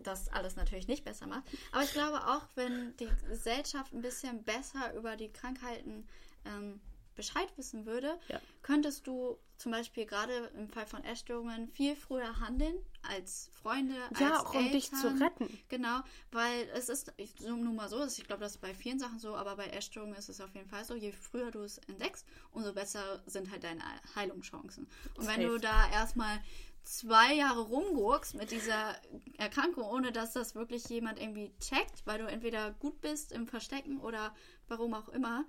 das 0.03 0.29
alles 0.29 0.57
natürlich 0.57 0.89
nicht 0.89 1.05
besser 1.05 1.27
macht. 1.27 1.45
Aber 1.73 1.83
ich 1.83 1.93
glaube 1.93 2.27
auch, 2.27 2.47
wenn 2.55 2.97
die 2.97 3.09
Gesellschaft 3.29 3.93
ein 3.93 4.03
bisschen 4.03 4.43
besser 4.45 4.95
über 4.95 5.17
die 5.17 5.31
Krankheiten 5.31 6.07
ähm, 6.45 6.81
Bescheid 7.15 7.53
wissen 7.57 7.87
würde, 7.87 8.19
ja. 8.29 8.41
könntest 8.63 9.07
du 9.07 9.39
zum 9.59 9.71
Beispiel 9.71 10.07
gerade 10.07 10.51
im 10.57 10.69
Fall 10.69 10.87
von 10.87 11.05
Essstörungen 11.05 11.69
viel 11.69 11.95
früher 11.95 12.41
handeln 12.41 12.75
als 13.03 13.51
Freunde, 13.63 13.95
ja, 14.19 14.33
als 14.33 14.47
auch 14.47 14.55
um 14.55 14.73
dich 14.73 14.91
zu 14.91 15.09
retten. 15.21 15.59
Genau, 15.69 16.01
weil 16.31 16.69
es 16.75 16.89
ist 16.89 17.13
so, 17.39 17.55
nun 17.55 17.77
mal 17.77 17.89
so, 17.89 18.05
ich 18.05 18.25
glaube, 18.25 18.41
das 18.41 18.53
ist 18.53 18.61
bei 18.61 18.75
vielen 18.75 18.99
Sachen 18.99 19.19
so, 19.19 19.37
aber 19.37 19.57
bei 19.57 19.67
Essstörungen 19.67 20.17
ist 20.17 20.29
es 20.29 20.41
auf 20.41 20.55
jeden 20.55 20.69
Fall 20.69 20.85
so, 20.85 20.95
je 20.95 21.13
früher 21.13 21.51
du 21.51 21.61
es 21.61 21.79
entdeckst, 21.79 22.27
umso 22.51 22.73
besser 22.73 23.23
sind 23.27 23.51
halt 23.51 23.63
deine 23.63 23.83
Heilungschancen. 24.17 24.89
Und 25.15 25.25
Safe. 25.25 25.39
wenn 25.39 25.47
du 25.47 25.59
da 25.59 25.91
erstmal 25.91 26.41
zwei 26.85 27.35
Jahre 27.35 27.61
rumgurkst 27.61 28.35
mit 28.35 28.51
dieser 28.51 28.97
Erkrankung, 29.39 29.85
ohne 29.85 30.13
dass 30.13 30.33
das 30.33 30.55
wirklich 30.55 30.89
jemand 30.89 31.21
irgendwie 31.21 31.53
checkt, 31.59 32.05
weil 32.07 32.19
du 32.19 32.27
entweder 32.27 32.73
gut 32.73 33.01
bist 33.01 33.33
im 33.33 33.47
Verstecken 33.47 34.01
oder 34.01 34.35
warum 34.69 34.95
auch 34.95 35.09
immer, 35.09 35.45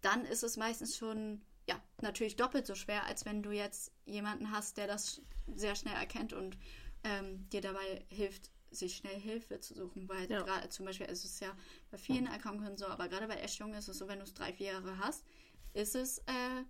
dann 0.00 0.24
ist 0.24 0.42
es 0.42 0.56
meistens 0.56 0.96
schon, 0.96 1.40
ja, 1.68 1.80
natürlich 2.02 2.36
doppelt 2.36 2.66
so 2.66 2.74
schwer, 2.74 3.04
als 3.06 3.24
wenn 3.24 3.42
du 3.42 3.50
jetzt 3.50 3.92
jemanden 4.04 4.50
hast, 4.50 4.76
der 4.76 4.86
das 4.86 5.22
sehr 5.54 5.76
schnell 5.76 5.94
erkennt 5.94 6.32
und 6.32 6.58
ähm, 7.04 7.48
dir 7.50 7.60
dabei 7.60 8.04
hilft, 8.08 8.50
sich 8.70 8.96
schnell 8.96 9.18
Hilfe 9.18 9.60
zu 9.60 9.74
suchen. 9.74 10.08
Weil 10.08 10.30
ja. 10.30 10.42
gerade 10.42 10.68
zum 10.68 10.86
Beispiel 10.86 11.06
ist 11.06 11.24
es 11.24 11.40
ja 11.40 11.56
bei 11.90 11.98
vielen 11.98 12.26
Erkrankungen 12.26 12.76
so, 12.76 12.86
aber 12.86 13.08
gerade 13.08 13.28
bei 13.28 13.36
Essstörungen 13.36 13.78
ist 13.78 13.88
es 13.88 13.98
so, 13.98 14.08
wenn 14.08 14.18
du 14.18 14.24
es 14.24 14.34
drei, 14.34 14.52
vier 14.52 14.72
Jahre 14.72 14.98
hast, 14.98 15.24
ist 15.72 15.94
es, 15.94 16.18
äh, 16.18 16.64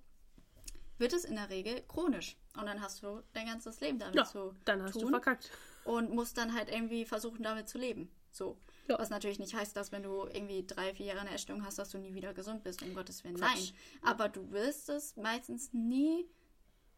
wird 0.98 1.12
es 1.12 1.24
in 1.24 1.36
der 1.36 1.50
Regel 1.50 1.82
chronisch. 1.88 2.36
Und 2.56 2.66
dann 2.66 2.80
hast 2.80 3.02
du 3.02 3.22
dein 3.32 3.46
ganzes 3.46 3.80
Leben 3.80 3.98
damit 3.98 4.16
ja, 4.16 4.24
zu 4.24 4.54
dann 4.64 4.82
hast 4.82 4.92
tun 4.92 5.02
du 5.02 5.08
verkackt. 5.08 5.50
Und 5.84 6.10
musst 6.10 6.38
dann 6.38 6.54
halt 6.54 6.70
irgendwie 6.70 7.04
versuchen, 7.04 7.42
damit 7.42 7.68
zu 7.68 7.78
leben. 7.78 8.10
So. 8.30 8.58
Ja. 8.88 8.98
Was 8.98 9.10
natürlich 9.10 9.38
nicht 9.38 9.54
heißt, 9.54 9.76
dass 9.76 9.92
wenn 9.92 10.02
du 10.02 10.26
irgendwie 10.26 10.66
drei, 10.66 10.94
vier 10.94 11.06
Jahre 11.06 11.20
eine 11.20 11.30
Essstörung 11.30 11.64
hast, 11.64 11.78
dass 11.78 11.90
du 11.90 11.98
nie 11.98 12.14
wieder 12.14 12.34
gesund 12.34 12.62
bist, 12.64 12.82
um 12.82 12.94
Gottes 12.94 13.24
Willen. 13.24 13.36
Quatsch. 13.36 13.72
Nein. 14.02 14.12
Aber 14.12 14.28
du 14.28 14.50
wirst 14.50 14.88
es 14.88 15.16
meistens 15.16 15.72
nie 15.72 16.26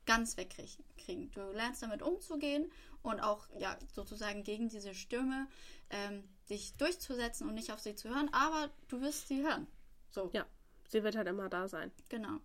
ganz 0.06 0.36
wegkriegen. 0.36 1.30
Du 1.32 1.40
lernst 1.52 1.82
damit 1.82 2.02
umzugehen 2.02 2.70
und 3.02 3.20
auch 3.20 3.48
ja 3.58 3.76
sozusagen 3.92 4.44
gegen 4.44 4.68
diese 4.68 4.94
Stürme 4.94 5.48
ähm, 5.90 6.24
dich 6.48 6.76
durchzusetzen 6.76 7.48
und 7.48 7.54
nicht 7.54 7.72
auf 7.72 7.80
sie 7.80 7.94
zu 7.94 8.08
hören, 8.08 8.28
aber 8.32 8.70
du 8.88 9.00
wirst 9.00 9.28
sie 9.28 9.42
hören. 9.42 9.66
So. 10.10 10.30
Ja, 10.32 10.46
sie 10.88 11.02
wird 11.02 11.16
halt 11.16 11.28
immer 11.28 11.48
da 11.48 11.68
sein. 11.68 11.92
Genau. 12.08 12.40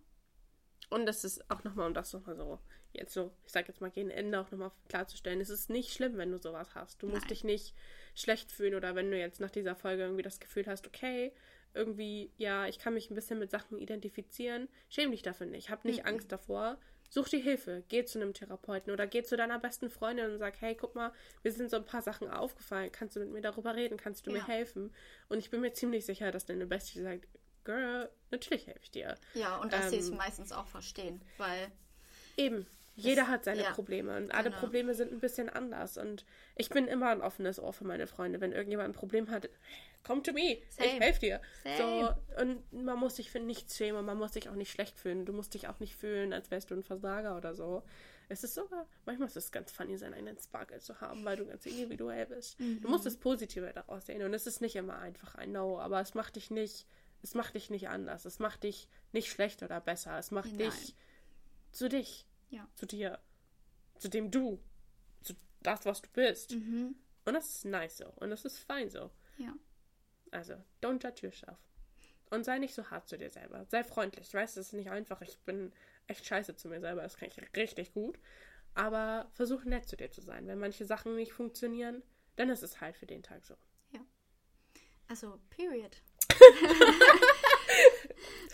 Und 0.92 1.06
das 1.06 1.24
ist 1.24 1.50
auch 1.50 1.64
nochmal, 1.64 1.86
um 1.86 1.94
das 1.94 2.12
nochmal 2.12 2.36
so, 2.36 2.58
jetzt 2.92 3.14
so, 3.14 3.32
ich 3.46 3.52
sag 3.52 3.66
jetzt 3.66 3.80
mal 3.80 3.90
gegen 3.90 4.10
Ende 4.10 4.38
auch 4.38 4.50
nochmal 4.50 4.72
klarzustellen, 4.88 5.40
es 5.40 5.48
ist 5.48 5.70
nicht 5.70 5.90
schlimm, 5.90 6.18
wenn 6.18 6.30
du 6.30 6.38
sowas 6.38 6.74
hast. 6.74 7.02
Du 7.02 7.06
musst 7.06 7.22
Nein. 7.22 7.28
dich 7.28 7.44
nicht 7.44 7.74
schlecht 8.14 8.52
fühlen 8.52 8.74
oder 8.74 8.94
wenn 8.94 9.10
du 9.10 9.18
jetzt 9.18 9.40
nach 9.40 9.50
dieser 9.50 9.74
Folge 9.74 10.02
irgendwie 10.02 10.22
das 10.22 10.38
Gefühl 10.38 10.66
hast, 10.66 10.86
okay, 10.86 11.32
irgendwie, 11.72 12.30
ja, 12.36 12.66
ich 12.66 12.78
kann 12.78 12.92
mich 12.92 13.10
ein 13.10 13.14
bisschen 13.14 13.38
mit 13.38 13.50
Sachen 13.50 13.78
identifizieren, 13.78 14.68
schäm 14.90 15.12
dich 15.12 15.22
dafür 15.22 15.46
nicht, 15.46 15.70
hab 15.70 15.86
nicht 15.86 16.00
mhm. 16.00 16.08
Angst 16.08 16.30
davor, 16.30 16.78
such 17.08 17.30
dir 17.30 17.40
Hilfe, 17.40 17.84
geh 17.88 18.04
zu 18.04 18.20
einem 18.20 18.34
Therapeuten 18.34 18.92
oder 18.92 19.06
geh 19.06 19.22
zu 19.22 19.38
deiner 19.38 19.58
besten 19.58 19.88
Freundin 19.88 20.30
und 20.30 20.38
sag, 20.38 20.60
hey, 20.60 20.74
guck 20.74 20.94
mal, 20.94 21.12
mir 21.42 21.52
sind 21.52 21.70
so 21.70 21.76
ein 21.76 21.86
paar 21.86 22.02
Sachen 22.02 22.28
aufgefallen, 22.28 22.92
kannst 22.92 23.16
du 23.16 23.20
mit 23.20 23.30
mir 23.30 23.40
darüber 23.40 23.76
reden, 23.76 23.96
kannst 23.96 24.26
du 24.26 24.30
ja. 24.30 24.36
mir 24.36 24.46
helfen? 24.46 24.94
Und 25.30 25.38
ich 25.38 25.48
bin 25.48 25.62
mir 25.62 25.72
ziemlich 25.72 26.04
sicher, 26.04 26.30
dass 26.32 26.44
deine 26.44 26.66
Bestie 26.66 27.00
sagt, 27.00 27.26
Girl, 27.64 28.10
natürlich 28.30 28.66
helfe 28.66 28.80
ich 28.82 28.90
dir. 28.90 29.16
Ja, 29.34 29.56
und 29.58 29.72
dass 29.72 29.84
ähm, 29.84 29.90
sie 29.90 29.96
es 29.98 30.10
meistens 30.10 30.52
auch 30.52 30.66
verstehen, 30.66 31.20
weil. 31.38 31.70
Eben. 32.36 32.66
Jeder 32.94 33.28
hat 33.28 33.44
seine 33.44 33.62
ja, 33.62 33.70
Probleme 33.70 34.16
und 34.16 34.34
alle 34.34 34.50
genau. 34.50 34.60
Probleme 34.60 34.94
sind 34.94 35.12
ein 35.12 35.20
bisschen 35.20 35.48
anders. 35.48 35.96
Und 35.96 36.26
ich 36.56 36.68
bin 36.68 36.86
immer 36.86 37.08
ein 37.08 37.22
offenes 37.22 37.58
Ohr 37.58 37.72
für 37.72 37.84
meine 37.84 38.06
Freunde. 38.06 38.40
Wenn 38.40 38.52
irgendjemand 38.52 38.90
ein 38.90 38.92
Problem 38.92 39.30
hat, 39.30 39.48
come 40.04 40.22
to 40.22 40.32
me. 40.32 40.58
Same. 40.68 40.88
Ich 40.88 41.00
helfe 41.00 41.20
dir. 41.20 41.40
Same. 41.64 42.16
So, 42.36 42.42
und 42.42 42.84
man 42.84 42.98
muss 42.98 43.16
sich 43.16 43.30
für 43.30 43.40
nichts 43.40 43.76
schämen, 43.76 44.04
man 44.04 44.18
muss 44.18 44.34
sich 44.34 44.50
auch 44.50 44.54
nicht 44.54 44.70
schlecht 44.70 44.98
fühlen. 44.98 45.24
Du 45.24 45.32
musst 45.32 45.54
dich 45.54 45.68
auch 45.68 45.80
nicht 45.80 45.96
fühlen, 45.96 46.32
als 46.34 46.50
wärst 46.50 46.70
du 46.70 46.74
ein 46.74 46.82
Versager 46.82 47.36
oder 47.36 47.54
so. 47.54 47.82
Es 48.28 48.44
ist 48.44 48.54
sogar, 48.54 48.86
manchmal 49.04 49.28
ist 49.28 49.36
es 49.36 49.52
ganz 49.52 49.72
funny, 49.72 49.96
seinen 49.96 50.14
eigenen 50.14 50.38
Sparkle 50.38 50.78
zu 50.78 51.00
haben, 51.00 51.24
weil 51.24 51.36
du 51.36 51.46
ganz 51.46 51.66
individuell 51.66 52.26
bist. 52.26 52.58
Mhm. 52.60 52.80
Du 52.80 52.88
musst 52.88 53.04
das 53.06 53.16
Positive 53.16 53.72
daraus 53.74 54.06
sehen. 54.06 54.22
Und 54.22 54.34
es 54.34 54.46
ist 54.46 54.60
nicht 54.60 54.76
immer 54.76 54.98
einfach 54.98 55.34
ein 55.34 55.52
No, 55.52 55.78
aber 55.78 56.00
es 56.00 56.14
macht 56.14 56.36
dich 56.36 56.50
nicht 56.50 56.86
es 57.22 57.34
macht 57.34 57.54
dich 57.54 57.70
nicht 57.70 57.88
anders. 57.88 58.24
Es 58.24 58.38
macht 58.38 58.64
dich 58.64 58.88
nicht 59.12 59.30
schlechter 59.30 59.66
oder 59.66 59.80
besser. 59.80 60.18
Es 60.18 60.30
macht 60.30 60.52
Nein. 60.52 60.70
dich 60.70 60.94
zu 61.70 61.88
dich. 61.88 62.26
Ja. 62.50 62.68
Zu 62.74 62.86
dir. 62.86 63.20
Zu 63.98 64.08
dem 64.08 64.30
du. 64.30 64.60
Zu 65.22 65.34
das, 65.60 65.86
was 65.86 66.02
du 66.02 66.10
bist. 66.10 66.52
Mhm. 66.52 66.96
Und 67.24 67.34
das 67.34 67.48
ist 67.48 67.64
nice 67.64 67.98
so. 67.98 68.06
Und 68.16 68.30
das 68.30 68.44
ist 68.44 68.58
fein 68.58 68.90
so. 68.90 69.10
Ja. 69.38 69.54
Also, 70.32 70.54
don't 70.82 71.02
judge 71.02 71.26
yourself. 71.26 71.58
Und 72.30 72.44
sei 72.44 72.58
nicht 72.58 72.74
so 72.74 72.90
hart 72.90 73.08
zu 73.08 73.16
dir 73.16 73.30
selber. 73.30 73.66
Sei 73.66 73.84
freundlich. 73.84 74.28
Ich 74.28 74.34
weiß, 74.34 74.54
das 74.54 74.68
ist 74.68 74.72
nicht 74.72 74.90
einfach. 74.90 75.20
Ich 75.20 75.38
bin 75.40 75.72
echt 76.06 76.26
scheiße 76.26 76.56
zu 76.56 76.68
mir 76.68 76.80
selber. 76.80 77.02
Das 77.02 77.16
kann 77.16 77.28
ich 77.28 77.56
richtig 77.56 77.92
gut. 77.92 78.18
Aber 78.74 79.30
versuch 79.34 79.64
nett 79.64 79.86
zu 79.86 79.96
dir 79.96 80.10
zu 80.10 80.22
sein. 80.22 80.46
Wenn 80.46 80.58
manche 80.58 80.86
Sachen 80.86 81.14
nicht 81.14 81.32
funktionieren, 81.32 82.02
dann 82.36 82.48
ist 82.48 82.62
es 82.62 82.80
halt 82.80 82.96
für 82.96 83.06
den 83.06 83.22
Tag 83.22 83.44
so. 83.44 83.54
Also, 85.12 85.38
period. 85.50 86.00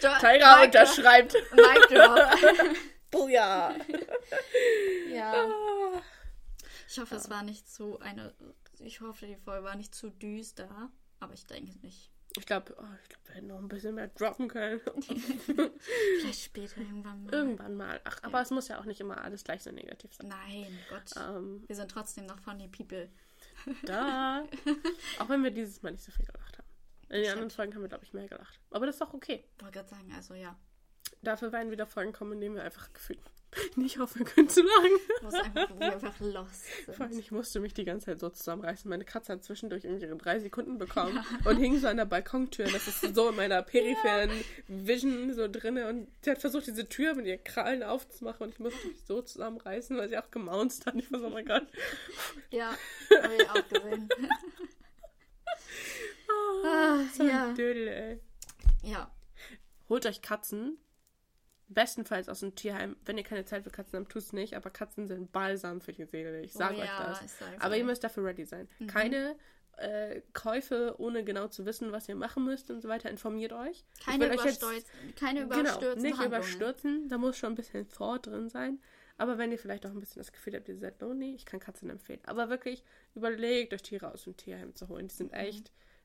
Tyra 0.01 0.65
unterschreibt. 0.65 1.35
Mic 1.53 1.87
drop. 1.89 2.77
Booyah. 3.11 3.75
ja. 5.13 5.49
Ich 6.89 6.99
hoffe, 6.99 7.17
es 7.17 7.31
war 7.31 7.43
nicht 7.43 7.69
so 7.69 7.99
eine. 8.01 8.35
Ich 8.81 9.01
hoffe, 9.01 9.27
die 9.27 9.37
Folge 9.37 9.65
war 9.65 9.77
nicht 9.77 9.95
zu 9.95 10.11
düster. 10.11 10.91
Aber 11.21 11.35
ich 11.35 11.47
denke 11.47 11.77
nicht. 11.79 12.11
Ich 12.37 12.47
glaube, 12.47 12.75
oh, 12.79 12.85
ich 13.03 13.09
glaub, 13.09 13.27
wir 13.27 13.35
hätten 13.35 13.47
noch 13.49 13.59
ein 13.59 13.69
bisschen 13.69 13.95
mehr 13.95 14.09
droppen 14.09 14.49
können. 14.49 14.81
Vielleicht 16.21 16.45
später 16.45 16.79
irgendwann 16.79 17.25
mal. 17.25 17.33
Irgendwann 17.35 17.75
mal. 17.75 18.01
Ach, 18.05 18.19
aber 18.23 18.43
es 18.43 18.51
muss 18.51 18.69
ja 18.69 18.79
auch 18.79 18.85
nicht 18.85 19.01
immer 19.01 19.23
alles 19.25 19.43
gleich 19.45 19.63
so 19.63 19.71
negativ 19.73 20.15
sein. 20.15 20.29
Nein, 20.29 20.79
Gott. 20.89 21.15
Ähm, 21.17 21.65
Wir 21.67 21.75
sind 21.75 21.91
trotzdem 21.91 22.27
noch 22.27 22.39
funny 22.39 22.69
people. 22.69 23.09
da. 23.85 24.45
auch 25.19 25.29
wenn 25.29 25.43
wir 25.43 25.51
dieses 25.51 25.83
Mal 25.83 25.93
nicht 25.93 26.05
so 26.05 26.13
viel 26.13 26.27
gelacht 26.27 26.43
haben. 26.47 26.48
In 27.09 27.17
den 27.17 27.25
Stimmt. 27.25 27.33
anderen 27.33 27.51
Folgen 27.51 27.75
haben 27.75 27.83
wir, 27.83 27.89
glaube 27.89 28.05
ich, 28.05 28.13
mehr 28.13 28.29
gelacht. 28.29 28.61
Aber 28.71 28.87
das 28.87 28.97
ist 28.97 29.01
doch 29.01 29.15
okay. 29.15 29.45
Wollte 29.61 29.79
gerade 29.79 29.89
sagen, 29.89 30.13
also 30.15 30.35
ja. 30.35 30.57
Dafür 31.23 31.53
werden 31.53 31.71
wieder 31.71 31.87
Folgen 31.87 32.13
kommen, 32.13 32.33
in 32.33 32.41
denen 32.41 32.55
wir 32.55 32.63
einfach 32.63 32.93
gefühlt 32.93 33.21
nicht 33.77 33.99
aufhören 33.99 34.27
können 34.27 34.49
zu 34.49 34.63
lachen. 34.63 35.35
Einfach, 35.45 35.71
wo 35.71 35.81
wir 35.81 35.93
einfach 35.93 36.21
lost 36.21 36.67
Vor 36.85 37.01
allem, 37.01 37.13
sind. 37.13 37.21
ich 37.21 37.31
musste 37.31 37.61
mich 37.61 37.73
die 37.73 37.85
ganze 37.85 38.07
Zeit 38.07 38.21
so 38.21 38.29
zusammenreißen. 38.29 38.89
Meine 38.89 39.05
Katze 39.05 39.33
hat 39.33 39.43
zwischendurch 39.43 39.85
irgendwie 39.85 40.05
ihre 40.05 40.17
drei 40.17 40.39
Sekunden 40.39 40.79
bekommen 40.79 41.25
und 41.45 41.57
hing 41.57 41.79
so 41.79 41.89
an 41.89 41.97
der 41.97 42.05
Balkontür. 42.05 42.67
Das 42.67 42.87
ist 42.87 43.15
so 43.15 43.31
in 43.31 43.37
meiner 43.37 43.63
peripheren 43.65 44.31
Vision 44.67 45.33
so 45.33 45.49
drinne. 45.49 45.89
Und 45.89 46.09
sie 46.23 46.31
hat 46.31 46.39
versucht, 46.39 46.67
diese 46.67 46.89
Tür 46.89 47.15
mit 47.15 47.27
ihren 47.27 47.43
Krallen 47.43 47.83
aufzumachen 47.83 48.47
und 48.47 48.53
ich 48.53 48.59
musste 48.59 48.87
mich 48.87 49.03
so 49.05 49.23
zusammenreißen, 49.23 49.97
weil 49.97 50.09
sie 50.11 50.19
auch 50.19 50.31
gemaunzt 50.31 50.85
hat. 50.87 50.95
Ich 50.97 51.11
war 51.11 51.19
so, 51.21 51.27
oh 51.29 51.31
mein 51.31 51.47
Gott. 51.47 51.67
Ja, 52.51 52.71
habe 53.23 53.35
ich 53.35 53.49
auch 53.49 53.69
gesehen. 53.69 54.09
Ah, 56.65 56.99
So 57.15 57.23
ein 57.23 57.29
ja. 57.29 57.53
Dödel, 57.55 57.89
ey. 57.89 58.21
ja. 58.83 59.11
Holt 59.89 60.05
euch 60.07 60.21
Katzen. 60.23 60.79
Bestenfalls 61.71 62.29
aus 62.31 62.41
dem 62.41 62.55
Tierheim. 62.55 62.97
Wenn 63.05 63.19
ihr 63.19 63.25
keine 63.25 63.45
Zeit 63.45 63.63
für 63.65 63.71
Katzen 63.71 63.99
habt, 63.99 64.11
tut 64.11 64.23
es 64.23 64.33
nicht. 64.33 64.55
Aber 64.55 64.71
Katzen 64.71 65.07
sind 65.07 65.33
balsam 65.33 65.81
für 65.83 65.93
die 65.93 66.05
Seele. 66.07 66.41
Ich 66.41 66.53
sag 66.55 66.73
oh, 66.73 66.81
euch 66.81 66.87
ja, 66.87 67.09
das. 67.09 67.35
Aber 67.61 67.77
ihr 67.77 67.85
müsst 67.85 68.03
dafür 68.05 68.25
ready 68.25 68.47
sein. 68.47 68.69
Mhm. 68.79 68.87
Keine 68.87 69.37
äh, 69.77 70.23
Käufe, 70.33 70.95
ohne 70.99 71.25
genau 71.25 71.49
zu 71.49 71.67
wissen, 71.67 71.93
was 71.93 72.09
ihr 72.09 72.15
machen 72.17 72.45
müsst 72.47 72.71
und 72.71 72.81
so 72.81 72.89
weiter. 72.89 73.11
Informiert 73.11 73.53
euch. 73.53 73.85
Keine, 74.03 74.25
euch 74.31 74.45
jetzt- 74.45 74.63
überstürzen, 74.63 75.15
keine 75.15 75.41
Genau, 75.47 75.61
überstürzen 75.61 76.03
nicht 76.03 76.19
Handlungen. 76.19 76.43
überstürzen. 76.43 77.09
Da 77.11 77.19
muss 77.19 77.37
schon 77.37 77.53
ein 77.53 77.57
bisschen 77.57 77.87
Thought 77.91 78.27
drin 78.29 78.49
sein. 78.49 78.81
Aber 79.19 79.37
wenn 79.37 79.53
ihr 79.53 79.59
vielleicht 79.59 79.85
auch 79.85 79.91
ein 79.91 80.01
bisschen 80.01 80.21
das 80.21 80.33
Gefühl 80.33 80.55
habt, 80.55 80.69
ihr 80.69 80.79
seid 80.79 81.01
lonely, 81.03 81.35
ich 81.35 81.45
kann 81.45 81.61
Katzen 81.61 81.91
empfehlen. 81.91 82.21
Aber 82.25 82.49
wirklich 82.49 82.83
überlegt 83.15 83.75
euch 83.75 83.83
Tiere 83.83 84.11
aus 84.13 84.25
dem 84.25 84.37
Tierheim 84.37 84.75
zu 84.75 84.89
holen. 84.89 85.09
Die 85.09 85.15
sind 85.15 85.33
Mhm. 85.33 85.39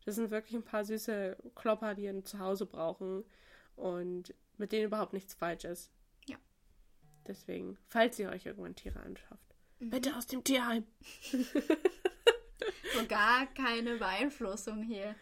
Das 0.06 0.16
sind 0.16 0.32
wirklich 0.32 0.56
ein 0.56 0.64
paar 0.64 0.84
süße 0.86 1.38
Klopper, 1.56 1.96
die 1.96 2.04
ihr 2.04 2.24
zu 2.24 2.40
Hause 2.40 2.66
brauchen 2.66 3.24
und 3.76 4.34
mit 4.58 4.72
denen 4.72 4.86
überhaupt 4.86 5.14
nichts 5.14 5.34
falsch 5.34 5.66
ist. 5.66 5.92
Ja. 6.28 6.38
Deswegen, 7.28 7.78
falls 7.88 8.20
ihr 8.20 8.30
euch 8.30 8.46
irgendwann 8.46 8.76
Tiere 8.76 9.00
anschafft, 9.00 9.42
Mhm. 9.80 9.90
bitte 9.90 10.16
aus 10.16 10.28
dem 10.28 10.44
Tierheim. 10.44 10.86
So 11.32 13.06
gar 13.08 13.48
keine 13.54 13.98
Beeinflussung 13.98 14.84
hier. 14.84 15.16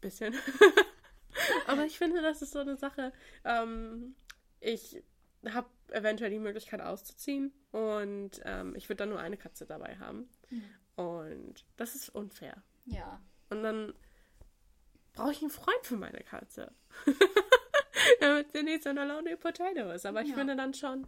Bisschen. 0.00 0.34
Aber 1.66 1.84
ich 1.84 1.98
finde, 1.98 2.22
das 2.22 2.42
ist 2.42 2.52
so 2.52 2.58
eine 2.58 2.76
Sache. 2.76 3.12
Ähm, 3.44 4.16
ich 4.60 5.02
habe 5.48 5.68
eventuell 5.88 6.30
die 6.30 6.38
Möglichkeit 6.38 6.80
auszuziehen 6.80 7.52
und 7.70 8.40
ähm, 8.44 8.74
ich 8.76 8.88
würde 8.88 8.96
dann 8.98 9.10
nur 9.10 9.20
eine 9.20 9.36
Katze 9.36 9.66
dabei 9.66 9.96
haben. 9.98 10.28
Und 10.96 11.64
das 11.76 11.94
ist 11.94 12.08
unfair. 12.10 12.62
Ja. 12.86 13.20
Und 13.50 13.62
dann 13.62 13.92
brauche 15.12 15.32
ich 15.32 15.40
einen 15.42 15.50
Freund 15.50 15.78
für 15.84 15.96
meine 15.96 16.20
Katze. 16.22 16.72
Damit 18.20 18.52
sie 18.52 18.62
nicht 18.62 18.82
so 18.82 18.90
eine 18.90 19.04
lonely 19.04 19.36
potato 19.36 19.90
ist. 19.92 20.06
Aber 20.06 20.22
ich 20.22 20.28
Ja. 20.30 20.34
finde 20.36 20.56
dann 20.56 20.72
schon, 20.74 21.06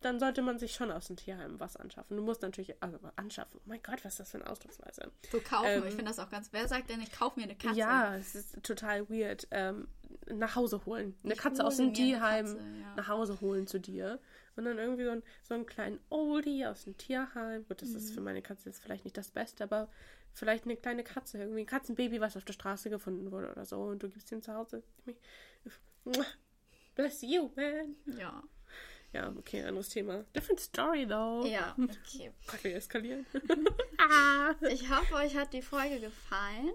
dann 0.00 0.20
sollte 0.20 0.42
man 0.42 0.58
sich 0.58 0.72
schon 0.74 0.90
aus 0.90 1.06
dem 1.06 1.16
Tierheim 1.16 1.58
was 1.58 1.76
anschaffen. 1.76 2.16
Du 2.16 2.22
musst 2.22 2.42
natürlich, 2.42 2.80
also 2.82 2.98
anschaffen. 3.16 3.58
Oh 3.60 3.62
mein 3.66 3.82
Gott, 3.82 4.04
was 4.04 4.14
ist 4.14 4.20
das 4.20 4.30
für 4.30 4.38
eine 4.38 4.48
Ausdrucksweise? 4.50 5.10
So 5.32 5.40
kaufen. 5.40 5.66
Ähm, 5.68 5.84
ich 5.86 5.94
finde 5.94 6.10
das 6.10 6.18
auch 6.18 6.28
ganz. 6.30 6.52
Wer 6.52 6.68
sagt 6.68 6.90
denn, 6.90 7.00
ich 7.00 7.12
kaufe 7.12 7.38
mir 7.40 7.44
eine 7.44 7.56
Katze? 7.56 7.78
Ja, 7.78 8.14
es 8.16 8.34
ist 8.34 8.62
total 8.62 9.08
weird. 9.08 9.48
Ähm, 9.50 9.88
nach 10.30 10.54
Hause 10.56 10.84
holen. 10.84 11.16
Eine 11.24 11.34
Ich 11.34 11.38
Katze 11.38 11.64
aus 11.64 11.76
dem 11.76 11.94
Tierheim 11.94 12.46
Katze, 12.46 12.58
ja. 12.58 12.94
nach 12.96 13.08
Hause 13.08 13.40
holen 13.40 13.66
zu 13.66 13.78
dir. 13.80 14.20
Und 14.56 14.64
dann 14.64 14.78
irgendwie 14.78 15.04
so, 15.04 15.10
ein, 15.10 15.22
so 15.44 15.54
einen 15.54 15.66
kleinen 15.66 16.00
Oldie 16.10 16.66
aus 16.66 16.84
dem 16.84 16.96
Tierheim. 16.98 17.64
Gut, 17.66 17.80
das 17.80 17.90
Mhm. 17.90 17.96
ist 17.96 18.12
für 18.12 18.20
meine 18.20 18.42
Katze 18.42 18.68
jetzt 18.68 18.82
vielleicht 18.82 19.04
nicht 19.04 19.16
das 19.16 19.30
Beste, 19.30 19.64
aber 19.64 19.88
vielleicht 20.32 20.64
eine 20.64 20.76
kleine 20.76 21.04
Katze, 21.04 21.38
irgendwie 21.38 21.60
ein 21.60 21.66
Katzenbaby, 21.66 22.20
was 22.20 22.36
auf 22.36 22.44
der 22.44 22.52
Straße 22.52 22.90
gefunden 22.90 23.30
wurde 23.30 23.50
oder 23.50 23.64
so. 23.64 23.80
Und 23.82 24.02
du 24.02 24.08
gibst 24.08 24.30
ihm 24.32 24.42
zu 24.42 24.54
Hause. 24.54 24.82
Bless 26.94 27.22
you, 27.22 27.50
man. 27.56 27.96
Ja. 28.18 28.42
Ja, 29.12 29.32
okay, 29.38 29.64
anderes 29.64 29.88
Thema. 29.88 30.24
Different 30.34 30.60
story, 30.60 31.06
though. 31.06 31.46
Ja, 31.46 31.74
okay. 31.78 32.30
Fuck, 32.42 32.64
wir 32.64 32.76
eskalieren. 32.76 33.26
Ich 34.70 34.90
hoffe, 34.90 35.14
euch 35.14 35.36
hat 35.36 35.52
die 35.52 35.62
Folge 35.62 36.00
gefallen. 36.00 36.72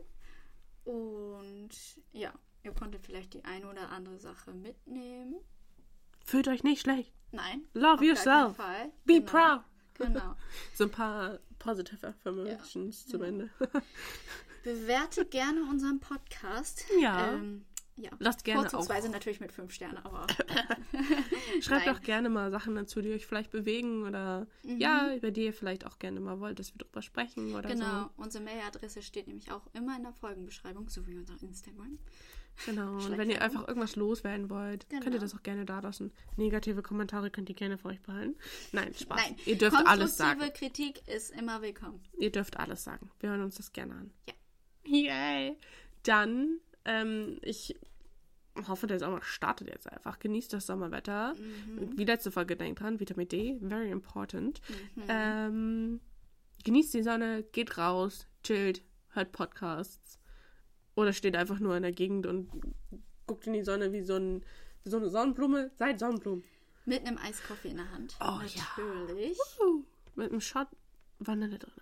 Und 0.86 1.70
ja, 2.12 2.34
ihr 2.64 2.72
konntet 2.72 3.06
vielleicht 3.06 3.34
die 3.34 3.44
eine 3.46 3.68
oder 3.68 3.90
andere 3.90 4.20
Sache 4.20 4.52
mitnehmen. 4.52 5.36
Fühlt 6.26 6.48
euch 6.48 6.64
nicht 6.64 6.82
schlecht. 6.82 7.14
Nein. 7.32 7.68
Love 7.74 7.96
auf 7.96 8.02
yourself. 8.02 8.58
Be 9.06 9.20
genau. 9.20 9.32
proud. 9.32 9.62
Genau. 9.98 10.36
So 10.74 10.86
ein 10.86 10.92
paar 10.92 11.40
positive 11.60 12.08
affirmations 12.08 13.08
zum 13.08 13.24
Ende. 13.24 13.50
Bewertet 14.64 15.32
gerne 15.32 15.62
unseren 15.64 16.00
Podcast. 16.00 16.86
Ja. 17.00 17.34
Ähm, 17.34 17.66
ja. 17.96 18.10
Lasst 18.18 18.44
gerne 18.44 18.62
Vorzugsweise 18.62 19.10
natürlich 19.10 19.40
mit 19.40 19.52
fünf 19.52 19.72
Sternen, 19.72 19.98
aber 19.98 20.26
Schreibt 21.62 21.86
Nein. 21.86 21.96
auch 21.96 22.02
gerne 22.02 22.30
mal 22.30 22.50
Sachen 22.50 22.74
dazu, 22.74 23.02
die 23.02 23.12
euch 23.12 23.28
vielleicht 23.28 23.52
bewegen 23.52 24.08
oder 24.08 24.48
ja, 24.64 25.14
über 25.14 25.30
die 25.30 25.46
ihr 25.46 25.54
vielleicht 25.54 25.86
auch 25.86 26.00
gerne 26.00 26.20
mal 26.20 26.40
wollt, 26.40 26.58
dass 26.58 26.74
wir 26.74 26.80
drüber 26.80 27.04
sprechen 27.04 27.54
oder 27.54 27.70
genau. 27.70 28.10
Unsere 28.18 28.44
Mailadresse 28.44 29.04
steht 29.04 29.28
nämlich 29.28 29.52
auch 29.52 29.68
immer 29.74 29.96
in 29.96 30.04
der 30.04 30.14
Folgenbeschreibung, 30.14 30.90
sowie 30.90 31.18
unser 31.18 31.40
Instagram. 31.44 32.00
Genau. 32.66 32.94
Und 32.96 33.18
wenn 33.18 33.30
ihr 33.30 33.42
einfach 33.42 33.68
irgendwas 33.68 33.96
loswerden 33.96 34.50
wollt, 34.50 34.88
könnt 34.90 35.04
ihr 35.06 35.12
Genau. 35.12 35.22
das 35.22 35.36
auch 35.36 35.44
gerne 35.44 35.66
da 35.66 35.80
lassen. 35.80 36.12
Negative 36.38 36.82
Kommentare 36.82 37.30
könnt 37.32 37.50
ihr 37.50 37.56
gerne 37.56 37.78
für 37.78 37.90
euch 37.90 38.02
behalten. 38.02 38.36
Nein, 38.72 38.94
Spaß. 38.94 39.20
Nein, 39.22 39.36
ihr 39.46 39.58
dürft 39.58 39.76
alles 39.76 40.18
konstruktive 40.18 40.40
sagen. 40.42 40.54
Kritik 40.54 41.08
ist 41.08 41.32
immer 41.32 41.62
willkommen. 41.62 42.02
Ihr 42.18 42.32
dürft 42.32 42.58
alles 42.58 42.84
sagen. 42.84 43.10
Wir 43.20 43.30
hören 43.30 43.42
uns 43.42 43.56
das 43.56 43.74
gerne 43.74 43.94
an. 43.96 44.12
Ja. 44.28 44.34
Yay. 44.86 45.58
Dann, 46.04 46.60
ähm, 46.86 47.40
ich 47.42 47.76
hoffe, 48.68 48.86
der 48.88 49.00
Sommer 49.00 49.22
startet 49.24 49.68
jetzt 49.70 49.92
einfach. 49.92 50.20
Genießt 50.20 50.54
das 50.54 50.68
Sommerwetter. 50.68 51.34
Mhm. 51.36 51.98
Wie 51.98 52.06
letzte 52.06 52.32
Folge 52.32 52.56
denkt 52.56 52.82
dran, 52.82 53.00
Vitamin 53.00 53.28
D, 53.28 53.58
very 53.62 53.90
important. 53.90 54.62
Mhm. 54.96 55.04
Ähm, 55.08 56.02
genießt 56.64 56.94
die 56.94 57.04
Sonne, 57.04 57.44
geht 57.52 57.78
raus, 57.78 58.28
chillt, 58.44 58.84
hört 59.10 59.32
Podcasts. 59.32 60.20
Oder 60.96 61.14
steht 61.14 61.36
einfach 61.36 61.60
nur 61.60 61.76
in 61.76 61.84
der 61.84 61.92
Gegend 61.92 62.26
und 62.26 62.50
guckt 63.26 63.48
in 63.48 63.54
die 63.54 63.64
Sonne 63.64 63.92
wie 63.94 64.02
so, 64.02 64.16
ein, 64.16 64.44
wie 64.84 64.90
so 64.90 64.98
eine 64.98 65.10
Sonnenblume. 65.10 65.72
Seid 65.76 66.00
Sonnenblumen. 66.00 66.44
Mit 66.86 67.08
einem 67.08 67.18
Eiskaffee 67.18 67.70
in 67.70 67.78
der 67.78 67.92
Hand. 67.92 68.16
Oh, 68.20 68.42
ja. 68.46 68.64
Natürlich. 68.78 69.38
Uh, 69.60 69.84
mit 70.16 70.32
einem 70.32 70.42
Shot 70.42 70.68
Vanille 71.20 71.58
drin. 71.58 71.74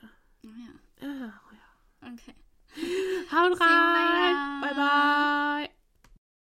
Oh, 0.43 0.47
ja. 0.47 1.07
Ja, 1.07 1.41
oh 1.49 1.53
ja. 1.53 2.13
Okay. 2.13 2.35
Haut 3.31 3.57
See 3.57 3.63
you 3.63 4.77
rein! 4.77 5.67